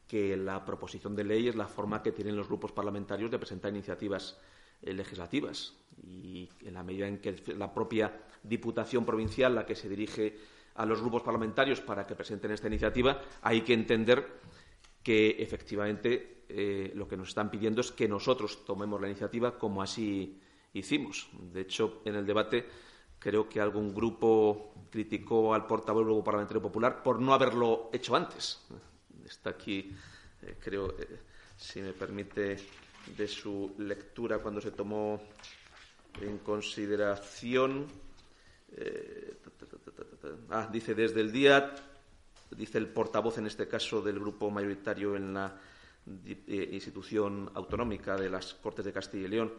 que 0.06 0.36
la 0.36 0.64
proposición 0.64 1.16
de 1.16 1.24
ley 1.24 1.48
es 1.48 1.54
la 1.54 1.66
forma 1.66 2.02
que 2.02 2.12
tienen 2.12 2.36
los 2.36 2.48
grupos 2.48 2.72
parlamentarios 2.72 3.30
de 3.30 3.38
presentar 3.38 3.72
iniciativas 3.72 4.38
eh, 4.82 4.92
legislativas 4.92 5.74
y 6.02 6.48
en 6.60 6.74
la 6.74 6.82
medida 6.82 7.06
en 7.06 7.18
que 7.18 7.36
la 7.56 7.72
propia 7.72 8.20
Diputación 8.42 9.06
Provincial, 9.06 9.54
la 9.54 9.64
que 9.64 9.74
se 9.74 9.88
dirige 9.88 10.36
a 10.74 10.86
los 10.86 11.00
grupos 11.00 11.22
parlamentarios 11.22 11.80
para 11.80 12.06
que 12.06 12.14
presenten 12.14 12.50
esta 12.52 12.68
iniciativa, 12.68 13.20
hay 13.42 13.62
que 13.62 13.74
entender 13.74 14.40
que 15.02 15.36
efectivamente 15.38 16.44
eh, 16.48 16.92
lo 16.94 17.08
que 17.08 17.16
nos 17.16 17.28
están 17.28 17.50
pidiendo 17.50 17.80
es 17.80 17.92
que 17.92 18.08
nosotros 18.08 18.64
tomemos 18.64 19.00
la 19.00 19.08
iniciativa 19.08 19.58
como 19.58 19.82
así 19.82 20.40
hicimos. 20.72 21.28
De 21.52 21.62
hecho, 21.62 22.02
en 22.04 22.14
el 22.14 22.26
debate 22.26 22.66
creo 23.18 23.48
que 23.48 23.60
algún 23.60 23.94
grupo 23.94 24.74
criticó 24.90 25.54
al 25.54 25.66
portavoz 25.66 26.00
del 26.00 26.12
Grupo 26.12 26.24
Parlamentario 26.24 26.62
Popular 26.62 27.02
por 27.02 27.20
no 27.20 27.32
haberlo 27.32 27.90
hecho 27.92 28.16
antes. 28.16 28.60
Está 29.24 29.50
aquí, 29.50 29.90
eh, 30.42 30.56
creo, 30.60 30.90
eh, 30.98 31.20
si 31.56 31.80
me 31.80 31.92
permite, 31.92 32.56
de 33.16 33.28
su 33.28 33.74
lectura 33.78 34.38
cuando 34.38 34.60
se 34.60 34.70
tomó 34.70 35.20
en 36.20 36.38
consideración 36.38 37.86
ah, 40.50 40.68
dice 40.70 40.94
desde 40.94 41.20
el 41.20 41.32
día, 41.32 41.74
dice 42.50 42.78
el 42.78 42.88
portavoz 42.88 43.38
en 43.38 43.46
este 43.46 43.68
caso 43.68 44.02
del 44.02 44.18
grupo 44.18 44.50
mayoritario 44.50 45.16
en 45.16 45.34
la 45.34 45.56
eh, 46.06 46.70
institución 46.72 47.50
autonómica 47.54 48.16
de 48.16 48.28
las 48.28 48.54
Cortes 48.54 48.84
de 48.84 48.92
Castilla 48.92 49.26
y 49.26 49.30
León, 49.30 49.52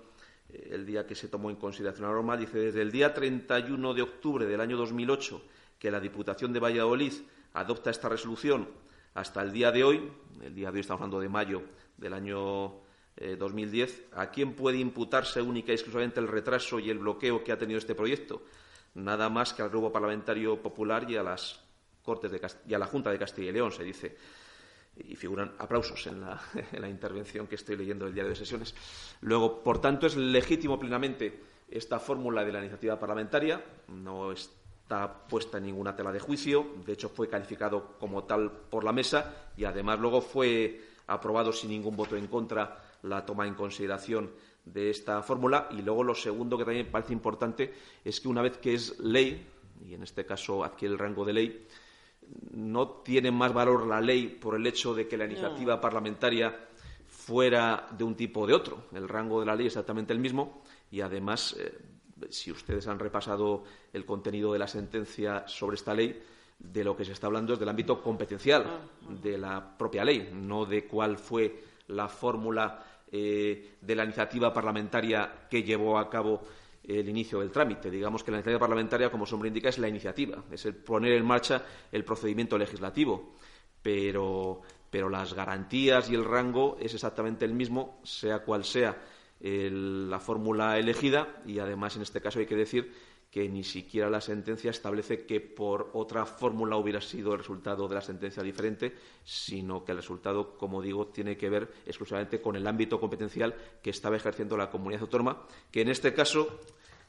eh, 0.50 0.70
el 0.72 0.86
día 0.86 1.06
que 1.06 1.16
se 1.16 1.28
tomó 1.28 1.50
en 1.50 1.56
consideración 1.56 2.08
la 2.08 2.14
norma, 2.14 2.38
dice 2.38 2.58
desde 2.60 2.82
el 2.82 2.92
día 2.92 3.14
31 3.14 3.94
de 3.94 4.02
octubre 4.02 4.46
del 4.46 4.62
año 4.62 4.78
2008 4.78 5.42
que 5.80 5.92
la 5.92 6.00
Diputación 6.00 6.54
de 6.54 6.60
Valladolid 6.60 7.14
adopta 7.54 7.90
esta 7.90 8.10
resolución 8.10 8.68
hasta 9.14 9.42
el 9.42 9.52
día 9.52 9.72
de 9.72 9.84
hoy, 9.84 10.12
el 10.42 10.56
día 10.56 10.72
de 10.72 10.78
hoy 10.78 10.82
estamos 10.82 11.02
hablando 11.02 11.20
de 11.20 11.30
mayo 11.30 11.62
del 11.98 12.14
año 12.14 12.82
2010, 13.38 14.08
¿a 14.14 14.32
quién 14.32 14.54
puede 14.54 14.80
imputarse 14.80 15.40
única 15.40 15.72
y 15.72 15.76
exclusivamente 15.76 16.20
el 16.20 16.28
retraso 16.28 16.80
y 16.80 16.90
el 16.90 16.98
bloqueo 16.98 17.44
que 17.44 17.52
ha 17.52 17.60
tenido 17.60 17.78
este 17.78 17.94
proyecto? 17.94 18.42
Nada 18.96 19.30
más 19.30 19.54
que 19.54 19.62
al 19.62 19.70
Grupo 19.70 19.92
Parlamentario 19.92 20.62
Popular 20.62 21.10
y 21.10 21.18
a 21.18 21.24
las 21.24 21.60
Cortes 22.04 22.32
de 22.32 22.42
y 22.68 22.74
a 22.74 22.80
la 22.80 22.88
Junta 22.88 23.10
de 23.10 23.18
Castilla 23.18 23.50
y 23.50 23.54
León, 23.54 23.72
se 23.72 23.84
dice. 23.84 24.18
Y 24.96 25.16
figuran 25.16 25.54
aplausos 25.58 26.06
en 26.08 26.22
la, 26.22 26.40
en 26.72 26.82
la 26.82 26.90
intervención 26.90 27.48
que 27.48 27.56
estoy 27.56 27.78
leyendo 27.78 28.06
del 28.06 28.14
diario 28.14 28.32
de 28.32 28.36
sesiones. 28.36 28.76
Luego, 29.22 29.64
por 29.64 29.80
tanto, 29.80 30.06
es 30.06 30.16
legítimo 30.16 30.78
plenamente 30.78 31.42
esta 31.70 32.00
fórmula 32.00 32.44
de 32.44 32.52
la 32.52 32.60
iniciativa 32.60 33.00
parlamentaria. 33.00 33.64
No 33.88 34.32
está 34.32 35.28
puesta 35.28 35.58
en 35.58 35.66
ninguna 35.66 35.96
tela 35.96 36.12
de 36.12 36.20
juicio. 36.20 36.74
De 36.86 36.94
hecho, 36.94 37.10
fue 37.10 37.30
calificado 37.30 37.98
como 37.98 38.26
tal 38.26 38.52
por 38.52 38.84
la 38.84 38.92
mesa 38.92 39.52
y, 39.58 39.64
además, 39.64 40.00
luego 40.00 40.22
fue 40.22 40.82
aprobado 41.08 41.52
sin 41.52 41.70
ningún 41.70 41.96
voto 41.96 42.16
en 42.16 42.28
contra 42.28 42.84
la 43.04 43.26
toma 43.26 43.48
en 43.48 43.56
consideración 43.56 44.32
de 44.66 44.90
esta 44.90 45.22
fórmula. 45.22 45.68
Y 45.72 45.82
luego 45.82 46.04
lo 46.04 46.16
segundo 46.16 46.58
que 46.58 46.66
también 46.66 46.92
parece 46.92 47.14
importante 47.14 47.74
es 48.04 48.20
que 48.20 48.28
una 48.28 48.42
vez 48.42 48.58
que 48.58 48.74
es 48.74 49.00
ley, 49.00 49.48
y 49.86 49.94
en 49.94 50.04
este 50.04 50.26
caso 50.26 50.64
adquiere 50.64 50.94
el 50.94 51.00
rango 51.00 51.26
de 51.26 51.34
ley, 51.34 51.68
no 52.52 52.88
tiene 52.88 53.32
más 53.32 53.54
valor 53.54 53.86
la 53.86 54.02
ley 54.02 54.28
por 54.28 54.56
el 54.56 54.66
hecho 54.66 54.94
de 54.94 55.08
que 55.08 55.18
la 55.18 55.26
iniciativa 55.26 55.80
parlamentaria 55.80 56.68
fuera 57.08 57.88
de 57.92 58.04
un 58.04 58.16
tipo 58.16 58.42
o 58.42 58.48
de 58.48 58.54
otro. 58.54 58.86
El 58.94 59.08
rango 59.08 59.40
de 59.40 59.46
la 59.46 59.56
ley 59.56 59.68
es 59.68 59.74
exactamente 59.74 60.14
el 60.14 60.20
mismo 60.20 60.64
y 60.92 61.02
además, 61.02 61.56
eh, 61.60 61.78
si 62.30 62.52
ustedes 62.52 62.88
han 62.88 63.00
repasado 63.00 63.64
el 63.92 64.06
contenido 64.06 64.54
de 64.54 64.60
la 64.60 64.68
sentencia 64.68 65.48
sobre 65.48 65.76
esta 65.76 65.94
ley, 65.94 66.22
de 66.60 66.84
lo 66.84 66.96
que 66.96 67.04
se 67.04 67.12
está 67.12 67.28
hablando 67.28 67.54
es 67.54 67.60
del 67.60 67.70
ámbito 67.70 68.02
competencial 68.02 68.64
ah, 68.66 69.14
de 69.22 69.38
la 69.38 69.78
propia 69.78 70.06
ley, 70.06 70.30
no 70.34 70.66
de 70.66 70.86
cuál 70.88 71.18
fue 71.18 71.64
la 71.88 72.08
fórmula 72.08 72.93
eh, 73.16 73.76
de 73.80 73.96
la 73.96 74.06
iniciativa 74.06 74.52
parlamentaria 74.52 75.46
que 75.48 75.62
llevó 75.62 76.00
a 76.00 76.10
cabo 76.10 76.42
el 76.84 77.08
inicio 77.08 77.42
del 77.42 77.52
trámite. 77.52 77.92
Digamos 77.92 78.24
que 78.24 78.32
la 78.32 78.38
iniciativa 78.38 78.60
parlamentaria, 78.60 79.12
como 79.12 79.28
su 79.28 79.36
indica, 79.46 79.70
es 79.70 79.78
la 79.78 79.88
iniciativa, 79.88 80.44
es 80.52 80.66
el 80.66 80.74
poner 80.74 81.14
en 81.14 81.24
marcha 81.24 81.64
el 81.92 82.04
procedimiento 82.04 82.58
legislativo. 82.58 83.36
Pero, 83.84 84.62
pero 84.90 85.10
las 85.10 85.36
garantías 85.36 86.10
y 86.10 86.16
el 86.16 86.26
rango 86.26 86.76
es 86.80 86.96
exactamente 86.96 87.46
el 87.46 87.54
mismo, 87.54 88.00
sea 88.04 88.40
cual 88.40 88.64
sea 88.64 88.98
la 89.40 90.20
fórmula 90.20 90.80
elegida, 90.80 91.42
y 91.46 91.60
además 91.60 91.96
en 91.96 92.02
este 92.02 92.20
caso 92.20 92.40
hay 92.40 92.48
que 92.48 92.56
decir 92.56 92.92
que 93.34 93.50
ni 93.50 93.64
siquiera 93.64 94.12
la 94.12 94.22
sentencia 94.22 94.70
establece 94.70 95.26
que 95.26 95.42
por 95.42 95.90
otra 95.94 96.24
fórmula 96.24 96.78
hubiera 96.78 97.02
sido 97.02 97.32
el 97.32 97.40
resultado 97.40 97.88
de 97.88 97.96
la 97.96 98.02
sentencia 98.02 98.44
diferente, 98.44 98.94
sino 99.24 99.84
que 99.84 99.92
el 99.92 99.98
resultado, 99.98 100.56
como 100.56 100.84
digo, 100.84 101.08
tiene 101.08 101.36
que 101.36 101.50
ver 101.50 101.68
exclusivamente 101.84 102.40
con 102.40 102.56
el 102.56 102.68
ámbito 102.68 103.00
competencial 103.00 103.56
que 103.82 103.90
estaba 103.90 104.18
ejerciendo 104.18 104.56
la 104.56 104.70
comunidad 104.70 105.02
autónoma, 105.02 105.48
que 105.72 105.82
en 105.82 105.90
este 105.90 106.14
caso 106.14 106.60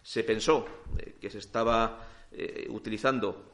se 0.03 0.25
pensó 0.25 0.65
eh, 0.97 1.17
que 1.21 1.29
se 1.29 1.41
estaba 1.41 2.09
eh, 2.33 2.69
utilizando 2.71 3.45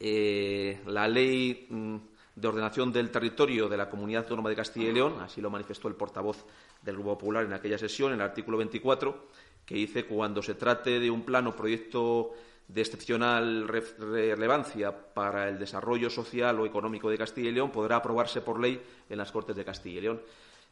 eh, 0.00 0.80
la 0.86 1.06
ley 1.06 1.68
mm, 1.70 1.96
de 2.34 2.48
ordenación 2.48 2.92
del 2.92 3.12
territorio 3.12 3.68
de 3.68 3.76
la 3.76 3.88
comunidad 3.88 4.24
autónoma 4.24 4.48
de 4.48 4.56
Castilla 4.56 4.88
y 4.88 4.92
León, 4.92 5.20
así 5.20 5.40
lo 5.40 5.50
manifestó 5.50 5.86
el 5.86 5.94
portavoz 5.94 6.44
del 6.82 6.96
Grupo 6.96 7.16
Popular 7.16 7.44
en 7.44 7.52
aquella 7.52 7.78
sesión, 7.78 8.10
en 8.10 8.16
el 8.16 8.26
artículo 8.26 8.56
24, 8.58 9.28
que 9.64 9.74
dice 9.74 10.06
cuando 10.06 10.42
se 10.42 10.54
trate 10.54 10.98
de 10.98 11.10
un 11.10 11.22
plan 11.22 11.46
o 11.46 11.56
proyecto 11.56 12.32
de 12.66 12.80
excepcional 12.80 13.66
relevancia 13.66 14.94
para 15.12 15.48
el 15.48 15.58
desarrollo 15.58 16.08
social 16.08 16.60
o 16.60 16.66
económico 16.66 17.10
de 17.10 17.18
Castilla 17.18 17.50
y 17.50 17.52
León 17.52 17.72
podrá 17.72 17.96
aprobarse 17.96 18.40
por 18.42 18.60
ley 18.60 18.80
en 19.08 19.18
las 19.18 19.32
Cortes 19.32 19.56
de 19.56 19.64
Castilla 19.64 19.98
y 19.98 20.02
León. 20.02 20.22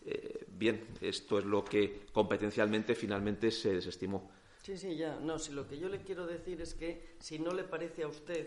Eh, 0.04 0.46
bien, 0.46 0.86
esto 1.00 1.38
es 1.38 1.44
lo 1.44 1.64
que 1.64 2.06
competencialmente 2.12 2.94
finalmente 2.94 3.50
se 3.50 3.74
desestimó. 3.74 4.30
Sí, 4.62 4.76
sí, 4.76 4.96
ya. 4.96 5.18
No, 5.20 5.38
si 5.38 5.52
lo 5.52 5.66
que 5.66 5.78
yo 5.78 5.88
le 5.88 6.02
quiero 6.02 6.26
decir 6.26 6.60
es 6.60 6.74
que 6.74 7.16
si 7.18 7.38
no 7.38 7.52
le 7.52 7.64
parece 7.64 8.04
a 8.04 8.08
usted 8.08 8.46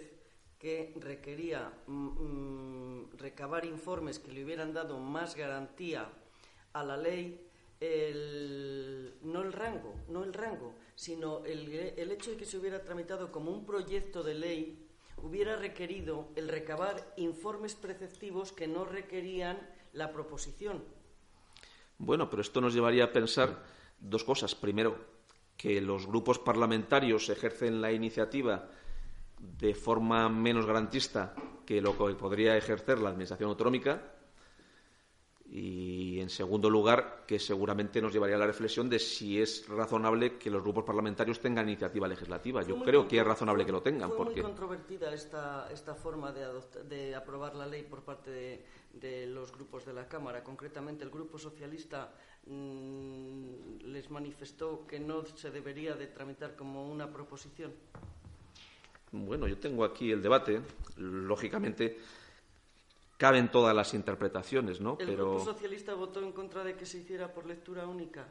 que 0.57 0.93
requería 0.99 1.73
mm, 1.87 1.93
mm, 1.93 3.17
recabar 3.17 3.65
informes 3.65 4.19
que 4.19 4.31
le 4.31 4.45
hubieran 4.45 4.73
dado 4.73 4.99
más 4.99 5.35
garantía 5.35 6.07
a 6.73 6.83
la 6.83 6.95
ley, 6.95 7.50
no 7.81 9.41
el 9.41 9.53
rango, 9.53 9.95
no 10.07 10.23
el 10.23 10.33
rango, 10.33 10.75
sino 10.95 11.43
el, 11.45 11.73
el 11.73 12.11
hecho 12.11 12.31
de 12.31 12.37
que 12.37 12.45
se 12.45 12.57
hubiera 12.57 12.83
tramitado 12.83 13.31
como 13.31 13.51
un 13.51 13.65
proyecto 13.65 14.21
de 14.23 14.35
ley 14.35 14.87
hubiera 15.17 15.55
requerido 15.55 16.29
el 16.35 16.47
recabar 16.47 17.13
informes 17.17 17.75
preceptivos 17.75 18.51
que 18.51 18.67
no 18.67 18.85
requerían 18.85 19.57
la 19.93 20.11
proposición. 20.11 20.83
Bueno, 21.97 22.29
pero 22.29 22.41
esto 22.41 22.61
nos 22.61 22.73
llevaría 22.73 23.05
a 23.05 23.13
pensar 23.13 23.63
dos 23.99 24.23
cosas. 24.23 24.55
Primero, 24.55 24.97
que 25.57 25.79
los 25.81 26.07
grupos 26.07 26.39
parlamentarios 26.39 27.29
ejercen 27.29 27.81
la 27.81 27.91
iniciativa 27.91 28.69
de 29.37 29.73
forma 29.75 30.29
menos 30.29 30.65
garantista 30.65 31.35
que 31.65 31.81
lo 31.81 31.97
que 31.97 32.15
podría 32.15 32.57
ejercer 32.57 32.99
la 32.99 33.09
Administración 33.09 33.49
autonómica. 33.49 34.13
Y, 35.45 35.90
en 36.21 36.29
segundo 36.29 36.69
lugar, 36.69 37.23
que 37.27 37.39
seguramente 37.39 38.01
nos 38.01 38.13
llevaría 38.13 38.35
a 38.35 38.39
la 38.39 38.47
reflexión 38.47 38.89
de 38.89 38.99
si 38.99 39.41
es 39.41 39.67
razonable 39.67 40.37
que 40.37 40.49
los 40.49 40.61
grupos 40.61 40.83
parlamentarios 40.83 41.39
tengan 41.39 41.67
iniciativa 41.67 42.07
legislativa. 42.07 42.61
Yo 42.63 42.81
creo 42.81 43.07
que 43.07 43.19
es 43.19 43.25
razonable 43.25 43.65
que 43.65 43.71
lo 43.71 43.81
tengan. 43.81 44.09
Fue 44.09 44.17
porque... 44.17 44.41
muy 44.41 44.51
controvertida 44.51 45.13
esta, 45.13 45.69
esta 45.71 45.95
forma 45.95 46.31
de, 46.31 46.47
de 46.87 47.15
aprobar 47.15 47.55
la 47.55 47.65
ley 47.65 47.83
por 47.83 48.03
parte 48.03 48.31
de, 48.31 48.65
de, 48.93 49.27
los 49.27 49.51
grupos 49.51 49.85
de 49.85 49.93
la 49.93 50.07
Cámara. 50.07 50.43
Concretamente, 50.43 51.03
el 51.03 51.09
Grupo 51.09 51.37
Socialista 51.37 52.13
mmm, 52.45 53.79
les 53.85 54.09
manifestó 54.09 54.85
que 54.87 54.99
no 54.99 55.25
se 55.25 55.51
debería 55.51 55.95
de 55.95 56.07
tramitar 56.07 56.55
como 56.55 56.89
una 56.89 57.11
proposición. 57.11 57.73
Bueno, 59.11 59.47
yo 59.47 59.57
tengo 59.57 59.83
aquí 59.83 60.11
el 60.11 60.21
debate. 60.21 60.61
Lógicamente, 60.97 61.99
caben 63.21 63.51
todas 63.51 63.75
las 63.75 63.93
interpretaciones, 63.93 64.81
¿no? 64.81 64.97
¿El 64.99 65.15
Grupo 65.15 65.45
Socialista 65.45 65.93
votó 65.93 66.23
en 66.23 66.31
contra 66.31 66.63
de 66.63 66.75
que 66.75 66.87
se 66.87 66.97
hiciera 66.97 67.31
por 67.31 67.45
lectura 67.45 67.85
única? 67.85 68.25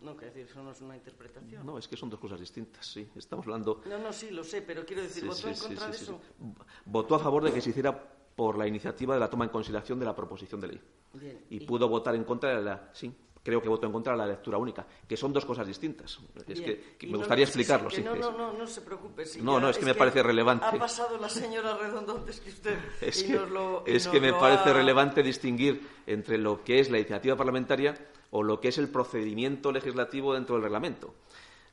No, 0.00 0.16
que 0.16 0.26
decir, 0.26 0.46
eso 0.48 0.62
no 0.62 0.70
es 0.70 0.80
una 0.80 0.94
interpretación. 0.94 1.66
No, 1.66 1.76
es 1.78 1.88
que 1.88 1.96
son 1.96 2.08
dos 2.08 2.20
cosas 2.20 2.38
distintas, 2.38 2.86
sí. 2.86 3.08
Estamos 3.16 3.44
hablando. 3.46 3.82
No, 3.86 3.98
no, 3.98 4.12
sí, 4.12 4.30
lo 4.30 4.44
sé, 4.44 4.62
pero 4.62 4.86
quiero 4.86 5.02
decir, 5.02 5.22
sí, 5.22 5.26
¿votó 5.28 5.40
sí, 5.40 5.48
en 5.48 5.58
contra 5.58 5.86
sí, 5.86 5.90
de 5.90 5.98
sí, 5.98 6.04
eso? 6.04 6.20
sí. 6.22 6.44
Votó 6.84 7.16
a 7.16 7.18
favor 7.18 7.42
de 7.42 7.52
que 7.52 7.60
se 7.60 7.70
hiciera 7.70 8.00
por 8.36 8.56
la 8.56 8.68
iniciativa 8.68 9.14
de 9.14 9.20
la 9.20 9.28
toma 9.28 9.46
en 9.46 9.50
consideración 9.50 9.98
de 9.98 10.04
la 10.06 10.14
proposición 10.14 10.60
de 10.60 10.68
ley. 10.68 10.80
Bien, 11.14 11.44
Y 11.50 11.66
pudo 11.66 11.88
votar 11.88 12.14
en 12.14 12.22
contra 12.22 12.56
de 12.56 12.62
la. 12.62 12.90
Sí, 12.92 13.12
creo 13.46 13.62
que 13.62 13.68
votó 13.68 13.86
en 13.86 13.92
contra 13.92 14.12
de 14.12 14.18
la 14.18 14.26
lectura 14.26 14.58
única, 14.58 14.84
que 15.08 15.16
son 15.16 15.32
dos 15.32 15.44
cosas 15.44 15.66
distintas. 15.66 16.18
Es 16.48 16.60
Bien. 16.60 16.64
que, 16.64 16.96
que 16.98 17.06
Y 17.06 17.10
me 17.10 17.12
no- 17.12 17.18
gustaría 17.18 17.46
sí, 17.46 17.50
explicarlo. 17.50 17.88
sí, 17.90 18.02
no, 18.02 18.14
no, 18.16 18.32
no, 18.32 18.52
no 18.52 18.66
se 18.66 18.80
preocupe. 18.82 19.24
No, 19.40 19.54
ya, 19.54 19.60
no, 19.60 19.70
es 19.70 19.78
que 19.78 19.84
me 19.84 19.94
parece 19.94 20.22
relevante. 20.22 20.66
Ha 20.66 20.72
pasado 20.72 21.16
la 21.18 21.28
señora 21.28 21.76
Redondo 21.76 22.16
antes 22.16 22.40
que 22.40 22.50
usted. 22.50 22.76
Es 23.00 23.22
y 23.22 23.28
que, 23.28 23.32
nos 23.34 23.48
lo- 23.50 23.84
y 23.86 23.94
es 23.96 24.04
nos 24.06 24.12
que 24.12 24.20
me 24.20 24.32
parece 24.32 24.70
ha- 24.70 24.72
relevante 24.74 25.22
distinguir 25.22 25.86
entre 26.06 26.36
lo 26.38 26.62
que 26.64 26.80
es 26.80 26.90
la 26.90 26.98
iniciativa 26.98 27.36
parlamentaria 27.36 27.96
o 28.30 28.42
lo 28.42 28.60
que 28.60 28.68
es 28.68 28.78
el 28.78 28.88
procedimiento 28.88 29.70
legislativo 29.70 30.34
dentro 30.34 30.56
del 30.56 30.64
reglamento. 30.64 31.14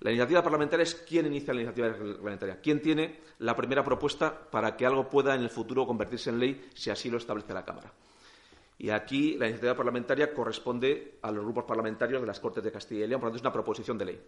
La 0.02 0.12
iniciativa 0.12 0.44
parlamentaria 0.44 0.84
es 0.84 0.96
quién 0.96 1.26
inicia 1.26 1.54
la 1.54 1.62
iniciativa 1.62 1.88
reglamentaria, 1.90 2.60
quién 2.62 2.82
tiene 2.82 3.22
la 3.40 3.56
primera 3.56 3.84
propuesta 3.84 4.38
para 4.52 4.76
que 4.76 4.86
algo 4.86 5.10
pueda 5.10 5.34
en 5.34 5.42
el 5.42 5.50
futuro 5.50 5.88
convertirse 5.88 6.30
en 6.30 6.40
ley 6.40 6.70
si 6.76 6.90
así 6.90 7.10
lo 7.10 7.18
establece 7.18 7.54
la 7.54 7.64
Cámara. 7.66 7.92
Y 8.78 8.90
aquí 8.90 9.38
la 9.38 9.48
iniciativa 9.48 9.76
parlamentaria 9.76 10.34
corresponde 10.34 11.20
a 11.22 11.32
los 11.32 11.44
grupos 11.44 11.66
parlamentarios 11.66 12.22
de 12.22 12.28
las 12.28 12.40
Cortes 12.40 12.64
de 12.64 12.72
Castilla 12.72 13.06
y 13.06 13.08
León, 13.08 13.22
por 13.22 13.28
lo 13.28 13.32
tanto 13.32 13.38
es 13.38 13.44
una 13.44 13.54
proposición 13.54 13.98
de 13.98 14.06
ley. 14.06 14.22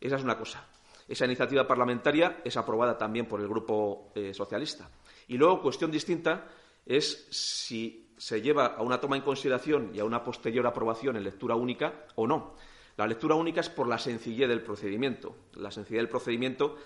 Esa 0.00 0.16
es 0.16 0.24
una 0.24 0.38
cosa. 0.38 0.66
Esa 1.06 1.26
iniciativa 1.26 1.66
parlamentaria 1.66 2.40
es 2.44 2.56
aprobada 2.56 2.96
también 2.96 3.26
por 3.26 3.40
el 3.40 3.48
Grupo 3.48 4.10
eh, 4.14 4.32
Socialista. 4.32 4.88
Y 5.28 5.36
luego, 5.36 5.60
cuestión 5.60 5.90
distinta 5.90 6.46
es 6.86 7.26
si 7.30 8.14
se 8.16 8.40
lleva 8.40 8.66
a 8.66 8.82
una 8.82 9.00
toma 9.00 9.16
en 9.16 9.22
consideración 9.22 9.90
y 9.94 10.00
a 10.00 10.04
una 10.04 10.22
posterior 10.22 10.66
aprobación 10.66 11.16
en 11.16 11.24
lectura 11.24 11.54
única 11.54 12.06
o 12.14 12.26
no. 12.26 12.54
La 12.96 13.06
lectura 13.06 13.34
única 13.34 13.60
es 13.60 13.68
por 13.68 13.88
la 13.88 13.98
sencillez 13.98 14.48
del 14.48 14.62
procedimiento. 14.62 15.34
La 15.54 15.70
sencillez 15.70 15.98
del 15.98 16.08
procedimiento, 16.08 16.76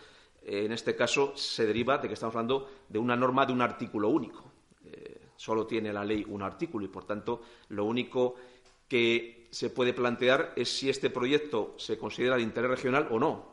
eh, 0.42 0.64
en 0.64 0.72
este 0.72 0.96
caso, 0.96 1.36
se 1.36 1.66
deriva 1.66 1.98
de 1.98 2.08
que 2.08 2.14
estamos 2.14 2.34
hablando 2.34 2.68
de 2.88 2.98
una 2.98 3.14
norma 3.14 3.44
de 3.44 3.52
un 3.52 3.62
artículo 3.62 4.08
único. 4.08 4.44
Solo 5.38 5.68
tiene 5.68 5.92
la 5.92 6.04
ley 6.04 6.26
un 6.28 6.42
artículo 6.42 6.84
y, 6.84 6.88
por 6.88 7.04
tanto, 7.04 7.42
lo 7.68 7.84
único 7.84 8.34
que 8.88 9.46
se 9.52 9.70
puede 9.70 9.92
plantear 9.92 10.52
es 10.56 10.68
si 10.68 10.90
este 10.90 11.10
proyecto 11.10 11.74
se 11.78 11.96
considera 11.96 12.34
de 12.34 12.42
interés 12.42 12.68
regional 12.68 13.06
o 13.12 13.20
no. 13.20 13.52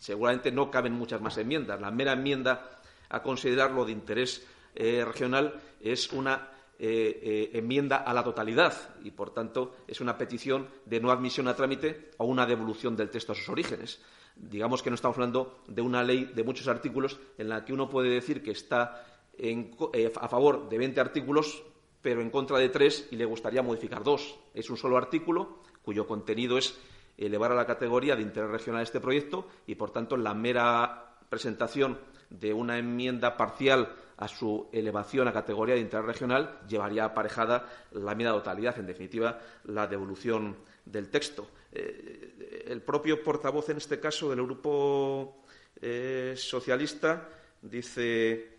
Seguramente 0.00 0.50
no 0.50 0.68
caben 0.68 0.94
muchas 0.94 1.20
más 1.20 1.38
enmiendas. 1.38 1.80
La 1.80 1.92
mera 1.92 2.14
enmienda 2.14 2.80
a 3.08 3.22
considerarlo 3.22 3.84
de 3.84 3.92
interés 3.92 4.44
eh, 4.74 5.04
regional 5.04 5.60
es 5.80 6.12
una 6.12 6.48
eh, 6.76 7.20
eh, 7.22 7.50
enmienda 7.56 7.98
a 7.98 8.12
la 8.12 8.24
totalidad 8.24 8.74
y, 9.04 9.12
por 9.12 9.32
tanto, 9.32 9.76
es 9.86 10.00
una 10.00 10.18
petición 10.18 10.66
de 10.86 10.98
no 10.98 11.12
admisión 11.12 11.46
a 11.46 11.54
trámite 11.54 12.10
o 12.16 12.24
una 12.24 12.46
devolución 12.46 12.96
del 12.96 13.10
texto 13.10 13.30
a 13.30 13.36
sus 13.36 13.48
orígenes. 13.48 14.00
Digamos 14.34 14.82
que 14.82 14.90
no 14.90 14.96
estamos 14.96 15.16
hablando 15.16 15.62
de 15.68 15.82
una 15.82 16.02
ley 16.02 16.32
de 16.34 16.42
muchos 16.42 16.66
artículos 16.66 17.20
en 17.38 17.48
la 17.48 17.64
que 17.64 17.72
uno 17.72 17.88
puede 17.88 18.08
decir 18.08 18.42
que 18.42 18.50
está 18.50 19.11
eh, 19.42 20.12
a 20.20 20.28
favor 20.28 20.68
de 20.68 20.78
20 20.78 21.00
artículos, 21.00 21.64
pero 22.00 22.22
en 22.22 22.30
contra 22.30 22.58
de 22.58 22.68
tres 22.68 23.08
y 23.10 23.16
le 23.16 23.24
gustaría 23.24 23.60
modificar 23.60 24.04
dos. 24.04 24.38
Es 24.54 24.70
un 24.70 24.76
solo 24.76 24.96
artículo 24.96 25.58
cuyo 25.82 26.06
contenido 26.06 26.58
es 26.58 26.78
elevar 27.18 27.50
a 27.50 27.56
la 27.56 27.66
categoría 27.66 28.14
de 28.14 28.22
interés 28.22 28.50
regional 28.50 28.82
este 28.82 29.00
proyecto 29.00 29.48
y, 29.66 29.74
por 29.74 29.90
tanto, 29.90 30.16
la 30.16 30.32
mera 30.32 31.16
presentación 31.28 31.98
de 32.30 32.52
una 32.52 32.78
enmienda 32.78 33.36
parcial 33.36 33.92
a 34.16 34.28
su 34.28 34.68
elevación 34.72 35.26
a 35.26 35.32
categoría 35.32 35.74
de 35.74 35.80
interés 35.80 36.06
regional 36.06 36.60
llevaría 36.68 37.04
aparejada 37.04 37.68
la 37.92 38.12
enmienda 38.12 38.32
de 38.32 38.38
totalidad, 38.38 38.78
en 38.78 38.86
definitiva, 38.86 39.40
la 39.64 39.88
devolución 39.88 40.56
del 40.84 41.10
texto. 41.10 41.48
Eh, 41.72 42.64
el 42.68 42.80
propio 42.82 43.22
portavoz, 43.24 43.70
en 43.70 43.78
este 43.78 43.98
caso, 43.98 44.30
del 44.30 44.44
Grupo 44.44 45.42
eh, 45.80 46.34
Socialista, 46.36 47.28
dice 47.60 48.51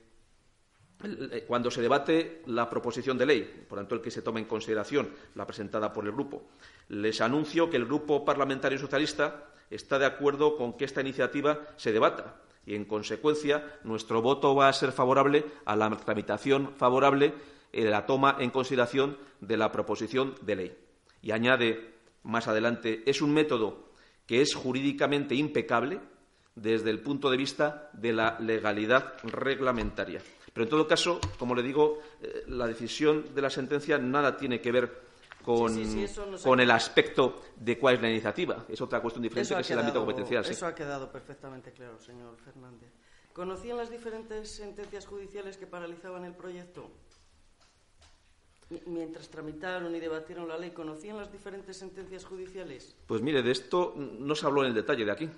cuando 1.47 1.70
se 1.70 1.82
debate 1.82 2.41
la 2.45 2.70
proposición 2.70 3.18
de 3.18 3.26
ley, 3.26 3.66
por 3.68 3.80
tanto 3.80 3.95
el 3.95 4.01
que 4.01 4.12
se 4.12 4.22
toma 4.22 4.39
en 4.39 4.45
consideración 4.45 5.10
la 5.36 5.45
presentada 5.45 5.91
por 5.91 6.06
el 6.06 6.12
grupo. 6.12 6.43
Les 6.89 7.22
anuncio 7.22 7.70
que 7.70 7.78
el 7.78 7.86
Grupo 7.86 8.24
Parlamentario 8.24 8.80
Socialista 8.80 9.51
está 9.70 9.99
de 9.99 10.06
acuerdo 10.06 10.56
con 10.56 10.74
que 10.74 10.86
esta 10.86 11.01
iniciativa 11.01 11.60
se 11.76 11.91
debata 11.91 12.41
y, 12.66 12.76
en 12.76 12.86
consecuencia, 12.86 13.80
nuestro 13.84 14.22
voto 14.22 14.56
va 14.56 14.70
a 14.70 14.74
ser 14.74 14.91
favorable 14.91 15.45
a 15.66 15.76
la 15.76 15.89
tramitación 15.91 16.74
favorable 16.76 17.34
de 17.72 17.84
la 17.89 18.06
toma 18.06 18.38
en 18.39 18.51
consideración 18.51 19.18
de 19.41 19.58
la 19.58 19.72
proposición 19.72 20.36
de 20.41 20.56
ley. 20.56 20.78
Y 21.22 21.32
añade 21.32 21.93
más 22.24 22.47
adelante, 22.47 23.04
es 23.06 23.22
un 23.22 23.34
método 23.34 23.91
que 24.26 24.41
es 24.41 24.56
jurídicamente 24.56 25.36
impecable 25.36 25.99
desde 26.56 26.91
el 26.91 26.99
punto 26.99 27.30
de 27.30 27.38
vista 27.38 27.89
de 27.93 28.14
la 28.14 28.38
legalidad 28.39 29.16
reglamentaria. 29.24 30.22
Pero, 30.54 30.64
en 30.66 30.70
todo 30.70 30.88
caso, 30.88 31.20
como 31.39 31.56
le 31.56 31.64
digo, 31.64 31.99
eh, 32.22 32.43
la 32.47 32.68
decisión 32.68 33.34
de 33.34 33.41
la 33.41 33.49
sentencia 33.49 33.97
nada 33.97 34.38
tiene 34.38 34.62
que 34.62 34.72
ver 34.72 35.01
con, 35.43 35.74
Sí, 35.74 35.84
sí, 35.86 35.91
sí, 35.91 36.04
eso 36.04 36.26
nos 36.28 36.41
ha 36.41 36.43
con 36.47 36.60
el 36.60 36.70
aspecto 36.72 37.41
de 37.58 37.78
cuál 37.80 37.95
es 37.95 38.01
la 38.01 38.10
iniciativa. 38.12 38.64
Es 38.70 38.80
otra 38.80 39.01
cuestión 39.01 39.24
diferente 39.24 39.56
que 39.56 39.62
es 39.62 39.72
el 39.72 39.80
ámbito 39.80 39.99
competencial. 39.99 40.45
Eso 40.45 40.68
ha 40.68 40.76
quedado 40.76 41.12
perfectamente 41.12 41.72
claro, 41.72 41.99
señor 41.99 42.38
Fernández. 42.38 42.89
¿Conocían 43.34 43.78
las 43.78 43.89
diferentes 43.89 44.51
sentencias 44.51 45.08
judiciales 45.08 45.58
que 45.58 45.66
paralizaban 45.66 46.24
el 46.24 46.34
proyecto? 46.36 46.91
Mi- 48.70 48.82
Mientras 48.86 49.28
tramitaron 49.30 49.93
y 49.95 49.99
debatieron 49.99 50.47
la 50.47 50.58
ley, 50.58 50.70
¿conocían 50.70 51.18
las 51.18 51.32
diferentes 51.32 51.76
sentencias 51.78 52.24
judiciales? 52.26 52.95
Pues 53.08 53.22
mire, 53.24 53.41
de 53.41 53.51
esto 53.51 53.95
no 53.97 54.36
se 54.36 54.45
habló 54.45 54.62
en 54.62 54.68
el 54.70 54.74
detalle 54.76 55.04
de 55.04 55.12
aquí. 55.12 55.30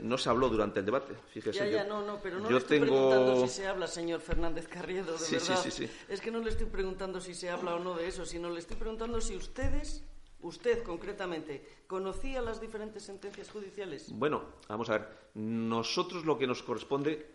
No 0.00 0.16
se 0.16 0.30
habló 0.30 0.48
durante 0.48 0.80
el 0.80 0.86
debate. 0.86 1.14
Fíjese, 1.32 1.58
Ya, 1.58 1.66
yo, 1.66 1.72
ya, 1.72 1.84
no, 1.84 2.02
no, 2.06 2.18
pero 2.22 2.38
no 2.38 2.44
yo 2.44 2.52
le 2.52 2.58
estoy 2.58 2.80
tengo... 2.80 2.92
preguntando 3.10 3.46
si 3.46 3.52
se 3.52 3.66
habla, 3.66 3.86
señor 3.86 4.20
Fernández 4.20 4.66
Carriedo, 4.66 5.12
de 5.12 5.18
Sí, 5.18 5.38
sí, 5.38 5.48
verdad. 5.48 5.62
sí, 5.62 5.70
sí. 5.70 5.90
Es 6.08 6.20
que 6.22 6.30
no 6.30 6.38
le 6.40 6.50
estoy 6.50 6.66
preguntando 6.66 7.20
si 7.20 7.34
se 7.34 7.50
habla 7.50 7.74
o 7.74 7.78
no 7.78 7.94
de 7.94 8.08
eso, 8.08 8.24
sino 8.24 8.48
le 8.48 8.60
estoy 8.60 8.76
preguntando 8.78 9.20
si 9.20 9.36
ustedes, 9.36 10.02
usted 10.40 10.82
concretamente, 10.82 11.66
conocía 11.86 12.40
las 12.40 12.60
diferentes 12.62 13.02
sentencias 13.02 13.50
judiciales. 13.50 14.06
Bueno, 14.12 14.42
vamos 14.68 14.88
a 14.88 14.92
ver. 14.98 15.08
Nosotros 15.34 16.24
lo 16.24 16.38
que 16.38 16.46
nos 16.46 16.62
corresponde 16.62 17.26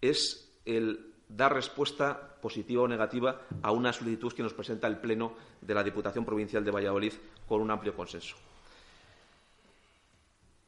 es 0.00 0.52
el 0.64 1.14
dar 1.28 1.54
respuesta 1.54 2.36
positiva 2.40 2.82
o 2.82 2.88
negativa 2.88 3.42
a 3.62 3.70
una 3.70 3.92
solicitud 3.92 4.32
que 4.32 4.42
nos 4.42 4.52
presenta 4.54 4.88
el 4.88 4.98
Pleno 4.98 5.34
de 5.60 5.72
la 5.74 5.84
Diputación 5.84 6.24
Provincial 6.24 6.64
de 6.64 6.70
Valladolid 6.72 7.12
con 7.46 7.60
un 7.60 7.70
amplio 7.70 7.94
consenso. 7.94 8.34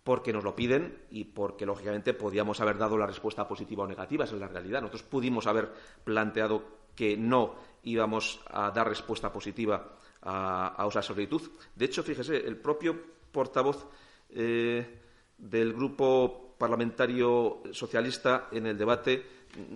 Porque 0.05 0.33
nos 0.33 0.45
lo 0.45 0.55
piden 0.55 1.05
y 1.11 1.25
porque, 1.25 1.67
lógicamente, 1.67 2.15
podíamos 2.15 2.61
haber 2.61 2.79
dado 2.79 2.97
la 2.97 3.07
respuesta 3.07 3.49
positiva 3.49 3.85
o 3.85 3.87
negativa, 3.87 4.25
esa 4.25 4.35
es 4.35 4.41
la 4.41 4.49
realidad. 4.49 4.83
Nosotros 4.83 5.03
pudimos 5.05 5.47
haber 5.47 5.73
planteado 6.05 6.63
que 6.95 7.17
no 7.17 7.55
íbamos 7.83 8.41
a 8.51 8.71
dar 8.71 8.89
respuesta 8.89 9.33
positiva 9.33 9.97
a, 10.23 10.87
esa 10.89 11.03
solicitud. 11.03 11.43
De 11.75 11.87
hecho, 11.87 12.03
fíjese, 12.03 12.37
el 12.37 12.57
propio 12.57 12.97
portavoz 13.33 13.87
eh, 14.31 15.01
del 15.39 15.73
Grupo 15.73 16.55
Parlamentario 16.59 17.63
Socialista 17.73 18.49
en 18.53 18.67
el 18.67 18.79
debate 18.79 19.23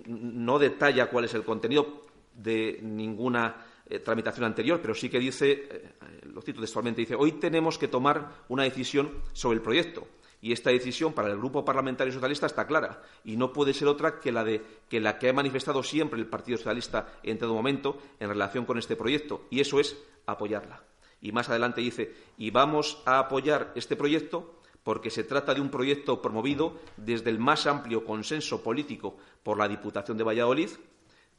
no 0.06 0.58
detalla 0.58 1.10
cuál 1.10 1.24
es 1.24 1.34
el 1.34 1.44
contenido 1.44 2.06
de 2.34 2.78
ninguna 2.82 3.66
eh, 3.86 4.00
tramitación 4.00 4.44
anterior, 4.44 4.80
pero 4.80 4.94
sí 4.94 5.08
que 5.08 5.18
dice, 5.18 5.50
eh, 5.52 5.90
lo 6.32 6.40
cito 6.40 6.60
textualmente, 6.60 7.00
dice, 7.00 7.14
hoy 7.14 7.32
tenemos 7.32 7.78
que 7.78 7.88
tomar 7.88 8.44
una 8.48 8.64
decisión 8.64 9.10
sobre 9.32 9.56
el 9.56 9.62
proyecto. 9.62 10.06
Y 10.40 10.52
esta 10.52 10.70
decisión 10.70 11.12
para 11.12 11.28
el 11.28 11.38
Grupo 11.38 11.64
Parlamentario 11.64 12.12
Socialista 12.12 12.46
está 12.46 12.66
clara 12.66 13.02
y 13.24 13.36
no 13.36 13.52
puede 13.52 13.74
ser 13.74 13.88
otra 13.88 14.20
que 14.20 14.30
la, 14.30 14.44
que 14.44 14.62
que 14.88 15.28
ha 15.28 15.32
manifestado 15.32 15.82
siempre 15.82 16.20
el 16.20 16.26
Partido 16.26 16.58
Socialista 16.58 17.18
en 17.22 17.38
todo 17.38 17.54
momento 17.54 17.98
en 18.20 18.28
relación 18.28 18.64
con 18.64 18.78
este 18.78 18.94
proyecto, 18.94 19.46
y 19.50 19.60
eso 19.60 19.80
es 19.80 19.96
apoyarla. 20.26 20.84
Y 21.20 21.32
más 21.32 21.48
adelante 21.48 21.80
dice, 21.80 22.14
y 22.36 22.50
vamos 22.50 23.02
a 23.04 23.18
apoyar 23.18 23.72
este 23.74 23.96
proyecto 23.96 24.54
porque 24.84 25.10
se 25.10 25.24
trata 25.24 25.52
de 25.52 25.60
un 25.60 25.70
proyecto 25.70 26.22
promovido 26.22 26.78
desde 26.96 27.30
el 27.30 27.38
más 27.38 27.66
amplio 27.66 28.04
consenso 28.04 28.62
político 28.62 29.16
por 29.42 29.58
la 29.58 29.68
Diputación 29.68 30.16
de 30.16 30.24
Valladolid, 30.24 30.70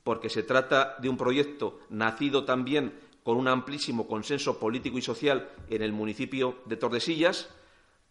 porque 0.04 0.30
se 0.30 0.44
trata 0.44 0.98
de 1.00 1.10
un 1.10 1.18
proyecto 1.18 1.80
nacido 1.90 2.46
también 2.46 2.94
con 3.24 3.38
un 3.38 3.48
amplísimo 3.48 4.08
consenso 4.08 4.60
político 4.60 4.98
y 4.98 5.02
social 5.02 5.50
en 5.70 5.82
el 5.82 5.94
municipio 5.94 6.60
de 6.66 6.78
Tordesillas, 6.78 7.50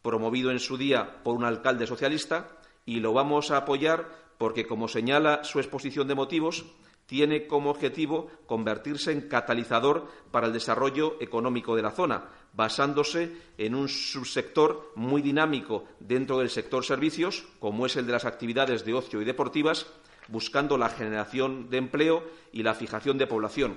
promovido 0.08 0.50
en 0.50 0.58
su 0.58 0.78
día 0.78 1.22
por 1.22 1.36
un 1.36 1.44
alcalde 1.44 1.86
socialista, 1.86 2.48
y 2.86 3.00
lo 3.00 3.12
vamos 3.12 3.50
a 3.50 3.58
apoyar 3.58 4.08
porque, 4.38 4.66
como 4.66 4.88
señala 4.88 5.44
su 5.44 5.58
exposición 5.58 6.08
de 6.08 6.14
motivos, 6.14 6.64
tiene 7.04 7.46
como 7.46 7.68
objetivo 7.68 8.30
convertirse 8.46 9.12
en 9.12 9.28
catalizador 9.28 10.08
para 10.30 10.46
el 10.46 10.54
desarrollo 10.54 11.18
económico 11.20 11.76
de 11.76 11.82
la 11.82 11.90
zona, 11.90 12.24
basándose 12.54 13.36
en 13.58 13.74
un 13.74 13.90
subsector 13.90 14.92
muy 14.94 15.20
dinámico 15.20 15.84
dentro 16.00 16.38
del 16.38 16.48
sector 16.48 16.86
servicios, 16.86 17.44
como 17.60 17.84
es 17.84 17.96
el 17.96 18.06
de 18.06 18.12
las 18.12 18.24
actividades 18.24 18.86
de 18.86 18.94
ocio 18.94 19.20
y 19.20 19.26
deportivas, 19.26 19.88
buscando 20.28 20.78
la 20.78 20.88
generación 20.88 21.68
de 21.68 21.76
empleo 21.76 22.24
y 22.50 22.62
la 22.62 22.72
fijación 22.72 23.18
de 23.18 23.26
población. 23.26 23.76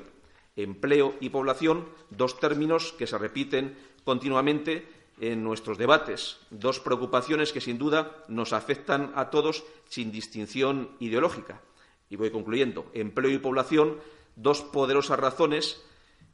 Empleo 0.55 1.13
y 1.19 1.27
población, 1.27 1.89
dos 2.09 2.39
términos 2.39 2.93
que 2.97 3.07
se 3.07 3.17
repiten 3.17 3.75
continuamente 4.05 5.00
en 5.21 5.43
nuestros 5.43 5.77
debates, 5.77 6.39
dos 6.49 6.79
preocupaciones 6.79 7.53
que 7.53 7.61
sin 7.61 7.77
duda 7.77 8.23
nos 8.27 8.53
afectan 8.53 9.13
a 9.15 9.29
todos 9.29 9.63
sin 9.87 10.11
distinción 10.11 10.89
ideológica. 10.99 11.61
Y 12.09 12.15
voy 12.15 12.31
concluyendo. 12.31 12.89
Empleo 12.93 13.29
y 13.29 13.37
población, 13.37 13.97
dos 14.35 14.63
poderosas 14.63 15.19
razones, 15.19 15.85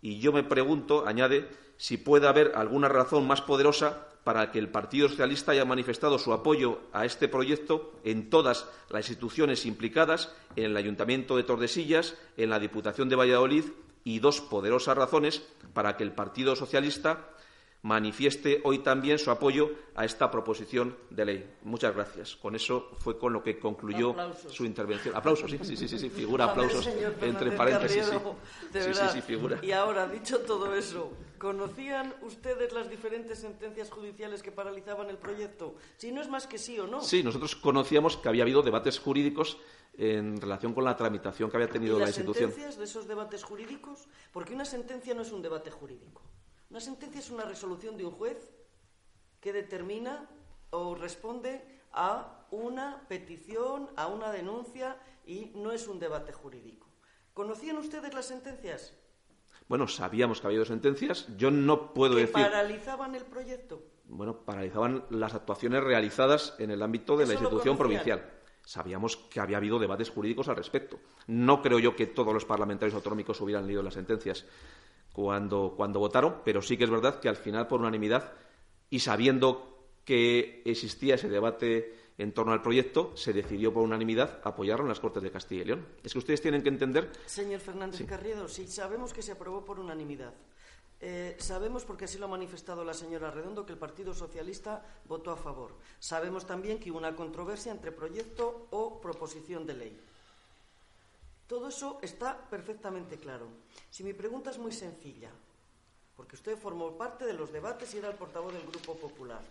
y 0.01 0.19
yo 0.19 0.31
me 0.31 0.43
pregunto, 0.43 1.05
añade, 1.05 1.49
si 1.75 1.97
puede 1.97 2.27
haber 2.27 2.53
alguna 2.55 2.87
razón 2.87 3.27
más 3.27 3.41
poderosa 3.41 4.07
para 4.23 4.51
que 4.51 4.59
el 4.59 4.69
Partido 4.69 5.09
Socialista 5.09 5.51
haya 5.51 5.65
manifestado 5.65 6.17
su 6.17 6.31
apoyo 6.31 6.79
a 6.93 7.05
este 7.05 7.27
proyecto 7.27 7.93
en 8.05 8.29
todas 8.29 8.69
las 8.89 9.09
instituciones 9.09 9.65
implicadas, 9.65 10.33
en 10.55 10.63
el 10.65 10.77
Ayuntamiento 10.77 11.35
de 11.35 11.43
Tordesillas, 11.43 12.15
en 12.37 12.49
la 12.49 12.59
Diputación 12.59 13.09
de 13.09 13.17
Valladolid, 13.17 13.65
y 14.05 14.19
dos 14.19 14.39
poderosas 14.39 14.97
razones 14.97 15.43
para 15.73 15.97
que 15.97 16.03
el 16.03 16.13
Partido 16.13 16.55
Socialista 16.55 17.27
manifieste 17.83 18.61
hoy 18.63 18.79
también 18.79 19.19
su 19.19 19.31
apoyo 19.31 19.71
a 19.95 20.03
esta 20.03 20.29
proposición 20.29 20.97
de 21.09 21.25
ley. 21.25 21.49
Muchas 21.63 21.93
gracias. 21.95 22.35
Con 22.35 22.55
eso 22.55 22.89
fue 22.99 23.17
con 23.17 23.33
lo 23.33 23.41
que 23.43 23.59
concluyó 23.59 24.11
Aplausos. 24.11 24.51
su 24.53 24.65
intervención. 24.65 25.15
Aplausos, 25.15 25.49
sí, 25.49 25.57
sí, 25.63 25.77
sí, 25.77 25.87
sí, 25.87 25.99
sí, 25.99 26.09
figura 26.09 26.45
ver, 26.47 26.51
aplausos 26.65 26.87
entre 27.21 27.51
paréntesis. 27.51 28.05
sí. 28.05 28.79
Sí, 28.93 29.01
sí, 29.13 29.21
figura. 29.21 29.59
Y 29.61 29.71
ahora, 29.71 30.07
dicho 30.07 30.39
todo 30.39 30.75
eso, 30.75 31.11
¿conocían 31.37 32.13
ustedes 32.21 32.73
las 32.73 32.89
diferentes 32.89 33.39
sentencias 33.39 33.89
judiciales 33.89 34.43
que 34.43 34.51
paralizaban 34.51 35.09
el 35.09 35.17
proyecto? 35.17 35.75
Si 35.97 36.11
no 36.11 36.21
es 36.21 36.29
más 36.29 36.47
que 36.47 36.57
sí 36.57 36.79
o 36.79 36.87
no. 36.87 37.01
Sí, 37.01 37.23
nosotros 37.23 37.55
conocíamos 37.55 38.17
que 38.17 38.27
había 38.27 38.43
habido 38.43 38.61
debates 38.63 38.99
jurídicos 38.99 39.57
en 39.97 40.39
relación 40.39 40.73
con 40.73 40.83
la 40.83 40.95
tramitación 40.95 41.49
que 41.49 41.57
había 41.57 41.69
¿Y 41.69 41.71
tenido 41.71 41.97
la 41.97 42.05
las 42.05 42.09
institución. 42.17 42.49
sentencias 42.51 42.77
de 42.77 42.83
esos 42.83 43.07
debates 43.07 43.43
jurídicos? 43.43 44.07
Porque 44.31 44.53
una 44.53 44.65
sentencia 44.65 45.13
no 45.13 45.21
es 45.21 45.31
un 45.31 45.41
debate 45.41 45.71
jurídico. 45.71 46.21
Una 46.69 46.79
sentencia 46.81 47.19
es 47.19 47.31
una 47.31 47.45
resolución 47.45 47.97
de 47.97 48.05
un 48.05 48.11
juez 48.11 48.51
que 49.39 49.53
determina 49.53 50.27
o 50.71 50.95
responde 50.95 51.63
a 51.93 52.45
una 52.51 53.05
petición, 53.07 53.89
a 53.95 54.07
una 54.07 54.31
denuncia 54.31 54.97
y 55.25 55.51
no 55.55 55.71
es 55.71 55.87
un 55.87 55.99
debate 55.99 56.33
jurídico. 56.33 56.87
¿Conocían 57.33 57.77
ustedes 57.77 58.13
las 58.13 58.25
sentencias 58.25 58.93
Bueno, 59.69 59.87
sabíamos 59.87 60.41
que 60.41 60.47
había 60.47 60.59
dos 60.59 60.67
sentencias. 60.67 61.27
Yo 61.37 61.51
no 61.51 61.93
puedo 61.93 62.15
que 62.15 62.21
decir. 62.21 62.33
paralizaban 62.33 63.15
el 63.15 63.23
proyecto? 63.23 63.81
Bueno, 64.05 64.45
paralizaban 64.45 65.05
las 65.09 65.33
actuaciones 65.33 65.83
realizadas 65.83 66.55
en 66.59 66.71
el 66.71 66.81
ámbito 66.81 67.15
de 67.17 67.27
la 67.27 67.33
Eso 67.33 67.43
institución 67.43 67.77
provincial. 67.77 68.33
Sabíamos 68.65 69.15
que 69.15 69.39
había 69.39 69.57
habido 69.57 69.79
debates 69.79 70.09
jurídicos 70.09 70.49
al 70.49 70.57
respecto. 70.57 70.99
No 71.27 71.61
creo 71.61 71.79
yo 71.79 71.95
que 71.95 72.07
todos 72.07 72.33
los 72.33 72.43
parlamentarios 72.43 72.95
autonómicos 72.95 73.39
hubieran 73.39 73.65
leído 73.65 73.83
las 73.83 73.93
sentencias 73.93 74.45
cuando, 75.17 75.73
cuando 75.75 75.99
votaron, 75.99 76.41
pero 76.45 76.61
sí 76.61 76.77
que 76.77 76.83
es 76.83 76.91
verdad 76.91 77.19
que 77.19 77.27
al 77.27 77.37
final, 77.37 77.65
por 77.65 77.79
unanimidad, 77.79 78.33
y 78.91 78.99
sabiendo 78.99 79.95
que 80.05 80.61
existía 80.63 81.15
ese 81.15 81.27
debate 81.27 82.11
en 82.19 82.33
torno 82.33 82.53
al 82.53 82.61
proyecto, 82.61 83.17
se 83.17 83.33
decidió 83.33 83.73
por 83.73 83.81
unanimidad 83.81 84.39
apoyarlo 84.43 84.85
en 84.85 84.89
las 84.89 84.99
Cortes 84.99 85.23
de 85.23 85.31
Castilla 85.31 85.63
y 85.63 85.65
León. 85.65 85.87
Es 86.03 86.13
que 86.13 86.19
ustedes 86.19 86.39
tienen 86.39 86.61
que 86.61 86.69
entender 86.69 87.09
Señor 87.25 87.61
Fernández 87.61 88.05
Carriedo, 88.05 88.47
sí, 88.47 88.67
sabemos 88.67 89.11
que 89.11 89.23
se 89.23 89.31
aprobó 89.31 89.65
por 89.65 89.79
unanimidad. 89.79 90.35
Eh, 90.99 91.35
sabemos, 91.39 91.83
porque 91.83 92.05
así 92.05 92.19
lo 92.19 92.25
ha 92.25 92.29
manifestado 92.29 92.83
la 92.83 92.93
señora 92.93 93.31
Redondo, 93.31 93.65
que 93.65 93.73
el 93.73 93.79
Partido 93.79 94.13
Socialista 94.13 94.85
votó 95.05 95.31
a 95.31 95.35
favor. 95.35 95.77
Sabemos 95.97 96.45
también 96.45 96.79
que 96.79 96.91
hubo 96.91 96.99
una 96.99 97.15
controversia 97.15 97.71
entre 97.71 97.91
proyecto 97.91 98.67
o 98.69 99.01
proposición 99.01 99.65
de 99.65 99.73
ley. 99.73 99.99
Todo 101.47 101.69
eso 101.69 101.99
está 102.01 102.49
perfectamente 102.49 103.17
claro. 103.17 103.47
Si 103.89 104.03
mi 104.03 104.13
pregunta 104.13 104.51
es 104.51 104.57
muy 104.57 104.71
sencilla, 104.71 105.31
porque 106.15 106.35
usted 106.35 106.57
formó 106.57 106.97
parte 106.97 107.25
de 107.25 107.33
los 107.33 107.51
debates 107.53 107.93
y 107.93 107.99
era 107.99 108.09
el 108.09 108.15
portavoz 108.15 108.53
del 108.53 108.67
Grupo 108.67 108.95
Popular. 108.95 109.41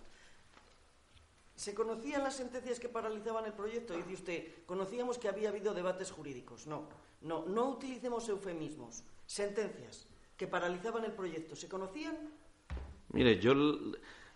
¿Se 1.55 1.75
conocían 1.75 2.23
las 2.23 2.37
sentencias 2.37 2.79
que 2.79 2.91
paralizaban 2.91 3.47
el 3.47 3.55
proyecto? 3.55 3.95
Dice 3.95 4.13
usted, 4.13 4.65
conocíamos 4.67 5.17
que 5.17 5.29
había 5.29 5.49
habido 5.49 5.73
debates 5.73 6.11
jurídicos. 6.11 6.67
No, 6.67 6.87
no, 7.23 7.47
no 7.47 7.71
utilicemos 7.71 8.29
eufemismos. 8.29 9.03
Sentencias 9.25 10.07
que 10.37 10.47
paralizaban 10.47 11.05
el 11.05 11.13
proyecto. 11.13 11.57
¿Se 11.57 11.67
conocían? 11.67 12.31
Mire, 13.09 13.39
yo 13.39 13.55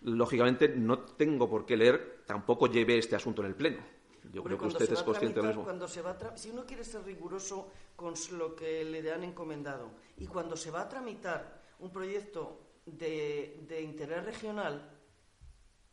lógicamente 0.00 0.68
no 0.68 1.00
tengo 1.00 1.50
por 1.50 1.66
qué 1.66 1.76
leer, 1.76 2.22
tampoco 2.26 2.68
llevé 2.68 2.96
este 2.96 3.16
asunto 3.16 3.42
en 3.42 3.48
el 3.48 3.54
Pleno. 3.54 3.99
Yo 4.32 4.42
Hombre, 4.42 4.56
creo 4.56 4.58
que 4.58 4.76
usted 4.76 4.92
es 4.92 5.02
consciente 5.02 5.40
de 5.40 5.46
lo 5.46 5.52
tramitar, 5.52 5.56
mismo. 5.56 5.64
cuando 5.64 5.88
se 5.88 6.02
va 6.02 6.10
a 6.10 6.36
si 6.36 6.50
uno 6.50 6.66
quiere 6.66 6.84
ser 6.84 7.02
riguroso 7.04 7.70
con 7.96 8.14
lo 8.32 8.54
que 8.54 8.84
le 8.84 9.10
han 9.12 9.24
encomendado 9.24 9.90
y 10.18 10.26
cuando 10.26 10.56
se 10.56 10.70
va 10.70 10.82
a 10.82 10.88
tramitar 10.88 11.60
un 11.80 11.90
proyecto 11.90 12.60
de, 12.86 13.64
de 13.66 13.80
interés 13.82 14.24
regional, 14.24 14.98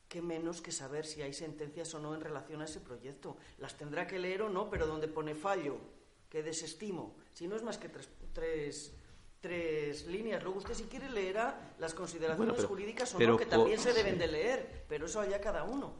qué 0.07 0.21
menos 0.21 0.61
que 0.61 0.71
saber 0.71 1.05
si 1.05 1.21
hay 1.21 1.33
sentencias 1.33 1.93
o 1.93 1.99
no 1.99 2.13
en 2.15 2.21
relación 2.21 2.61
a 2.61 2.65
ese 2.65 2.79
proyecto. 2.79 3.37
Las 3.59 3.75
tendrá 3.77 4.07
que 4.07 4.19
leer 4.19 4.41
o 4.43 4.49
no, 4.49 4.69
pero 4.69 4.87
donde 4.87 5.07
pone 5.07 5.35
fallo, 5.35 5.77
que 6.29 6.43
desestimo, 6.43 7.15
si 7.33 7.47
no 7.47 7.55
es 7.55 7.63
más 7.63 7.77
que 7.77 7.89
tres, 7.89 8.09
tres, 8.33 8.93
tres 9.41 10.05
líneas. 10.07 10.43
Luego 10.43 10.59
usted, 10.59 10.73
si 10.73 10.83
quiere, 10.85 11.09
leerá 11.09 11.75
las 11.79 11.93
consideraciones 11.93 12.65
jurídicas 12.65 13.13
o 13.15 13.19
no, 13.19 13.37
que 13.37 13.45
también 13.45 13.79
se 13.79 13.93
deben 13.93 14.17
de 14.17 14.27
leer, 14.27 14.85
pero 14.87 15.05
eso 15.05 15.19
allá 15.19 15.39
cada 15.39 15.63
uno. 15.63 15.93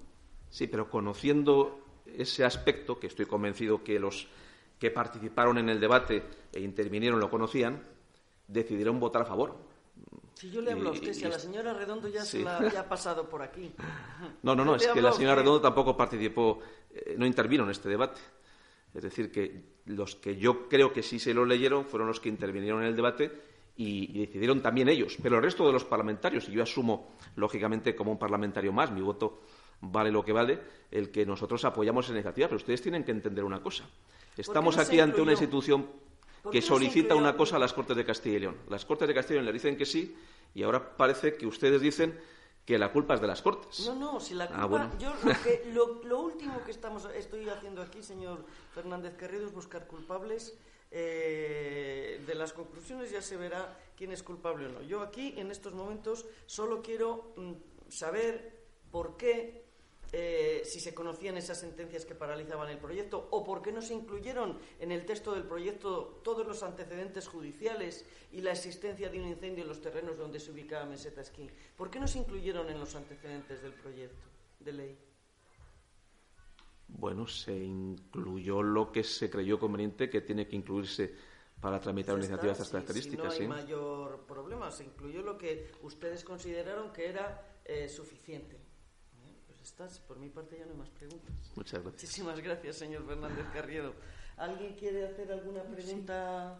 Sí, 0.50 0.68
pero 0.68 0.90
conociendo 0.90 1.87
ese 2.16 2.46
aspecto, 2.46 3.00
que 3.00 3.08
estoy 3.08 3.26
convencido 3.26 3.84
que 3.84 4.00
los 4.00 4.28
que 4.80 4.92
participaron 4.92 5.58
en 5.58 5.70
el 5.70 5.80
debate 5.80 6.24
e 6.54 6.62
intervinieron 6.62 7.20
lo 7.20 7.30
conocían, 7.30 7.82
decidieron 8.48 9.00
votar 9.00 9.24
a 9.24 9.26
favor. 9.26 9.56
Si 10.36 10.52
yo 10.52 10.62
le 10.62 10.72
hablo 10.72 10.90
a 10.90 10.92
usted, 10.92 11.14
si 11.14 11.26
a 11.26 11.30
la 11.30 11.40
señora 11.40 11.74
Redondo 11.74 12.08
ya 12.08 12.24
se 12.24 12.40
la 12.40 12.58
ha 12.80 12.88
pasado 12.88 13.28
por 13.28 13.42
aquí. 13.42 13.74
No, 14.44 14.56
no, 14.56 14.64
no, 14.64 14.76
es 14.76 14.88
que 14.88 15.02
la 15.02 15.12
señora 15.12 15.36
Redondo 15.36 15.62
tampoco 15.62 15.98
participó, 15.98 16.60
eh, 16.92 17.16
no 17.18 17.26
intervino 17.26 17.64
en 17.64 17.72
este 17.72 17.90
debate. 17.90 18.22
Es 18.94 19.02
decir, 19.02 19.32
que 19.32 19.64
los 19.86 20.16
que 20.16 20.38
yo 20.38 20.70
creo 20.70 20.94
que 20.94 21.02
sí 21.02 21.20
se 21.20 21.34
lo 21.34 21.44
leyeron 21.44 21.86
fueron 21.86 22.08
los 22.08 22.20
que 22.20 22.30
intervinieron 22.30 22.82
en 22.82 22.90
el 22.90 22.96
debate 22.96 23.32
y, 23.76 24.16
y, 24.16 24.26
decidieron 24.26 24.62
también 24.62 24.90
ellos. 24.90 25.18
Pero 25.22 25.38
el 25.38 25.44
resto 25.44 25.66
de 25.66 25.74
los 25.74 25.86
parlamentarios, 25.86 26.48
y 26.50 26.52
yo 26.52 26.64
asumo, 26.64 27.16
lógicamente, 27.36 27.96
como 27.96 28.12
un 28.12 28.20
parlamentario 28.20 28.72
más, 28.72 28.92
mi 28.92 29.02
voto 29.02 29.42
vale 29.82 30.12
lo 30.12 30.24
que 30.24 30.32
vale, 30.34 30.60
el 30.92 31.12
que 31.12 31.26
nosotros 31.26 31.64
apoyamos 31.66 32.06
esa 32.06 32.14
iniciativa. 32.14 32.48
Pero 32.48 32.58
ustedes 32.58 32.82
tienen 32.82 33.04
que 33.04 33.12
entender 33.12 33.44
una 33.44 33.62
cosa. 33.62 33.84
Estamos 34.36 34.78
aquí 34.78 35.00
ante 35.00 35.22
una 35.22 35.32
institución 35.32 35.88
que 36.52 36.62
solicita 36.62 37.16
una 37.16 37.36
cosa 37.36 37.56
a 37.58 37.60
las 37.60 37.74
Cortes 37.74 37.98
de 37.98 38.06
Castilla 38.06 38.38
y 38.38 38.40
León. 38.40 38.58
Las 38.70 38.86
Cortes 38.86 39.08
de 39.08 39.14
Castilla 39.14 39.36
y 39.36 39.44
León 39.44 39.46
le 39.48 39.54
dicen 39.54 39.76
que 39.78 39.86
sí 39.86 40.16
y 40.54 40.64
ahora 40.64 40.96
parece 40.96 41.36
que 41.36 41.46
ustedes 41.48 41.82
dicen 41.82 42.18
que 42.66 42.78
la 42.78 42.92
culpa 42.92 43.14
es 43.16 43.22
de 43.22 43.28
las 43.28 43.42
Cortes. 43.42 43.86
No, 43.88 43.96
no, 43.96 44.20
si 44.20 44.34
la 44.34 44.44
Ah, 44.46 44.48
culpa... 44.48 44.66
bueno. 44.68 44.92
Yo 45.00 45.14
lo, 45.24 45.32
que- 45.44 45.64
lo- 45.74 46.04
lo 46.04 46.20
último 46.22 46.62
que 46.66 46.72
estamos, 46.72 47.06
estoy 47.16 47.48
haciendo 47.50 47.82
aquí, 47.82 48.02
señor 48.04 48.46
Fernández 48.74 49.16
Carrido, 49.18 49.46
es 49.46 49.54
buscar 49.54 49.88
culpables. 49.88 50.58
eh, 50.92 52.22
de 52.26 52.36
las 52.36 52.54
conclusiones 52.54 53.12
ya 53.12 53.22
se 53.22 53.36
verá 53.38 53.78
quién 53.98 54.12
es 54.12 54.24
culpable 54.24 54.68
o 54.68 54.70
no. 54.70 54.82
Yo 54.82 55.02
aquí, 55.02 55.34
en 55.38 55.52
estos 55.52 55.74
momentos, 55.74 56.26
solo 56.46 56.82
quiero 56.82 57.34
mm, 57.36 57.54
saber 57.90 58.58
por 58.92 59.18
qué, 59.18 59.66
eh, 60.14 60.62
si 60.64 60.80
se 60.80 60.94
conocían 60.94 61.38
esas 61.38 61.60
sentencias 61.60 62.06
que 62.06 62.16
paralizaban 62.16 62.70
el 62.70 62.78
proyecto, 62.78 63.28
o 63.32 63.44
por 63.44 63.62
qué 63.62 63.72
no 63.72 63.82
se 63.82 63.94
incluyeron 63.94 64.58
en 64.80 64.92
el 64.92 65.06
texto 65.06 65.34
del 65.34 65.44
proyecto 65.44 66.22
todos 66.24 66.46
los 66.48 66.64
antecedentes 66.64 67.28
judiciales 67.28 68.06
y 68.32 68.42
la 68.42 68.52
existencia 68.52 69.10
de 69.10 69.20
un 69.20 69.28
incendio 69.28 69.64
en 69.64 69.70
los 69.70 69.82
terrenos 69.82 70.18
donde 70.18 70.40
se 70.40 70.52
ubicaba 70.52 70.86
Meseta 70.86 71.22
Esquí. 71.22 71.50
¿Por 71.76 71.90
qué 71.90 72.00
no 72.00 72.08
se 72.08 72.20
incluyeron 72.20 72.70
en 72.70 72.80
los 72.80 72.96
antecedentes 72.96 73.62
del 73.62 73.74
proyecto 73.74 74.28
de 74.60 74.72
ley? 74.72 74.98
Bueno, 76.90 77.28
se 77.28 77.54
incluyó 77.54 78.64
lo 78.64 78.92
que 78.92 79.04
se 79.04 79.30
creyó 79.30 79.60
conveniente 79.60 80.10
que 80.10 80.22
tiene 80.22 80.48
que 80.48 80.56
incluirse 80.56 81.14
para 81.60 81.80
tramitar 81.82 82.16
una 82.16 82.24
iniciativa 82.24 82.54
de 82.54 82.54
estas 82.54 82.68
si- 82.68 82.72
si 82.72 82.74
características. 82.78 83.26
no 83.26 83.32
hay 83.32 83.38
¿sí? 83.40 83.48
mayor 83.48 84.26
problema. 84.26 84.72
Se 84.72 84.86
incluyó 84.86 85.22
lo 85.22 85.38
que 85.38 85.70
ustedes 85.82 86.24
consideraron 86.24 86.94
que 86.94 87.08
era 87.10 87.60
eh, 87.66 87.90
suficiente. 87.90 88.58
Por 90.08 90.18
mi 90.18 90.30
parte 90.30 90.58
ya 90.58 90.66
no 90.66 90.72
hay 90.72 90.78
más 90.78 90.90
preguntas. 90.90 91.32
Muchas 91.56 91.82
gracias. 91.82 92.04
Muchísimas 92.04 92.40
gracias, 92.42 92.78
señor 92.78 93.06
Fernández 93.06 93.46
Carriedo. 93.54 93.94
¿Alguien 94.38 94.76
quiere 94.76 95.06
hacer 95.08 95.32
alguna 95.32 95.62
pregunta? 95.64 96.60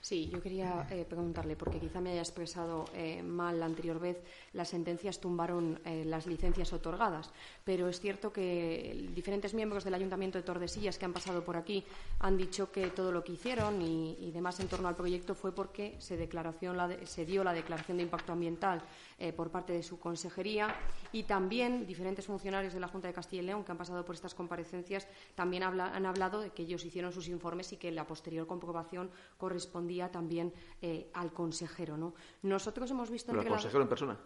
Sí, 0.00 0.30
yo 0.32 0.40
quería 0.40 0.86
eh, 0.90 1.04
preguntarle, 1.04 1.54
porque 1.54 1.78
quizá 1.78 2.00
me 2.00 2.12
haya 2.12 2.22
expresado 2.22 2.86
eh, 2.94 3.22
mal 3.22 3.60
la 3.60 3.66
anterior 3.66 3.98
vez, 3.98 4.16
las 4.54 4.68
sentencias 4.68 5.20
tumbaron 5.20 5.80
eh, 5.84 6.04
las 6.06 6.26
licencias 6.26 6.72
otorgadas, 6.72 7.30
pero 7.62 7.88
es 7.88 8.00
cierto 8.00 8.32
que 8.32 9.06
diferentes 9.14 9.52
miembros 9.52 9.84
del 9.84 9.92
Ayuntamiento 9.94 10.38
de 10.38 10.44
Tordesillas 10.44 10.96
que 10.98 11.04
han 11.04 11.12
pasado 11.12 11.44
por 11.44 11.56
aquí 11.58 11.84
han 12.20 12.38
dicho 12.38 12.70
que 12.72 12.86
todo 12.88 13.12
lo 13.12 13.22
que 13.22 13.32
hicieron 13.32 13.82
y, 13.82 14.16
y 14.20 14.30
demás 14.30 14.60
en 14.60 14.68
torno 14.68 14.88
al 14.88 14.96
proyecto 14.96 15.34
fue 15.34 15.52
porque 15.52 15.96
se, 15.98 16.16
declaración 16.16 16.76
la 16.78 16.88
de- 16.88 17.06
se 17.06 17.26
dio 17.26 17.44
la 17.44 17.52
declaración 17.52 17.98
de 17.98 18.04
impacto 18.04 18.32
ambiental 18.32 18.80
eh, 19.18 19.32
por 19.32 19.50
parte 19.50 19.72
de 19.72 19.82
su 19.82 19.98
consejería 19.98 20.74
y 21.12 21.24
también 21.24 21.86
diferentes 21.86 22.26
funcionarios 22.26 22.72
de 22.72 22.80
la 22.80 22.88
Junta 22.88 23.08
de 23.08 23.14
Castilla 23.14 23.42
y 23.42 23.46
León 23.46 23.64
que 23.64 23.72
han 23.72 23.78
pasado 23.78 24.04
por 24.04 24.14
estas 24.14 24.34
comparecencias 24.34 25.08
también 25.34 25.62
habla- 25.62 25.94
han 25.94 26.06
hablado 26.06 26.40
de 26.40 26.50
que 26.50 26.62
ellos 26.62 26.84
hicieron 26.84 27.12
sus 27.12 27.28
informes 27.28 27.72
y 27.72 27.76
que 27.76 27.90
la 27.90 28.06
posterior 28.06 28.46
comprobación 28.46 29.10
correspondía 29.36 30.10
también 30.10 30.52
eh, 30.82 31.10
al 31.14 31.32
consejero. 31.32 31.96
¿no? 31.96 32.14
Nosotros 32.42 32.90
hemos 32.90 33.10
visto 33.10 33.32
Pero 33.32 33.40
el 33.42 33.46
la- 33.48 33.50
consejero 33.56 33.82
en 33.82 33.88
persona. 33.88 34.16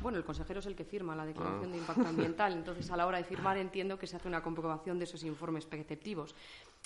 bueno, 0.00 0.18
el 0.18 0.24
consejero 0.24 0.60
es 0.60 0.66
el 0.66 0.74
que 0.74 0.84
firma 0.84 1.14
la 1.16 1.24
declaración 1.24 1.70
Ah. 1.70 1.72
de 1.72 1.78
impacto 1.78 2.06
ambiental, 2.08 2.52
entonces 2.56 2.90
a 2.90 2.96
la 2.96 3.06
hora 3.06 3.18
de 3.18 3.24
firmar 3.24 3.56
entiendo 3.56 3.98
que 3.98 4.06
se 4.06 4.16
hace 4.16 4.28
una 4.28 4.42
comprobación 4.42 4.98
de 4.98 5.04
esos 5.04 5.22
informes 5.24 5.64
preceptivos. 5.66 6.34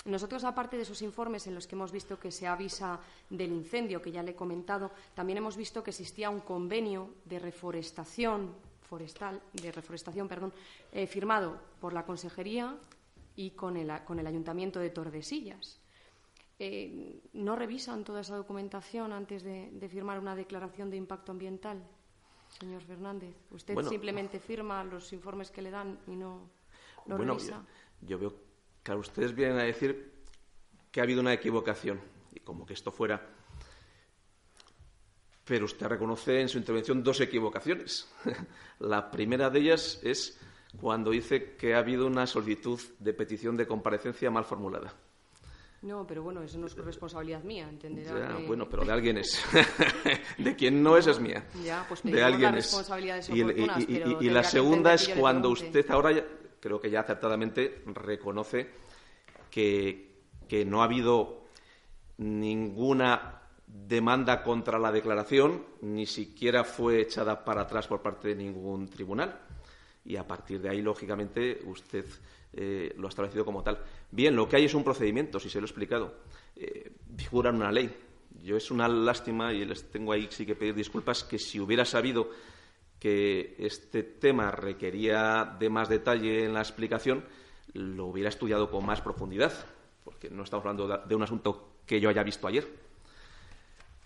Nosotros, 0.05 0.43
aparte 0.45 0.77
de 0.77 0.83
esos 0.83 1.01
informes 1.01 1.47
en 1.47 1.55
los 1.55 1.67
que 1.67 1.75
hemos 1.75 1.91
visto 1.91 2.19
que 2.19 2.31
se 2.31 2.47
avisa 2.47 2.99
del 3.29 3.51
incendio, 3.51 4.01
que 4.01 4.11
ya 4.11 4.23
le 4.23 4.31
he 4.31 4.35
comentado, 4.35 4.91
también 5.13 5.37
hemos 5.37 5.57
visto 5.57 5.83
que 5.83 5.91
existía 5.91 6.29
un 6.29 6.39
convenio 6.41 7.09
de 7.25 7.39
reforestación 7.39 8.53
forestal, 8.87 9.41
de 9.51 9.71
reforestación, 9.71 10.29
perdón, 10.29 10.53
eh, 10.93 11.07
firmado 11.07 11.59
por 11.81 11.91
la 11.91 12.05
consejería 12.05 12.77
y 13.35 13.51
con 13.51 13.75
el, 13.75 13.91
con 14.05 14.17
el 14.19 14.27
ayuntamiento 14.27 14.79
de 14.79 14.89
Tordesillas. 14.91 15.79
Eh, 16.59 17.19
¿No 17.33 17.55
revisan 17.55 18.03
toda 18.05 18.21
esa 18.21 18.37
documentación 18.37 19.11
antes 19.11 19.43
de, 19.43 19.69
de 19.71 19.89
firmar 19.89 20.19
una 20.19 20.35
declaración 20.35 20.89
de 20.89 20.95
impacto 20.97 21.33
ambiental, 21.33 21.83
señor 22.59 22.81
Fernández? 22.83 23.35
¿Usted 23.51 23.73
Bueno. 23.73 23.89
simplemente 23.89 24.39
firma 24.39 24.83
los 24.85 25.11
informes 25.11 25.51
que 25.51 25.61
le 25.61 25.69
dan 25.69 25.99
y 26.07 26.15
no 26.15 26.49
lo 27.05 27.17
bueno, 27.17 27.33
revisa? 27.33 27.61
yo, 28.01 28.07
yo 28.07 28.19
veo, 28.19 28.33
claro, 28.87 29.01
ustedes 29.01 29.35
vienen 29.35 29.59
a 29.59 29.63
decir 29.63 30.13
que 30.89 31.01
ha 31.01 31.03
habido 31.03 31.19
una 31.19 31.33
equivocación 31.33 31.99
y 32.33 32.39
como 32.39 32.65
que 32.65 32.71
esto 32.73 32.89
fuera. 32.89 33.21
Pero 35.43 35.65
usted 35.65 35.87
reconoce 35.87 36.39
en 36.39 36.47
su 36.47 36.57
intervención 36.57 37.03
dos 37.03 37.19
equivocaciones. 37.19 38.07
La 38.79 39.11
primera 39.11 39.49
de 39.49 39.59
ellas 39.59 39.99
es 40.03 40.39
cuando 40.79 41.11
dice 41.11 41.55
que 41.57 41.73
ha 41.75 41.79
habido 41.79 42.07
una 42.07 42.27
solicitud 42.27 42.79
de 42.99 43.13
petición 43.13 43.57
de 43.57 43.67
comparecencia 43.67 44.31
mal 44.31 44.45
formulada. 44.45 44.93
No, 45.81 46.07
pero 46.07 46.23
bueno, 46.23 46.41
eso 46.41 46.57
no 46.57 46.67
es 46.67 46.75
responsabilidad 46.77 47.43
mía, 47.43 47.67
entenderá. 47.69 48.29
Ya, 48.31 48.37
que- 48.37 48.47
bueno, 48.47 48.69
pero 48.69 48.85
de 48.85 48.93
alguien 48.93 49.17
es. 49.17 49.43
de 50.37 50.55
quien 50.55 50.81
no 50.81 50.95
es, 50.95 51.07
es 51.07 51.19
mía. 51.19 51.45
Ya, 51.61 51.85
pues 51.89 52.03
de 52.03 52.23
alguien 52.23 52.55
las 52.55 52.73
es. 52.73 53.29
Y, 53.29 53.41
y- 53.41 54.29
la 54.29 54.43
segunda 54.43 54.93
es 54.93 55.09
cuando 55.09 55.49
usted 55.49 55.85
ahora, 55.91 56.13
ya- 56.13 56.25
creo 56.59 56.79
que 56.79 56.89
ya 56.89 57.01
acertadamente, 57.01 57.83
reconoce 57.87 58.69
que, 59.49 60.21
que 60.47 60.65
no 60.65 60.81
ha 60.81 60.85
habido 60.85 61.45
ninguna 62.17 63.41
demanda 63.67 64.43
contra 64.43 64.79
la 64.79 64.91
declaración, 64.91 65.63
ni 65.81 66.05
siquiera 66.05 66.63
fue 66.63 67.01
echada 67.01 67.43
para 67.43 67.61
atrás 67.61 67.87
por 67.87 68.01
parte 68.01 68.29
de 68.29 68.35
ningún 68.35 68.87
tribunal. 68.87 69.39
Y 70.05 70.15
a 70.15 70.25
partir 70.25 70.61
de 70.61 70.69
ahí, 70.69 70.81
lógicamente, 70.81 71.59
usted 71.65 72.05
eh, 72.53 72.93
lo 72.97 73.07
ha 73.07 73.09
establecido 73.09 73.43
como 73.43 73.61
tal. 73.61 73.83
Bien, 74.09 74.35
lo 74.35 74.47
que 74.47 74.55
hay 74.55 74.65
es 74.65 74.73
un 74.73 74.83
procedimiento, 74.83 75.39
si 75.39 75.49
se 75.49 75.59
lo 75.59 75.65
he 75.65 75.69
explicado. 75.69 76.21
Eh, 76.55 76.91
figura 77.17 77.49
en 77.49 77.57
una 77.57 77.71
ley. 77.71 77.93
Yo 78.41 78.55
es 78.55 78.71
una 78.71 78.87
lástima, 78.87 79.53
y 79.53 79.65
les 79.65 79.91
tengo 79.91 80.13
ahí 80.13 80.27
sí 80.31 80.45
que 80.45 80.55
pedir 80.55 80.75
disculpas, 80.75 81.23
que 81.25 81.37
si 81.37 81.59
hubiera 81.59 81.83
sabido 81.83 82.29
este 83.59 84.03
tema 84.03 84.51
requería 84.51 85.55
de 85.59 85.69
más 85.69 85.89
detalle 85.89 86.45
en 86.45 86.53
la 86.53 86.61
explicación, 86.61 87.23
lo 87.73 88.07
hubiera 88.07 88.29
estudiado 88.29 88.69
con 88.69 88.85
más 88.85 89.01
profundidad, 89.01 89.53
porque 90.03 90.29
no 90.29 90.43
estamos 90.43 90.65
hablando 90.65 91.05
de 91.05 91.15
un 91.15 91.23
asunto 91.23 91.79
que 91.85 91.99
yo 91.99 92.09
haya 92.09 92.23
visto 92.23 92.47
ayer. 92.47 92.67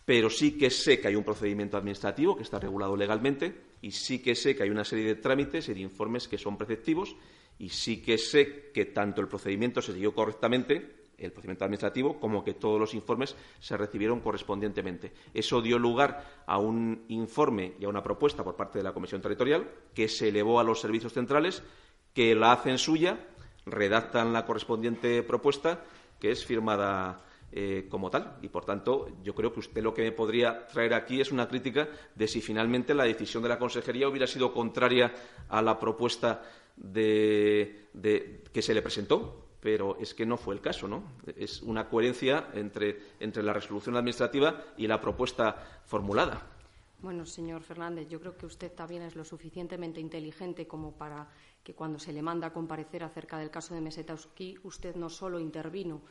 Pero 0.05 0.29
sí 0.29 0.57
que 0.57 0.69
sé 0.69 0.99
que 0.99 1.07
hay 1.07 1.15
un 1.15 1.23
procedimiento 1.23 1.77
administrativo 1.77 2.35
que 2.35 2.43
está 2.43 2.59
regulado 2.59 2.95
legalmente 2.95 3.53
y 3.81 3.91
sí 3.91 4.21
que 4.21 4.35
sé 4.35 4.55
que 4.55 4.63
hay 4.63 4.69
una 4.69 4.83
serie 4.83 5.05
de 5.05 5.15
trámites 5.15 5.69
y 5.69 5.73
de 5.73 5.79
informes 5.81 6.27
que 6.27 6.37
son 6.37 6.57
preceptivos 6.57 7.15
y 7.59 7.69
sí 7.69 8.01
que 8.01 8.17
sé 8.17 8.71
que 8.73 8.85
tanto 8.85 9.21
el 9.21 9.27
procedimiento 9.27 9.81
se 9.81 9.93
siguió 9.93 10.13
correctamente, 10.13 11.00
el 11.21 11.31
procedimiento 11.31 11.65
administrativo, 11.65 12.19
como 12.19 12.43
que 12.43 12.53
todos 12.53 12.79
los 12.79 12.93
informes 12.93 13.35
se 13.59 13.77
recibieron 13.77 14.19
correspondientemente. 14.19 15.13
Eso 15.33 15.61
dio 15.61 15.79
lugar 15.79 16.43
a 16.45 16.57
un 16.57 17.05
informe 17.09 17.73
y 17.79 17.85
a 17.85 17.89
una 17.89 18.03
propuesta 18.03 18.43
por 18.43 18.55
parte 18.55 18.79
de 18.79 18.83
la 18.83 18.93
Comisión 18.93 19.21
Territorial 19.21 19.69
que 19.93 20.07
se 20.07 20.29
elevó 20.29 20.59
a 20.59 20.63
los 20.63 20.81
servicios 20.81 21.13
centrales, 21.13 21.63
que 22.13 22.35
la 22.35 22.51
hacen 22.51 22.77
suya, 22.77 23.19
redactan 23.65 24.33
la 24.33 24.45
correspondiente 24.45 25.23
propuesta, 25.23 25.83
que 26.19 26.31
es 26.31 26.45
firmada 26.45 27.23
eh, 27.53 27.87
como 27.89 28.09
tal. 28.09 28.37
Y, 28.41 28.47
por 28.47 28.63
tanto, 28.63 29.09
yo 29.23 29.35
creo 29.35 29.51
que 29.51 29.59
usted 29.59 29.83
lo 29.83 29.93
que 29.93 30.03
me 30.03 30.11
podría 30.13 30.67
traer 30.67 30.93
aquí 30.93 31.19
es 31.19 31.31
una 31.31 31.49
crítica 31.49 31.89
de 32.15 32.27
si 32.27 32.41
finalmente 32.41 32.93
la 32.93 33.03
decisión 33.03 33.43
de 33.43 33.49
la 33.49 33.59
Consejería 33.59 34.07
hubiera 34.07 34.27
sido 34.27 34.53
contraria 34.53 35.13
a 35.49 35.61
la 35.61 35.77
propuesta 35.77 36.43
de, 36.77 37.89
que 38.53 38.61
se 38.61 38.73
le 38.73 38.81
presentó. 38.81 39.40
Pero 39.61 39.97
es 39.99 40.13
que 40.13 40.25
no 40.25 40.37
fue 40.37 40.55
el 40.55 40.61
caso, 40.61 40.87
¿no? 40.87 41.03
Es 41.37 41.61
una 41.61 41.87
coherencia 41.87 42.49
entre, 42.53 42.99
entre 43.19 43.43
la 43.43 43.53
resolución 43.53 43.95
administrativa 43.95 44.63
y 44.75 44.87
la 44.87 44.99
propuesta 44.99 45.81
formulada. 45.85 46.41
Bueno, 47.01 47.25
señor 47.25 47.63
Fernández, 47.63 48.07
yo 48.09 48.19
creo 48.19 48.37
que 48.37 48.45
usted 48.45 48.71
también 48.71 49.01
es 49.01 49.15
lo 49.15 49.23
suficientemente 49.23 49.99
inteligente 49.99 50.67
como 50.67 50.91
para 50.91 51.27
que 51.63 51.73
cuando 51.73 51.97
se 51.97 52.13
le 52.13 52.21
manda 52.21 52.47
a 52.47 52.53
comparecer 52.53 53.03
acerca 53.03 53.39
del 53.39 53.49
caso 53.49 53.73
de 53.73 53.81
Mesetauski, 53.81 54.59
usted 54.63 54.95
no 54.95 55.09
solo 55.09 55.39
intervino 55.39 56.01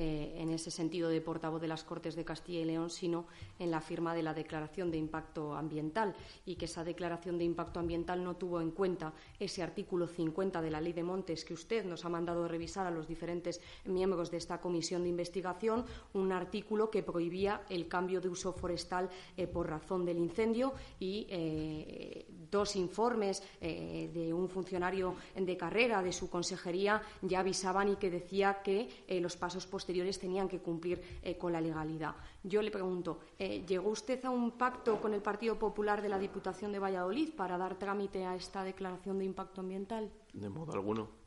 eh, 0.00 0.36
en 0.36 0.50
ese 0.50 0.70
sentido 0.70 1.08
de 1.08 1.20
portavoz 1.20 1.60
de 1.60 1.66
las 1.66 1.82
Cortes 1.82 2.14
de 2.14 2.24
Castilla 2.24 2.60
y 2.60 2.64
León, 2.64 2.88
sino 2.88 3.26
en 3.58 3.72
la 3.72 3.80
firma 3.80 4.14
de 4.14 4.22
la 4.22 4.32
Declaración 4.32 4.92
de 4.92 4.96
Impacto 4.96 5.56
Ambiental 5.56 6.14
y 6.46 6.54
que 6.54 6.66
esa 6.66 6.84
Declaración 6.84 7.36
de 7.36 7.42
Impacto 7.42 7.80
Ambiental 7.80 8.22
no 8.22 8.36
tuvo 8.36 8.60
en 8.60 8.70
cuenta 8.70 9.12
ese 9.40 9.60
artículo 9.60 10.06
50 10.06 10.62
de 10.62 10.70
la 10.70 10.80
Ley 10.80 10.92
de 10.92 11.02
Montes 11.02 11.44
que 11.44 11.52
usted 11.52 11.84
nos 11.84 12.04
ha 12.04 12.08
mandado 12.10 12.46
revisar 12.46 12.86
a 12.86 12.92
los 12.92 13.08
diferentes 13.08 13.60
miembros 13.86 14.30
de 14.30 14.36
esta 14.36 14.60
comisión 14.60 15.02
de 15.02 15.08
investigación, 15.08 15.84
un 16.12 16.30
artículo 16.30 16.92
que 16.92 17.02
prohibía 17.02 17.62
el 17.68 17.88
cambio 17.88 18.20
de 18.20 18.28
uso 18.28 18.52
forestal 18.52 19.10
eh, 19.36 19.48
por 19.48 19.68
razón 19.68 20.04
del 20.04 20.18
incendio 20.18 20.74
y 21.00 21.26
eh, 21.28 22.24
dos 22.48 22.76
informes 22.76 23.42
eh, 23.60 24.10
de 24.14 24.32
un 24.32 24.48
funcionario 24.48 25.16
de 25.34 25.56
carrera 25.56 26.04
de 26.04 26.12
su 26.12 26.30
consejería 26.30 27.02
ya 27.22 27.40
avisaban 27.40 27.88
y 27.88 27.96
que 27.96 28.10
decía 28.10 28.62
que 28.62 28.88
los 29.20 29.36
pasos 29.36 29.66
posteriores 29.66 29.87
tenían 30.18 30.48
que 30.48 30.60
cumplir 30.60 31.00
eh, 31.22 31.36
con 31.36 31.52
la 31.52 31.60
legalidad. 31.60 32.14
Yo 32.42 32.62
le 32.62 32.70
pregunto, 32.70 33.20
¿llegó 33.38 33.90
usted 33.90 34.24
a 34.24 34.30
un 34.30 34.52
pacto 34.52 35.00
con 35.00 35.14
el 35.14 35.20
Partido 35.20 35.58
Popular 35.58 36.02
de 36.02 36.08
la 36.08 36.18
Diputación 36.18 36.72
de 36.72 36.78
Valladolid 36.78 37.34
para 37.34 37.58
dar 37.58 37.78
trámite 37.78 38.24
a 38.24 38.34
esta 38.34 38.62
declaración 38.62 39.18
de 39.18 39.24
impacto 39.24 39.60
ambiental? 39.60 40.10
De 40.32 40.48
modo 40.48 40.72
alguno. 40.72 41.18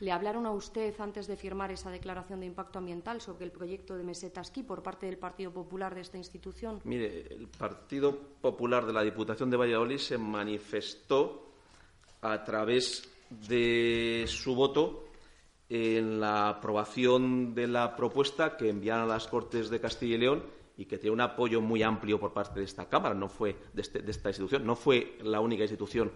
¿Le 0.00 0.12
hablaron 0.12 0.46
a 0.46 0.50
usted 0.50 0.98
antes 0.98 1.26
de 1.26 1.36
firmar 1.36 1.70
esa 1.70 1.90
declaración 1.90 2.40
de 2.40 2.46
impacto 2.46 2.78
ambiental 2.78 3.20
sobre 3.20 3.44
el 3.44 3.52
proyecto 3.52 3.98
de 3.98 4.02
Meseta 4.02 4.40
Esquí 4.40 4.62
por 4.62 4.82
parte 4.82 5.04
del 5.04 5.18
Partido 5.18 5.52
Popular 5.52 5.94
de 5.94 6.00
esta 6.00 6.16
institución? 6.16 6.80
Mire, 6.84 7.26
el 7.30 7.48
Partido 7.48 8.18
Popular 8.40 8.86
de 8.86 8.94
la 8.94 9.02
Diputación 9.02 9.50
de 9.50 9.58
Valladolid 9.58 9.98
se 9.98 10.16
manifestó 10.16 11.50
a 12.22 12.42
través 12.42 13.06
de 13.46 14.24
su 14.26 14.54
voto 14.54 15.04
en 15.70 16.20
la 16.20 16.48
aprobación 16.48 17.54
de 17.54 17.68
la 17.68 17.94
propuesta 17.96 18.56
que 18.56 18.68
enviaron 18.68 19.04
a 19.04 19.14
las 19.14 19.28
Cortes 19.28 19.70
de 19.70 19.80
Castilla 19.80 20.16
y 20.16 20.18
León 20.18 20.42
y 20.76 20.84
que 20.86 20.98
tiene 20.98 21.14
un 21.14 21.20
apoyo 21.20 21.60
muy 21.60 21.82
amplio 21.82 22.18
por 22.18 22.32
parte 22.32 22.58
de 22.58 22.66
esta 22.66 22.88
Cámara, 22.88 23.14
no 23.14 23.28
fue 23.28 23.56
de, 23.72 23.82
este, 23.82 24.00
de 24.00 24.10
esta 24.10 24.30
institución, 24.30 24.66
no 24.66 24.74
fue 24.74 25.16
la 25.22 25.40
única 25.40 25.62
institución 25.62 26.10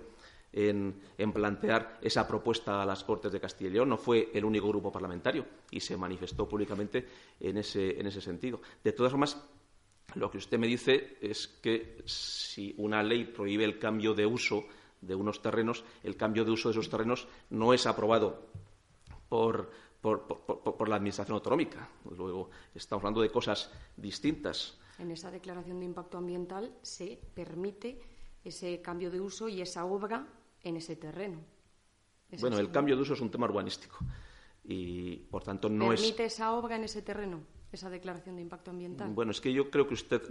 en, 0.53 1.33
plantear 1.33 1.99
esa 2.03 2.27
propuesta 2.27 2.83
a 2.83 2.87
las 2.87 3.05
Cortes 3.05 3.33
de 3.33 3.41
Castilla 3.41 3.71
y 3.71 3.73
León. 3.75 3.89
No 3.89 3.97
fue 3.97 4.31
el 4.33 4.45
único 4.45 4.69
grupo 4.69 4.91
parlamentario 4.91 5.47
y 5.71 5.81
se 5.81 5.97
manifestó 5.97 6.49
públicamente 6.49 7.07
en 7.41 7.59
ese, 7.59 7.99
en 7.99 8.07
ese 8.07 8.21
sentido. 8.21 8.61
De 8.83 8.93
todas 8.93 9.13
formas, 9.13 9.41
lo 10.15 10.31
que 10.31 10.39
usted 10.39 10.59
me 10.59 10.67
dice 10.67 11.19
es 11.21 11.49
que 11.49 12.03
si 12.05 12.75
una 12.79 13.03
ley 13.03 13.25
prohíbe 13.25 13.65
el 13.65 13.79
cambio 13.79 14.15
de 14.15 14.27
uso 14.27 14.65
de 15.01 15.15
unos 15.15 15.43
terrenos, 15.43 15.85
el 16.03 16.17
cambio 16.17 16.45
de 16.45 16.53
uso 16.53 16.69
de 16.69 16.73
esos 16.73 16.89
terrenos 16.89 17.27
no 17.51 17.75
es 17.75 17.87
aprobado 17.87 18.49
por, 19.35 19.69
por, 20.01 20.89
la 20.89 20.95
Administración 20.95 21.35
autonómica. 21.35 21.89
Luego, 22.17 22.51
estamos 22.73 23.03
hablando 23.03 23.21
de 23.21 23.31
cosas 23.31 23.73
distintas. 23.97 24.79
En 24.99 25.11
esa 25.11 25.29
declaración 25.29 25.81
de 25.81 25.87
impacto 25.87 26.19
ambiental 26.19 26.71
se 26.83 27.19
permite 27.35 27.99
ese 28.45 28.81
cambio 28.81 29.11
de 29.11 29.21
uso 29.21 29.49
y 29.49 29.61
esa 29.61 29.87
obra 29.87 30.25
en 30.63 30.77
ese 30.77 30.95
terreno. 30.95 31.41
bueno, 32.39 32.59
el 32.59 32.71
cambio 32.71 32.95
de 32.95 33.03
uso 33.03 33.15
es 33.15 33.21
un 33.21 33.31
tema 33.31 33.47
urbanístico 33.47 33.99
y, 34.63 35.17
por 35.17 35.43
tanto, 35.43 35.69
no 35.69 35.93
es. 35.93 36.01
¿Permite 36.01 36.27
esa 36.27 36.53
obra 36.53 36.77
en 36.77 36.85
ese 36.85 37.03
terreno, 37.03 37.41
esa 37.73 37.91
declaración 37.91 38.37
de 38.37 38.43
impacto 38.43 38.71
ambiental? 38.71 39.11
Bueno, 39.13 39.33
es 39.33 39.41
que 39.41 39.53
yo 39.53 39.69
creo 39.69 39.89
que 39.89 39.95
usted 39.95 40.23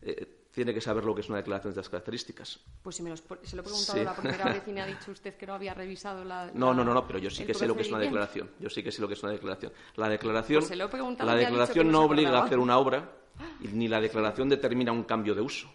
eh, 0.00 0.35
tiene 0.56 0.72
que 0.72 0.80
saber 0.80 1.04
lo 1.04 1.14
que 1.14 1.20
es 1.20 1.28
una 1.28 1.36
declaración 1.36 1.74
de 1.74 1.80
estas 1.80 1.90
características. 1.90 2.58
Pues 2.82 2.96
si 2.96 3.02
me 3.02 3.14
se 3.14 3.56
lo 3.56 3.60
he 3.60 3.62
preguntado 3.62 4.02
la 4.02 4.16
primera 4.16 4.44
vez 4.46 4.62
y 4.66 4.72
me 4.72 4.80
ha 4.80 4.86
dicho 4.86 5.10
usted 5.10 5.34
que 5.36 5.46
no 5.46 5.52
había 5.52 5.74
revisado 5.74 6.24
la. 6.24 6.50
No, 6.54 6.72
no, 6.72 6.82
no, 6.82 6.94
no 6.94 7.06
pero 7.06 7.18
yo 7.18 7.28
sí 7.28 7.44
que 7.44 7.52
sé 7.52 7.66
lo 7.66 7.76
que 7.76 7.82
es 7.82 7.90
una 7.90 7.98
declaración. 7.98 8.48
Yo 8.58 8.70
sí 8.70 8.82
que 8.82 8.90
sé 8.90 9.02
lo 9.02 9.06
que 9.06 9.12
es 9.12 9.22
una 9.22 9.32
declaración. 9.32 9.70
La 9.96 10.08
declaración, 10.08 10.64
pues 10.66 11.18
la 11.18 11.34
declaración 11.34 11.92
no 11.92 12.04
obliga 12.04 12.38
a 12.38 12.44
hacer 12.44 12.58
una 12.58 12.78
obra 12.78 13.06
ni 13.70 13.86
la 13.86 14.00
declaración 14.00 14.48
determina 14.48 14.92
un 14.92 15.02
cambio 15.02 15.34
de 15.34 15.42
uso. 15.42 15.70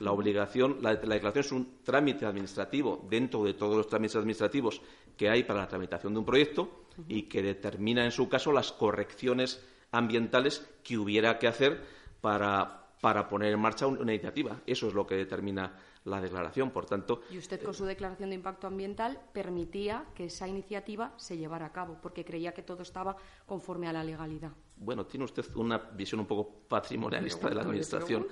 La 0.00 0.12
obligación, 0.12 0.80
la, 0.82 0.94
declaración 0.94 1.44
es 1.44 1.52
un 1.52 1.78
trámite 1.82 2.26
administrativo 2.26 3.06
dentro 3.08 3.42
de 3.42 3.54
todos 3.54 3.74
los 3.74 3.88
trámites 3.88 4.16
administrativos 4.16 4.82
que 5.16 5.30
hay 5.30 5.44
para 5.44 5.60
la 5.60 5.68
tramitación 5.68 6.12
de 6.12 6.18
un 6.18 6.26
proyecto 6.26 6.84
y 7.08 7.22
que 7.22 7.40
determina, 7.40 8.04
en 8.04 8.12
su 8.12 8.28
caso, 8.28 8.52
las 8.52 8.70
correcciones 8.72 9.64
ambientales 9.92 10.68
que 10.84 10.98
hubiera 10.98 11.38
que 11.38 11.48
hacer 11.48 11.82
para, 12.20 12.85
poner 13.28 13.52
en 13.52 13.60
marcha 13.60 13.86
una 13.86 14.12
iniciativa. 14.12 14.60
Eso 14.66 14.88
es 14.88 14.94
lo 14.94 15.06
que 15.06 15.16
determina 15.16 15.72
la 16.04 16.20
declaración. 16.20 16.70
Por 16.70 16.86
tanto. 16.86 17.22
Y 17.30 17.38
usted, 17.38 17.62
con 17.62 17.74
su 17.74 17.84
declaración 17.84 18.30
de 18.30 18.36
impacto 18.36 18.66
ambiental, 18.66 19.20
permitía 19.32 20.04
que 20.14 20.26
esa 20.26 20.48
iniciativa 20.48 21.12
se 21.16 21.36
llevara 21.36 21.66
a 21.66 21.72
cabo, 21.72 21.98
porque 22.02 22.24
creía 22.24 22.52
que 22.52 22.62
todo 22.62 22.82
estaba 22.82 23.16
conforme 23.46 23.88
a 23.88 23.92
la 23.92 24.04
legalidad. 24.04 24.52
Bueno, 24.76 25.06
tiene 25.06 25.24
usted 25.24 25.44
una 25.56 25.78
visión 25.78 26.20
un 26.20 26.26
poco 26.26 26.48
patrimonialista 26.68 27.48
de 27.48 27.54
la 27.54 27.62
Administración 27.62 28.26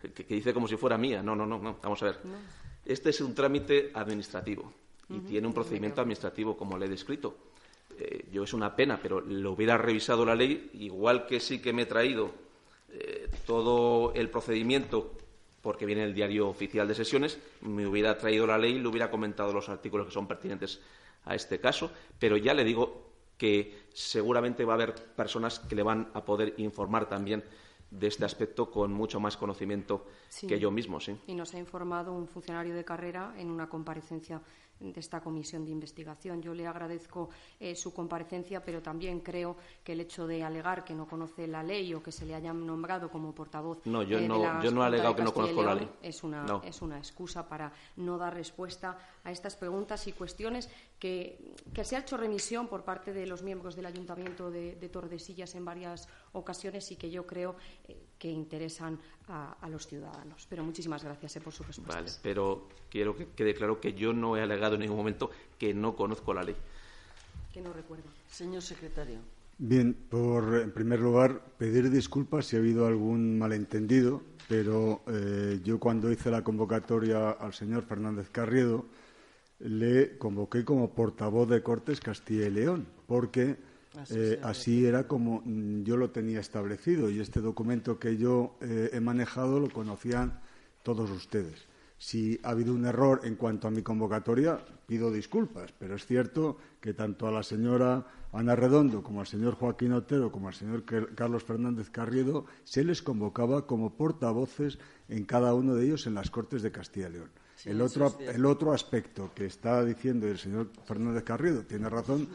que, 0.00 0.24
dice 0.24 0.54
como 0.54 0.66
si 0.66 0.76
fuera 0.76 0.96
mía. 0.96 1.22
No, 1.22 1.36
no, 1.36 1.46
no, 1.46 1.58
no. 1.58 1.78
Vamos 1.82 2.02
a 2.02 2.06
ver. 2.06 2.18
Este 2.84 3.10
es 3.10 3.20
un 3.20 3.34
trámite 3.34 3.90
administrativo 3.94 4.72
y 5.08 5.18
tiene 5.20 5.46
un 5.46 5.52
procedimiento 5.52 6.00
administrativo, 6.00 6.56
como 6.56 6.78
le 6.78 6.86
he 6.86 6.88
descrito. 6.88 7.36
Eh, 7.98 8.28
yo 8.32 8.44
es 8.44 8.54
una 8.54 8.74
pena, 8.74 8.98
pero 9.02 9.20
lo 9.20 9.52
hubiera 9.52 9.76
revisado 9.76 10.24
la 10.24 10.34
ley, 10.34 10.70
igual 10.74 11.26
que 11.26 11.40
sí 11.40 11.60
que 11.60 11.72
me 11.72 11.82
he 11.82 11.86
traído 11.86 12.30
todo 13.50 14.14
el 14.14 14.30
procedimiento 14.30 15.10
porque 15.60 15.84
viene 15.84 16.04
el 16.04 16.14
diario 16.14 16.48
oficial 16.48 16.86
de 16.86 16.94
sesiones, 16.94 17.40
me 17.62 17.84
hubiera 17.84 18.16
traído 18.16 18.46
la 18.46 18.56
ley 18.56 18.78
le 18.78 18.86
hubiera 18.86 19.10
comentado 19.10 19.52
los 19.52 19.68
artículos 19.68 20.06
que 20.06 20.12
son 20.12 20.28
pertinentes 20.28 20.80
a 21.24 21.34
este 21.34 21.58
caso, 21.58 21.90
pero 22.20 22.36
ya 22.36 22.54
le 22.54 22.62
digo 22.62 23.10
que 23.36 23.76
seguramente 23.92 24.64
va 24.64 24.74
a 24.74 24.76
haber 24.76 24.94
personas 24.94 25.58
que 25.58 25.74
le 25.74 25.82
van 25.82 26.12
a 26.14 26.24
poder 26.24 26.54
informar 26.58 27.08
también 27.08 27.42
de 27.90 28.06
este 28.06 28.24
aspecto 28.24 28.70
con 28.70 28.92
mucho 28.92 29.18
más 29.20 29.36
conocimiento 29.36 30.06
que 30.46 30.58
yo 30.58 30.70
mismo. 30.70 31.00
Sí. 31.00 31.16
Y 31.26 31.34
nos 31.34 31.54
ha 31.54 31.58
informado 31.58 32.12
un 32.12 32.28
funcionario 32.28 32.74
de 32.74 32.84
carrera 32.84 33.34
en 33.36 33.50
una 33.50 33.68
comparecencia 33.68 34.40
de 34.80 34.98
esta 34.98 35.20
comisión 35.20 35.64
de 35.64 35.70
investigación. 35.70 36.40
Yo 36.40 36.54
le 36.54 36.66
agradezco 36.66 37.28
eh, 37.58 37.76
su 37.76 37.92
comparecencia, 37.92 38.64
pero 38.64 38.80
también 38.80 39.20
creo 39.20 39.56
que 39.84 39.92
el 39.92 40.00
hecho 40.00 40.26
de 40.26 40.42
alegar 40.42 40.84
que 40.84 40.94
no 40.94 41.06
conoce 41.06 41.46
la 41.46 41.62
ley 41.62 41.92
o 41.94 42.02
que 42.02 42.10
se 42.10 42.24
le 42.24 42.34
haya 42.34 42.52
nombrado 42.52 43.10
como 43.10 43.34
portavoz 43.34 43.84
no, 43.84 44.02
yo 44.02 44.18
eh, 44.18 44.26
no, 44.26 44.62
yo 44.62 44.70
no 44.70 44.82
he 44.82 44.86
alegado 44.86 45.14
que 45.14 45.22
no 45.22 45.34
conozco 45.34 45.62
la 45.62 45.74
ley. 45.74 45.88
Es 46.02 46.24
una, 46.24 46.46
es 46.64 46.80
una 46.80 46.96
excusa 46.98 47.46
para 47.46 47.72
no 47.96 48.16
dar 48.16 48.34
respuesta 48.34 48.98
a 49.22 49.30
estas 49.30 49.56
preguntas 49.56 50.06
y 50.06 50.12
cuestiones 50.12 50.70
que, 51.00 51.38
se 51.82 51.96
ha 51.96 52.00
hecho 52.00 52.16
remisión 52.16 52.68
por 52.68 52.84
parte 52.84 53.12
de 53.12 53.26
los 53.26 53.42
miembros 53.42 53.74
del 53.74 53.86
Ayuntamiento 53.86 54.50
de, 54.50 54.88
Tordesillas 54.92 55.54
en 55.54 55.64
varias 55.64 56.08
ocasiones 56.32 56.92
y 56.92 56.96
que 56.96 57.10
yo 57.10 57.26
creo 57.26 57.56
eh, 57.88 57.96
que 58.18 58.30
interesan 58.30 58.98
a, 59.28 59.68
los 59.68 59.86
ciudadanos. 59.86 60.46
Pero 60.48 60.62
muchísimas 60.62 61.02
gracias 61.02 61.42
por 61.42 61.52
su 61.52 61.62
respuesta. 61.62 61.94
Vale, 62.02 62.12
pero 62.22 62.68
quiero 62.90 63.16
que 63.16 63.28
quede 63.28 63.54
claro 63.54 63.80
que 63.80 63.94
yo 63.94 64.12
no 64.12 64.36
he 64.36 64.42
alegado 64.42 64.74
en 64.74 64.80
ningún 64.80 64.98
momento 64.98 65.30
que 65.58 65.72
no 65.72 65.96
conozco 65.96 66.34
la 66.34 66.42
ley. 66.42 66.56
Que 67.52 67.60
no 67.60 67.72
recuerdo. 67.72 68.04
Señor 68.28 68.62
secretario. 68.62 69.18
Bien, 69.58 69.94
por 69.94 70.56
en 70.56 70.72
primer 70.72 71.00
lugar, 71.00 71.40
pedir 71.58 71.90
disculpas 71.90 72.46
si 72.46 72.56
ha 72.56 72.58
habido 72.58 72.86
algún 72.86 73.38
malentendido, 73.38 74.22
pero 74.48 75.02
eh, 75.06 75.60
yo 75.62 75.78
cuando 75.78 76.10
hice 76.10 76.30
la 76.30 76.42
convocatoria 76.42 77.30
al 77.30 77.52
señor 77.52 77.82
Fernández 77.82 78.30
Carriedo, 78.30 78.86
le 79.60 80.18
convoqué 80.18 80.64
como 80.64 80.94
portavoz 80.94 81.48
de 81.48 81.62
Cortes 81.62 82.00
Castilla 82.00 82.46
y 82.46 82.50
León, 82.50 82.86
porque 83.06 83.56
así, 84.42 84.84
eh, 84.84 84.88
era 84.88 85.06
como 85.06 85.42
mm, 85.44 85.82
yo 85.82 85.96
lo 85.96 86.10
tenía 86.10 86.40
establecido 86.40 87.10
y 87.10 87.20
este 87.20 87.40
documento 87.40 87.98
que 87.98 88.16
yo 88.16 88.56
eh, 88.60 88.90
he 88.92 89.00
manejado 89.00 89.60
lo 89.60 89.70
conocían 89.70 90.40
todos 90.82 91.10
ustedes. 91.10 91.68
Si 91.98 92.40
ha 92.42 92.50
habido 92.50 92.72
un 92.72 92.86
error 92.86 93.20
en 93.24 93.36
cuanto 93.36 93.68
a 93.68 93.70
mi 93.70 93.82
convocatoria, 93.82 94.58
pido 94.86 95.12
disculpas, 95.12 95.72
pero 95.78 95.96
es 95.96 96.06
cierto 96.06 96.56
que 96.80 96.94
tanto 96.94 97.28
a 97.28 97.30
la 97.30 97.42
señora 97.42 98.06
Ana 98.32 98.56
Redondo 98.56 99.02
como 99.02 99.20
al 99.20 99.26
señor 99.26 99.54
Joaquín 99.54 99.92
Otero 99.92 100.32
como 100.32 100.48
al 100.48 100.54
señor 100.54 100.84
Carlos 101.14 101.44
Fernández 101.44 101.90
Carriedo 101.90 102.46
se 102.64 102.84
les 102.84 103.02
convocaba 103.02 103.66
como 103.66 103.96
portavoces 103.96 104.78
en 105.10 105.24
cada 105.24 105.54
uno 105.54 105.74
de 105.74 105.84
ellos 105.84 106.06
en 106.06 106.14
las 106.14 106.30
Cortes 106.30 106.62
de 106.62 106.72
Castilla 106.72 107.08
y 107.08 107.12
León. 107.12 107.30
el, 107.66 107.80
otro, 107.82 108.18
el 108.20 108.46
otro 108.46 108.72
aspecto 108.72 109.32
que 109.34 109.46
está 109.46 109.84
diciendo 109.84 110.26
el 110.26 110.38
señor 110.38 110.70
Fernández 110.86 111.24
Carriedo 111.24 111.62
tiene 111.62 111.90
razón 111.90 112.28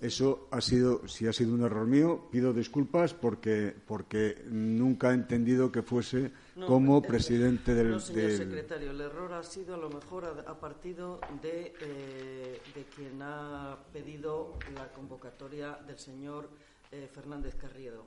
eso 0.00 0.46
ha 0.52 0.60
sido, 0.60 1.08
si 1.08 1.26
ha 1.26 1.32
sido 1.32 1.54
un 1.54 1.64
error 1.64 1.86
mío, 1.86 2.28
pido 2.30 2.52
disculpas 2.52 3.14
porque, 3.14 3.74
porque 3.84 4.44
nunca 4.48 5.10
he 5.10 5.14
entendido 5.14 5.72
que 5.72 5.82
fuese 5.82 6.30
como 6.66 7.02
presidente 7.02 7.74
del. 7.74 7.90
No, 7.90 8.00
señor 8.00 8.30
secretario, 8.30 8.92
el 8.92 9.00
error 9.00 9.32
ha 9.32 9.42
sido 9.42 9.74
a 9.74 9.78
lo 9.78 9.90
mejor 9.90 10.44
a, 10.46 10.60
partido 10.60 11.20
de, 11.42 11.74
eh, 11.80 12.60
de, 12.74 12.84
quien 12.94 13.20
ha 13.22 13.76
pedido 13.92 14.56
la 14.76 14.92
convocatoria 14.92 15.76
del 15.84 15.98
señor 15.98 16.48
eh, 16.92 17.08
Fernández 17.12 17.56
Carriedo. 17.56 18.06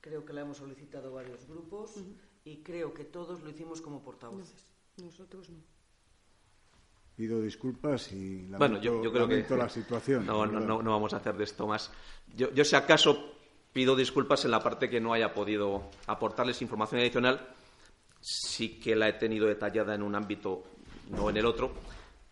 Creo 0.00 0.24
que 0.24 0.32
la 0.32 0.40
hemos 0.40 0.56
solicitado 0.56 1.12
varios 1.12 1.46
grupos 1.46 1.96
y 2.46 2.58
creo 2.58 2.94
que 2.94 3.04
todos 3.04 3.42
lo 3.42 3.50
hicimos 3.50 3.80
como 3.80 4.02
portavoces. 4.02 4.64
nosotros 5.02 5.50
no. 5.50 5.58
Pido 7.16 7.42
disculpas 7.42 8.12
y 8.12 8.42
lamento, 8.42 8.58
bueno, 8.58 8.80
yo, 8.80 9.12
creo 9.12 9.26
que, 9.26 9.56
la 9.56 9.68
situación. 9.68 10.24
No, 10.26 10.46
no, 10.46 10.60
no, 10.60 10.90
vamos 10.90 11.12
a 11.12 11.16
hacer 11.16 11.34
de 11.36 11.44
esto 11.44 11.66
más. 11.66 11.90
Yo, 12.36 12.52
yo 12.52 12.64
si 12.64 12.76
acaso 12.76 13.32
pido 13.72 13.96
disculpas 13.96 14.44
en 14.44 14.52
la 14.52 14.62
parte 14.62 14.88
que 14.88 15.00
no 15.00 15.12
haya 15.12 15.34
podido 15.34 15.90
aportarles 16.06 16.62
información 16.62 17.00
adicional. 17.00 17.54
Sí 18.20 18.78
que 18.78 18.94
la 18.94 19.08
he 19.08 19.14
tenido 19.14 19.46
detallada 19.46 19.94
en 19.94 20.02
un 20.02 20.14
ámbito, 20.14 20.62
no 21.10 21.30
en 21.30 21.38
el 21.38 21.46
otro, 21.46 21.72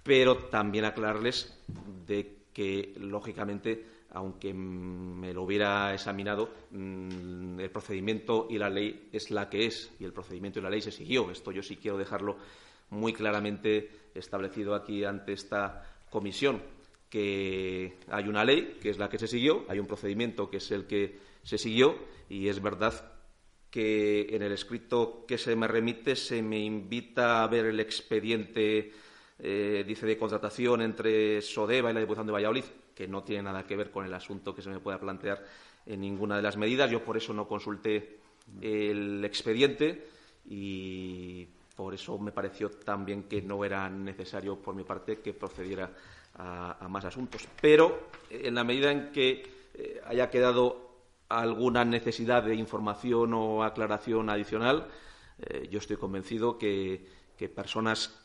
pero 0.02 0.36
también 0.46 0.84
aclararles 0.84 1.58
de 2.06 2.44
que, 2.52 2.94
lógicamente, 2.98 3.93
aunque 4.14 4.54
me 4.54 5.34
lo 5.34 5.42
hubiera 5.42 5.92
examinado, 5.92 6.48
mm, 6.70 7.58
el 7.58 7.70
procedimiento 7.70 8.46
y 8.48 8.58
la 8.58 8.70
ley 8.70 9.08
es 9.12 9.30
la 9.30 9.50
que 9.50 9.66
es 9.66 9.92
y 9.98 10.04
el 10.04 10.12
procedimiento 10.12 10.60
y 10.60 10.62
la 10.62 10.70
ley 10.70 10.80
se 10.80 10.92
siguió. 10.92 11.30
Esto 11.30 11.50
yo 11.50 11.62
sí 11.62 11.76
quiero 11.76 11.98
dejarlo 11.98 12.36
muy 12.90 13.12
claramente 13.12 13.90
establecido 14.14 14.74
aquí 14.74 15.04
ante 15.04 15.32
esta 15.32 15.84
comisión 16.10 16.62
que 17.10 17.96
hay 18.08 18.28
una 18.28 18.44
ley, 18.44 18.78
que 18.80 18.90
es 18.90 18.98
la 18.98 19.08
que 19.08 19.18
se 19.18 19.26
siguió, 19.26 19.64
hay 19.68 19.78
un 19.78 19.86
procedimiento 19.86 20.48
que 20.48 20.56
es 20.58 20.70
el 20.70 20.86
que 20.86 21.18
se 21.42 21.58
siguió 21.58 21.96
y 22.28 22.48
es 22.48 22.62
verdad 22.62 23.12
que 23.70 24.28
en 24.30 24.42
el 24.42 24.52
escrito 24.52 25.24
que 25.26 25.38
se 25.38 25.56
me 25.56 25.66
remite 25.66 26.14
se 26.14 26.40
me 26.42 26.60
invita 26.60 27.42
a 27.42 27.48
ver 27.48 27.66
el 27.66 27.80
expediente, 27.80 28.92
eh, 29.40 29.84
dice, 29.86 30.06
de 30.06 30.16
contratación 30.16 30.82
entre 30.82 31.42
Sodeva 31.42 31.90
y 31.90 31.94
la 31.94 32.00
Diputación 32.00 32.26
de 32.26 32.32
Valladolid, 32.32 32.64
que 32.94 33.08
no 33.08 33.22
tiene 33.22 33.44
nada 33.44 33.66
que 33.66 33.76
ver 33.76 33.90
con 33.90 34.04
el 34.06 34.14
asunto 34.14 34.54
que 34.54 34.62
se 34.62 34.70
me 34.70 34.80
pueda 34.80 34.98
plantear 34.98 35.44
en 35.86 36.00
ninguna 36.00 36.36
de 36.36 36.42
las 36.42 36.56
medidas. 36.56 36.90
Yo 36.90 37.04
por 37.04 37.16
eso 37.16 37.32
no 37.32 37.46
consulté 37.46 38.18
el 38.60 39.24
expediente 39.24 40.06
y 40.46 41.46
por 41.76 41.94
eso 41.94 42.18
me 42.18 42.32
pareció 42.32 42.70
también 42.70 43.24
que 43.24 43.42
no 43.42 43.64
era 43.64 43.88
necesario 43.88 44.56
por 44.56 44.74
mi 44.74 44.84
parte 44.84 45.20
que 45.20 45.34
procediera 45.34 45.90
a, 46.36 46.86
más 46.88 47.04
asuntos. 47.04 47.46
Pero 47.60 48.08
en 48.30 48.54
la 48.54 48.64
medida 48.64 48.90
en 48.90 49.12
que 49.12 49.70
eh, 49.74 50.00
haya 50.06 50.30
quedado 50.30 50.84
alguna 51.28 51.84
necesidad 51.84 52.42
de 52.42 52.54
información 52.54 53.34
o 53.34 53.64
aclaración 53.64 54.30
adicional, 54.30 54.88
eh, 55.38 55.68
yo 55.70 55.78
estoy 55.78 55.96
convencido 55.96 56.58
que, 56.58 57.06
que, 57.36 57.48
personas 57.48 58.23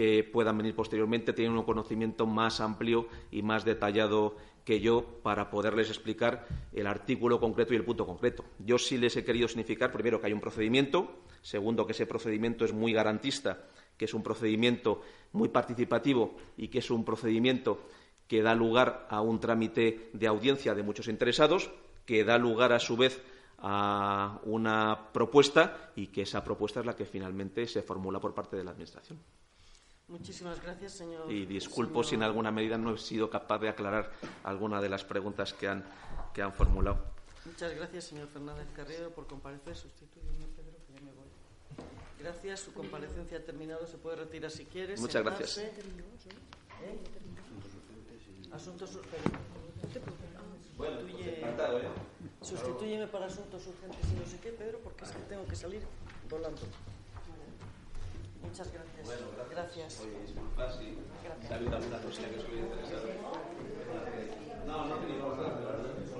que 0.00 0.24
puedan 0.24 0.56
venir 0.56 0.74
posteriormente 0.74 1.34
tienen 1.34 1.58
un 1.58 1.62
conocimiento 1.62 2.24
más 2.24 2.62
amplio 2.62 3.06
y 3.30 3.42
más 3.42 3.66
detallado 3.66 4.34
que 4.64 4.80
yo 4.80 5.04
para 5.22 5.50
poderles 5.50 5.90
explicar 5.90 6.46
el 6.72 6.86
artículo 6.86 7.38
concreto 7.38 7.74
y 7.74 7.76
el 7.76 7.84
punto 7.84 8.06
concreto. 8.06 8.46
Yo 8.60 8.78
sí 8.78 8.96
les 8.96 9.14
he 9.18 9.26
querido 9.26 9.46
significar, 9.46 9.92
primero, 9.92 10.18
que 10.18 10.28
hay 10.28 10.32
un 10.32 10.40
procedimiento, 10.40 11.20
segundo, 11.42 11.84
que 11.84 11.92
ese 11.92 12.06
procedimiento 12.06 12.64
es 12.64 12.72
muy 12.72 12.94
garantista 12.94 13.66
que 13.98 14.06
es 14.06 14.14
un 14.14 14.22
procedimiento 14.22 15.02
muy 15.32 15.50
participativo 15.50 16.34
y 16.56 16.68
que 16.68 16.78
es 16.78 16.90
un 16.90 17.04
procedimiento 17.04 17.82
que 18.26 18.40
da 18.40 18.54
lugar 18.54 19.06
a 19.10 19.20
un 19.20 19.38
trámite 19.38 20.08
de 20.14 20.26
audiencia 20.26 20.74
de 20.74 20.82
muchos 20.82 21.08
interesados, 21.08 21.70
que 22.06 22.24
da 22.24 22.38
lugar, 22.38 22.72
a 22.72 22.78
su 22.78 22.96
vez, 22.96 23.22
a 23.58 24.40
una 24.44 25.12
propuesta 25.12 25.92
y 25.94 26.06
que 26.06 26.22
esa 26.22 26.42
propuesta 26.42 26.80
es 26.80 26.86
la 26.86 26.96
que 26.96 27.04
finalmente 27.04 27.66
se 27.66 27.82
formula 27.82 28.18
por 28.18 28.32
parte 28.32 28.56
de 28.56 28.64
la 28.64 28.70
Administración. 28.70 29.18
Muchísimas 30.10 30.60
gracias, 30.60 30.92
señor. 30.92 31.30
Y 31.30 31.46
disculpo 31.46 32.02
si 32.02 32.16
en 32.16 32.24
alguna 32.24 32.50
medida 32.50 32.76
no 32.76 32.94
he 32.94 32.98
sido 32.98 33.30
capaz 33.30 33.60
de 33.60 33.68
aclarar 33.68 34.10
alguna 34.42 34.80
de 34.80 34.88
las 34.88 35.04
preguntas 35.04 35.54
que 35.54 35.68
han, 35.68 35.84
que 36.34 36.42
han 36.42 36.52
formulado. 36.52 36.98
Muchas 37.44 37.74
gracias, 37.74 38.04
señor 38.04 38.26
Fernández 38.28 38.66
Carrero, 38.74 39.10
por 39.10 39.28
comparecer. 39.28 39.76
Sustituyendo 39.76 40.48
Pedro, 40.48 40.76
que 40.86 40.94
ya 40.94 41.00
me 41.00 41.12
voy. 41.12 41.28
Gracias. 42.18 42.60
Su 42.60 42.72
comparecencia 42.74 43.38
ha 43.38 43.42
terminado. 43.42 43.86
Se 43.86 43.98
puede 43.98 44.16
retirar 44.16 44.50
si 44.50 44.64
quiere. 44.64 44.96
Muchas 44.96 45.24
gracias. 45.24 45.58
¿Eh? 45.58 45.72
Asuntos 48.52 48.96
urgentes. 48.96 49.32
Bueno, 50.76 50.96
pues 51.06 52.50
Sustitúyeme 52.50 53.06
para 53.06 53.26
asuntos 53.26 53.64
urgentes 53.66 54.00
y 54.10 54.18
no 54.18 54.26
sé 54.26 54.40
qué, 54.40 54.50
Pedro, 54.50 54.80
porque 54.82 55.04
es 55.04 55.10
que 55.12 55.18
tengo 55.28 55.46
que 55.46 55.54
salir 55.54 55.82
volando. 56.28 56.62
Muchas 58.42 58.72
gracias. 58.72 59.06
Bueno, 59.06 59.26
gracias. 59.50 60.00
Oye, 60.00 60.20
disculpa 60.26 60.70
si 60.72 60.98
Gracias. 61.24 61.50
ha 61.50 61.54
habido 61.54 61.76
alguna 61.76 61.98
cosilla 61.98 62.28
que 62.30 62.40
soy 62.40 62.58
interesado. 62.58 63.08
No, 64.66 64.84
no 64.86 64.96
tenía 64.96 65.18
Yo 65.18 66.19